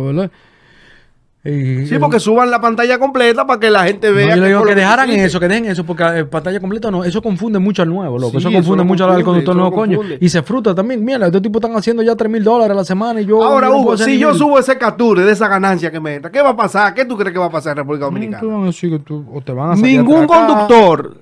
Y- 1.46 1.86
Sí, 1.88 2.00
porque 2.00 2.22
suban 2.22 2.50
la 2.50 2.62
pantalla 2.62 2.98
completa 2.98 3.46
para 3.46 3.60
que 3.60 3.70
la 3.70 3.84
gente 3.84 4.08
No, 4.10 4.16
vea. 4.16 4.36
yo 4.36 4.42
le 4.42 4.48
digo 4.48 4.64
que 4.64 4.76
dejaran 4.76 5.10
hiciste. 5.10 5.26
eso, 5.26 5.40
que 5.42 5.50
dejen 5.50 5.66
eso, 5.66 5.84
porque 5.86 6.04
eh, 6.20 6.24
pantalla 6.26 6.58
completa 6.62 6.90
no, 6.90 7.04
eso 7.04 7.22
confunde 7.22 7.60
mucho 7.60 7.82
al 7.82 7.90
nuevo, 7.90 8.18
loco. 8.18 8.32
Sí, 8.32 8.38
eso 8.38 8.50
confunde 8.52 8.86
mucho 8.86 9.04
al 9.06 9.24
conductor 9.26 9.54
nuevo, 9.54 9.74
coño. 9.76 10.00
Y 10.22 10.30
se 10.30 10.42
fruta 10.42 10.74
también. 10.74 11.04
Mira, 11.04 11.26
estos 11.26 11.42
tipos 11.42 11.62
están 11.62 11.76
haciendo 11.78 12.02
ya 12.02 12.16
3 12.16 12.32
mil 12.32 12.44
dólares 12.46 12.72
a 12.72 12.76
la 12.76 12.86
semana 12.86 13.20
y 13.20 13.26
yo. 13.26 13.44
Ahora, 13.44 13.68
no 13.68 13.78
Hugo, 13.80 13.98
si 13.98 14.18
yo 14.18 14.30
mil. 14.30 14.38
subo 14.38 14.58
ese 14.58 14.78
capture 14.78 15.24
de 15.24 15.34
esa 15.34 15.50
ganancia 15.50 15.92
que 15.92 16.00
me 16.00 16.16
entra, 16.16 16.32
¿qué 16.32 16.42
va 16.42 16.52
a 16.52 16.56
pasar? 16.56 16.94
¿Qué 16.94 17.04
tú 17.04 17.18
crees 17.18 17.34
que 17.34 17.40
va 17.40 17.48
a 17.48 17.52
pasar 17.52 17.72
en 17.72 17.78
República 17.80 18.06
No, 18.06 18.12
Dominicana? 18.12 18.44
van 18.48 18.64
a 18.64 18.66
decir 18.68 18.90
que 18.90 19.00
tú- 19.00 19.26
o 19.34 19.42
te 19.42 19.52
van 19.52 19.72
a 19.72 19.76
salir 19.76 19.98
Ningún 20.00 20.26
conductor 20.26 21.18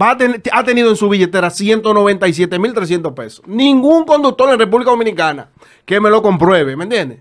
va 0.00 0.10
a 0.12 0.16
tener- 0.16 0.42
ha 0.52 0.62
tenido 0.62 0.90
en 0.90 0.96
su 0.96 1.08
billetera 1.08 1.50
197.300 1.50 3.14
pesos. 3.14 3.42
Ningún 3.46 4.04
conductor 4.04 4.52
en 4.52 4.58
República 4.60 4.90
Dominicana 4.92 5.48
que 5.84 6.00
me 6.00 6.08
lo 6.10 6.22
compruebe, 6.22 6.76
¿me 6.76 6.84
entiendes? 6.84 7.18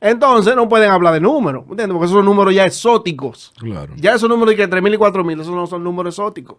Entonces 0.00 0.54
no 0.54 0.68
pueden 0.68 0.90
hablar 0.90 1.14
de 1.14 1.20
números, 1.20 1.66
¿me 1.66 1.72
entiendes? 1.72 1.94
Porque 1.94 2.06
esos 2.06 2.18
son 2.18 2.24
números 2.24 2.54
ya 2.54 2.64
exóticos. 2.64 3.52
Claro. 3.58 3.94
Ya 3.96 4.14
esos 4.14 4.28
números 4.28 4.50
de 4.50 4.56
que 4.56 4.70
3.000 4.70 4.94
y 4.94 4.96
4.000, 4.96 5.40
esos 5.40 5.54
no 5.54 5.66
son 5.66 5.82
números 5.82 6.14
exóticos. 6.14 6.58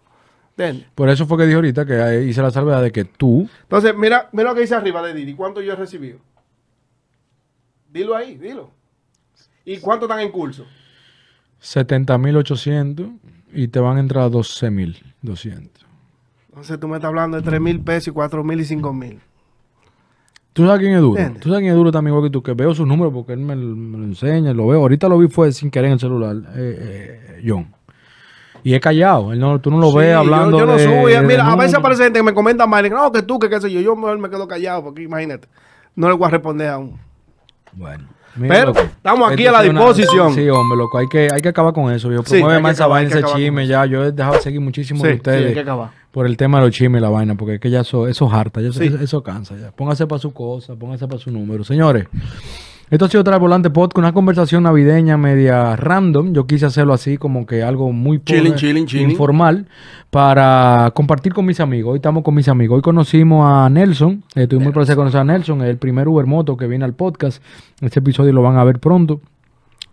¿Entiendes? 0.58 0.88
Por 0.94 1.10
eso 1.10 1.26
fue 1.26 1.38
que 1.38 1.44
dije 1.44 1.56
ahorita 1.56 1.86
que 1.86 2.26
hice 2.26 2.42
la 2.42 2.52
salvedad 2.52 2.82
de 2.82 2.92
que 2.92 3.06
tú, 3.06 3.50
Entonces, 3.62 3.96
mira, 3.96 4.30
mira 4.34 4.50
lo 4.50 4.56
que 4.56 4.62
dice 4.62 4.76
arriba 4.76 5.02
de 5.02 5.14
Didi. 5.14 5.34
¿Cuánto 5.34 5.62
yo 5.62 5.74
he 5.74 5.76
recibido? 5.76 6.20
Dilo 7.92 8.16
ahí, 8.16 8.36
dilo. 8.36 8.72
¿Y 9.66 9.78
cuánto 9.78 10.06
están 10.06 10.20
en 10.20 10.32
curso? 10.32 10.66
70.800 11.62 13.18
y 13.54 13.68
te 13.68 13.80
van 13.80 13.98
a 13.98 14.00
entrar 14.00 14.30
12.200. 14.30 15.70
Entonces 16.50 16.80
tú 16.80 16.88
me 16.88 16.98
estás 16.98 17.10
hablando 17.10 17.38
de 17.38 17.44
3 17.44 17.62
mil 17.62 17.80
pesos 17.82 18.10
y 18.10 18.12
4 18.12 18.44
mil 18.44 18.60
y 18.60 18.66
5 18.66 18.94
mil. 18.94 19.22
¿Tú 20.60 20.66
sabes 20.68 20.82
quién 20.82 20.94
es 20.94 21.00
duro? 21.02 21.18
¿Entiendes? 21.18 21.42
¿Tú 21.42 21.50
sabes 21.50 21.62
quién 21.62 21.72
es 21.72 21.78
duro 21.78 21.92
también 21.92 22.14
igual 22.14 22.30
que 22.30 22.34
tú? 22.34 22.44
Que 22.44 22.54
veo 22.54 22.76
sus 22.76 22.86
números 22.86 23.14
porque 23.14 23.32
él 23.34 23.40
me, 23.40 23.56
lo- 23.56 23.76
me 23.76 23.98
lo 23.98 24.04
enseña, 24.04 24.54
lo 24.54 24.68
veo. 24.68 24.82
Ahorita 24.82 25.08
lo 25.08 25.18
vi 25.18 25.28
fue 25.30 25.52
sin 25.54 25.72
querer 25.72 25.86
en 25.88 25.94
el 25.94 26.00
celular, 26.00 26.36
eh, 26.56 27.38
eh, 27.38 27.44
John. 27.48 27.68
Y 28.62 28.74
es 28.74 28.82
callado. 28.82 29.32
Él 29.32 29.40
no, 29.40 29.60
tú 29.62 29.72
no 29.72 29.78
lo 29.80 29.94
ves 29.94 30.14
hablando 30.14 30.52
yo, 30.52 30.60
yo 30.60 30.66
no 30.66 30.76
de- 30.76 30.84
subo. 30.84 31.10
y- 31.10 31.14
de 31.14 31.22
mira, 31.22 31.50
a 31.50 31.56
veces 31.56 31.76
aparece 31.76 32.04
gente 32.04 32.20
que 32.20 32.24
me 32.24 32.34
comenta 32.34 32.68
mal. 32.68 32.90
No, 32.90 33.10
que 33.12 33.22
tú, 33.22 33.40
que 33.40 33.50
qué 33.50 33.62
sé 33.62 33.72
yo. 33.72 33.80
Yo 33.80 33.96
mejor 33.96 34.18
me 34.20 34.30
quedo 34.30 34.48
callado 34.50 34.84
porque 34.84 35.04
imagínate. 35.04 35.48
No 35.96 36.10
le 36.10 36.16
voy 36.16 36.28
a 36.28 36.32
responder 36.32 36.68
aún. 36.68 37.00
Bueno. 37.72 38.04
Pero 38.38 38.72
estamos 38.72 39.32
aquí 39.32 39.48
a 39.48 39.52
la 39.52 39.64
es 39.64 39.70
una- 39.70 39.80
disposición. 39.82 40.34
Sí, 40.34 40.48
hombre, 40.50 40.78
loco. 40.78 40.98
Hay 40.98 41.08
que, 41.08 41.30
hay 41.34 41.40
que 41.42 41.50
acabar 41.50 41.74
con 41.74 41.92
eso. 41.92 42.12
Yo 42.12 42.22
promueve 42.24 42.62
más 42.62 42.74
esa 42.74 42.88
vaina, 42.88 43.10
ese 43.10 43.24
chisme. 43.24 43.66
Ya, 43.66 43.86
yo 43.86 44.04
he 44.04 44.12
dejado 44.12 44.36
de 44.36 44.42
seguir 44.42 44.62
muchísimo 44.62 45.00
Sí, 45.02 45.08
de 45.08 45.14
sí, 45.14 45.18
ustedes. 45.18 45.48
hay 45.48 45.54
que 45.54 45.60
acabar. 45.62 45.90
Por 46.12 46.26
el 46.26 46.38
tema 46.38 46.60
de 46.60 46.66
los 46.66 46.76
chismes 46.76 47.00
y 47.00 47.04
la 47.04 47.10
vaina, 47.10 47.36
porque 47.36 47.56
es 47.56 47.60
que 47.60 47.70
ya 47.70 47.82
eso, 47.82 48.08
eso 48.08 48.32
harta, 48.32 48.62
ya 48.62 48.70
eso, 48.70 48.80
Sí. 48.80 48.88
eso, 48.88 48.98
eso 49.00 49.24
cansa 49.24 49.56
ya. 49.58 49.72
Póngase 49.72 50.08
para 50.08 50.20
su 50.20 50.34
cosa, 50.34 50.76
póngase 50.76 51.08
para 51.08 51.20
su 51.20 51.32
número. 51.32 51.64
Señores, 51.64 52.06
Esto 52.92 53.06
ha 53.06 53.08
sido 53.08 53.24
Trae 53.24 53.38
Volante 53.38 53.70
Podcast, 53.70 54.00
una 54.00 54.14
conversación 54.14 54.64
navideña 54.64 55.16
media 55.16 55.76
random. 55.76 56.34
Yo 56.34 56.48
quise 56.48 56.66
hacerlo 56.66 56.94
así, 56.94 57.18
como 57.20 57.46
que 57.46 57.62
algo 57.62 57.92
muy 57.92 58.20
Chilling, 58.24 58.46
pobre, 58.54 58.56
chilling, 58.58 58.86
chilling. 58.88 59.12
informal, 59.12 59.68
para 60.10 60.90
compartir 60.96 61.32
con 61.36 61.46
mis 61.46 61.60
amigos. 61.60 61.92
Hoy 61.92 61.98
estamos 61.98 62.24
con 62.24 62.34
mis 62.34 62.48
amigos. 62.48 62.78
Hoy 62.78 62.82
conocimos 62.82 63.46
a 63.48 63.70
Nelson. 63.70 64.24
Eh, 64.34 64.48
tuvimos 64.48 64.70
el 64.70 64.74
placer 64.74 64.94
de 64.94 64.98
conocer 64.98 65.22
a 65.22 65.24
Nelson, 65.24 65.62
el 65.62 65.78
primer 65.78 66.08
Uber 66.08 66.26
Moto 66.26 66.58
que 66.58 66.66
viene 66.66 66.84
al 66.84 66.96
podcast. 66.96 67.44
Este 67.80 68.00
episodio 68.00 68.34
lo 68.34 68.42
van 68.42 68.58
a 68.58 68.64
ver 68.64 68.80
pronto. 68.80 69.22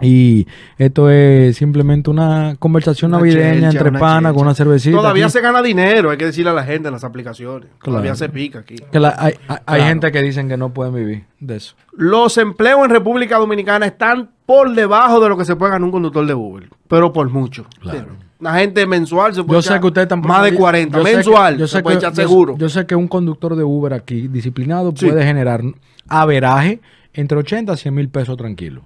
Y 0.01 0.47
esto 0.77 1.09
es 1.11 1.57
simplemente 1.57 2.11
una 2.11 2.57
conversación 2.59 3.11
Una 3.13 3.19
navideña 3.19 3.71
chelcha, 3.71 3.79
entre 3.87 3.99
panas 3.99 4.33
con 4.35 4.43
una 4.43 4.55
cervecita. 4.55 4.97
Todavía 4.97 5.25
aquí. 5.25 5.33
se 5.33 5.41
gana 5.41 5.63
dinero, 5.63 6.11
hay 6.11 6.19
que 6.19 6.27
decirle 6.27 6.51
a 6.51 6.55
la 6.55 6.65
gente 6.65 6.89
en 6.89 6.93
las 6.95 7.05
aplicaciones. 7.05 7.71
Todavía 7.83 8.15
se 8.15 8.29
pica 8.29 8.59
aquí. 8.59 8.77
Que 8.93 9.01
la- 9.01 9.15
hay 9.19 9.35
hay- 9.49 9.59
Claro. 9.65 9.85
gente 9.85 10.13
que 10.13 10.21
dicen 10.23 10.49
que 10.49 10.57
no 10.59 10.69
pueden 10.75 10.95
vivir 10.95 11.25
de 11.41 11.57
eso. 11.57 11.75
Los 11.93 12.37
empleos 12.37 12.85
en 12.85 12.91
República 12.91 13.39
Dominicana 13.39 13.87
están 13.87 14.31
por 14.45 14.75
debajo 14.75 15.19
de 15.21 15.29
lo 15.31 15.37
que 15.39 15.45
se 15.47 15.57
puede 15.57 15.73
ganar 15.73 15.85
un 15.87 15.93
conductor 15.93 16.27
de 16.27 16.35
Uber, 16.35 16.69
pero 16.89 17.13
por 17.13 17.31
mucho. 17.31 17.65
Claro. 17.81 18.09
La 18.39 18.53
gente 18.59 18.87
mensual 18.87 19.35
se 19.35 19.43
puede 19.45 19.63
Yo 19.63 19.63
sé 19.63 19.81
que 19.81 19.87
usted 19.87 20.07
tampoco. 20.07 20.35
más 20.35 20.45
de 20.45 20.55
40 20.55 20.99
yo 20.99 21.05
sé 21.05 21.11
que- 21.11 21.17
mensual, 21.17 21.57
yo 21.57 21.67
se 21.67 21.77
sé 21.79 21.83
puede 21.83 21.97
que- 21.97 21.99
echar 22.05 22.13
yo- 22.13 22.23
seguro. 22.23 22.55
Yo 22.59 22.69
sé 22.69 22.85
que 22.85 22.95
un 22.95 23.09
conductor 23.09 23.57
de 23.57 23.65
Uber 23.65 23.95
aquí, 23.95 24.29
disciplinado, 24.29 24.93
Sí. 24.95 25.07
puede 25.07 25.25
generar 25.25 25.63
averaje 26.07 26.81
entre 27.15 27.39
80 27.39 27.73
a 27.73 27.77
100 27.79 27.95
mil 27.95 28.11
pesos 28.11 28.37
tranquilo 28.37 28.83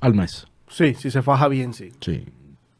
al 0.00 0.14
mes. 0.14 0.46
Sí, 0.72 0.94
si 0.94 1.10
se 1.10 1.22
faja 1.22 1.48
bien, 1.48 1.72
sí. 1.72 1.90
Sí. 2.00 2.24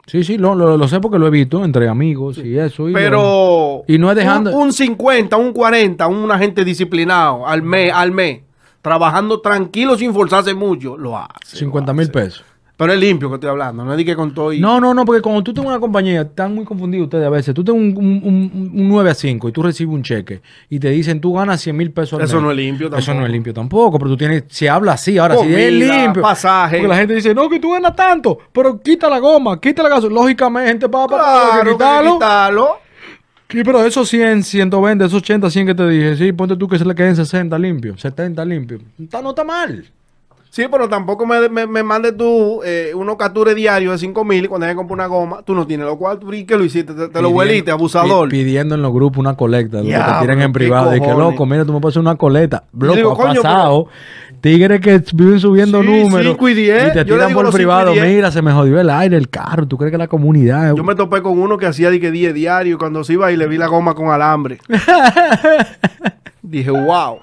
Sí, 0.07 0.24
sí, 0.24 0.36
lo, 0.36 0.55
lo- 0.57 0.76
lo 0.76 0.88
sé 0.88 0.99
porque 0.99 1.18
lo 1.18 1.28
he 1.28 1.30
visto 1.30 1.64
entre 1.64 1.88
amigos 1.88 2.38
y 2.38 2.59
eso. 2.59 2.88
Y 2.88 2.93
Pero 2.93 3.22
lo- 3.22 3.84
y 3.95 3.99
no 3.99 4.11
es 4.11 4.16
dejando. 4.16 4.51
un, 4.57 4.62
un 4.64 4.72
50, 4.72 5.36
un 5.36 5.53
40, 5.53 6.09
un 6.09 6.30
agente 6.32 6.64
disciplinado 6.64 7.47
al 7.47 7.62
mes, 7.62 7.93
al 7.95 8.11
mes, 8.11 8.40
trabajando 8.82 9.40
tranquilo 9.40 9.97
sin 9.97 10.12
forzarse 10.12 10.55
mucho, 10.55 10.97
lo 10.99 11.16
hace. 11.16 11.57
50 11.57 11.93
lo 11.93 11.97
mil 11.97 12.11
pesos. 12.11 12.45
Pero 12.83 12.93
es 12.95 13.01
limpio 13.01 13.28
que 13.28 13.35
estoy 13.37 13.51
hablando, 13.51 13.85
no 13.85 13.93
es 13.93 13.97
de 13.97 14.05
que 14.05 14.14
con 14.16 14.35
todo 14.35 14.53
y... 14.53 14.61
No, 14.61 14.80
no, 14.80 14.93
no, 14.93 15.05
porque 15.05 15.22
cuando 15.22 15.43
tú 15.43 15.55
tienes 15.55 15.68
una 15.70 15.80
compañía, 15.80 16.22
están 16.22 16.55
muy 16.55 16.64
confundidos 16.64 17.05
ustedes 17.07 17.26
a 17.26 17.30
veces. 17.30 17.55
Tú 17.55 17.62
tienes 17.64 17.80
un, 17.80 17.97
un- 17.97 18.22
un- 18.24 18.70
un 18.80 18.89
9 18.89 19.11
a 19.11 19.14
5 19.14 19.49
y 19.49 19.53
tú 19.53 19.62
recibes 19.62 19.95
un 19.95 20.03
cheque 20.03 20.43
y 20.68 20.78
te 20.80 20.91
dicen 20.91 21.20
tú 21.20 21.35
ganas 21.35 21.61
100 21.61 21.76
mil 21.76 21.91
pesos 21.93 22.18
al 22.18 22.24
Eso 22.24 22.37
mes. 22.37 22.45
no 22.45 22.51
es 22.51 22.57
limpio 22.57 22.87
Eso 22.89 22.97
tampoco. 22.97 23.18
no 23.20 23.26
es 23.26 23.33
limpio 23.33 23.55
tampoco, 23.55 23.99
pero 23.99 24.11
tú 24.11 24.16
tienes, 24.16 24.45
se 24.49 24.68
habla 24.68 24.93
así, 24.93 25.16
ahora 25.18 25.37
si 25.37 25.53
es 25.53 25.70
Comida, 25.70 26.05
limpio. 26.05 26.22
pasaje. 26.22 26.76
Porque 26.78 26.89
la 26.89 26.97
gente 26.97 27.14
dice, 27.14 27.35
no, 27.35 27.49
que 27.49 27.59
tú 27.61 27.72
ganas 27.72 27.95
tanto, 27.97 28.39
pero 28.53 28.80
quita 28.80 29.09
la 29.09 29.18
goma, 29.18 29.61
quita 29.61 29.83
la 29.83 29.89
gasolina. 29.89 30.20
Lógicamente, 30.20 30.89
Claro, 30.89 31.09
que 31.09 31.24
hay 31.59 31.64
que 31.64 31.70
quitarlo. 31.72 32.12
quitarlo. 32.14 32.68
Sí, 33.49 33.61
pero 33.64 33.85
esos 33.85 34.09
100, 34.09 34.43
120, 34.45 35.05
esos 35.05 35.18
80, 35.22 35.51
100 35.51 35.66
que 35.66 35.74
te 35.74 35.87
dije, 35.89 36.16
sí, 36.16 36.33
ponte 36.33 36.57
tú 36.57 36.66
que 36.66 36.78
se 36.78 36.85
le 36.87 36.95
queden 36.95 37.14
60 37.14 37.59
limpios, 37.59 38.01
70 38.01 38.45
limpios. 38.47 38.80
Está, 38.99 39.20
no 39.20 39.30
está 39.30 39.45
mal. 39.45 39.85
Sí, 40.55 40.66
pero 40.70 40.86
tampoco 40.86 41.24
me, 41.24 41.48
me, 41.48 41.66
me 41.66 41.82
mandes 41.82 42.14
tú 42.14 42.61
eh, 42.62 42.92
unos 42.94 43.16
captures 43.16 43.55
diarios 43.55 43.92
de 43.92 43.98
5 44.07 44.22
mil 44.22 44.44
y 44.44 44.48
cuando 44.48 44.66
hay 44.66 44.72
que 44.72 44.76
comprar 44.76 44.96
una 44.98 45.07
goma, 45.07 45.42
tú 45.42 45.55
no 45.55 45.66
tienes 45.66 45.86
los 45.86 45.96
cuartos. 45.96 46.28
¿Y 46.34 46.44
qué 46.44 46.59
lo 46.59 46.64
hiciste? 46.64 46.92
Te, 46.92 47.09
te 47.09 47.22
lo 47.22 47.30
hueliste, 47.30 47.70
abusador. 47.70 48.28
pi- 48.28 48.44
Pidiendo 48.44 48.74
en 48.74 48.82
los 48.82 48.92
grupos 48.92 49.16
una 49.18 49.34
colecta, 49.34 49.78
lo 49.78 49.84
que 49.84 49.92
te 49.94 50.20
tiran 50.20 50.42
en 50.42 50.53
privado. 50.53 50.94
Y 50.94 51.00
que 51.00 51.09
loco, 51.09 51.46
mira, 51.46 51.64
tú 51.64 51.72
me 51.72 51.80
pasas 51.80 51.96
una 51.96 52.16
coleta. 52.16 52.64
Loco, 52.78 52.94
digo, 52.96 53.12
ha 53.12 53.16
coño, 53.16 53.40
pasado. 53.40 53.88
Tigres 54.42 54.82
que 54.82 55.03
viven 55.14 55.40
subiendo 55.40 55.80
Sí, 55.80 55.86
números. 55.88 56.32
cinco 56.32 56.46
y 56.50 56.55
diez. 56.55 56.92
te 56.92 56.98
Yo 57.07 57.16
le 57.16 57.22
tiran 57.24 57.32
por 57.32 57.48
y 57.48 57.50
privado. 57.53 57.94
Mira, 57.94 58.30
se 58.30 58.42
me 58.42 58.53
jodió 58.53 58.78
el 58.78 58.90
aire, 58.90 59.16
el 59.16 59.30
carro. 59.30 59.66
¿Tú 59.66 59.78
crees 59.78 59.90
que 59.90 59.96
la 59.96 60.09
comunidad? 60.09 60.74
Yo 60.76 60.84
me 60.84 60.94
topé 60.94 61.22
con 61.22 61.38
uno 61.38 61.57
que 61.57 61.64
hacía 61.64 61.88
de 61.90 61.98
que 61.98 62.11
10 62.11 62.34
diarios 62.34 62.74
y 62.74 62.78
cuando 62.78 63.05
se 63.05 63.14
iba 63.14 63.32
y 63.32 63.38
le 63.38 63.46
vi 63.46 63.57
la 63.57 63.68
goma 63.68 63.94
con 63.94 64.11
alambre. 64.11 64.59
Dije, 66.42 66.70
wow. 66.70 67.20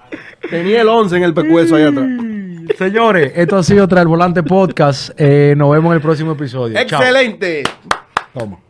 Tenía 0.50 0.82
el 0.82 0.88
11 0.88 1.18
en 1.18 1.24
el 1.24 1.34
pecueso 1.36 1.76
ahí 1.76 1.84
atrás. 1.84 2.08
Señores, 2.78 3.34
esto 3.36 3.58
ha 3.58 3.64
sido 3.64 3.88
Tras 3.88 4.02
el 4.02 4.08
Volante 4.08 4.44
Podcast. 4.44 5.12
Eh, 5.18 5.54
nos 5.58 5.72
vemos 5.72 5.92
en 5.92 5.96
el 5.96 6.02
próximo 6.02 6.34
episodio. 6.34 6.76
Chao. 6.86 7.02
Excelente. 7.02 7.64
Toma. 8.34 8.69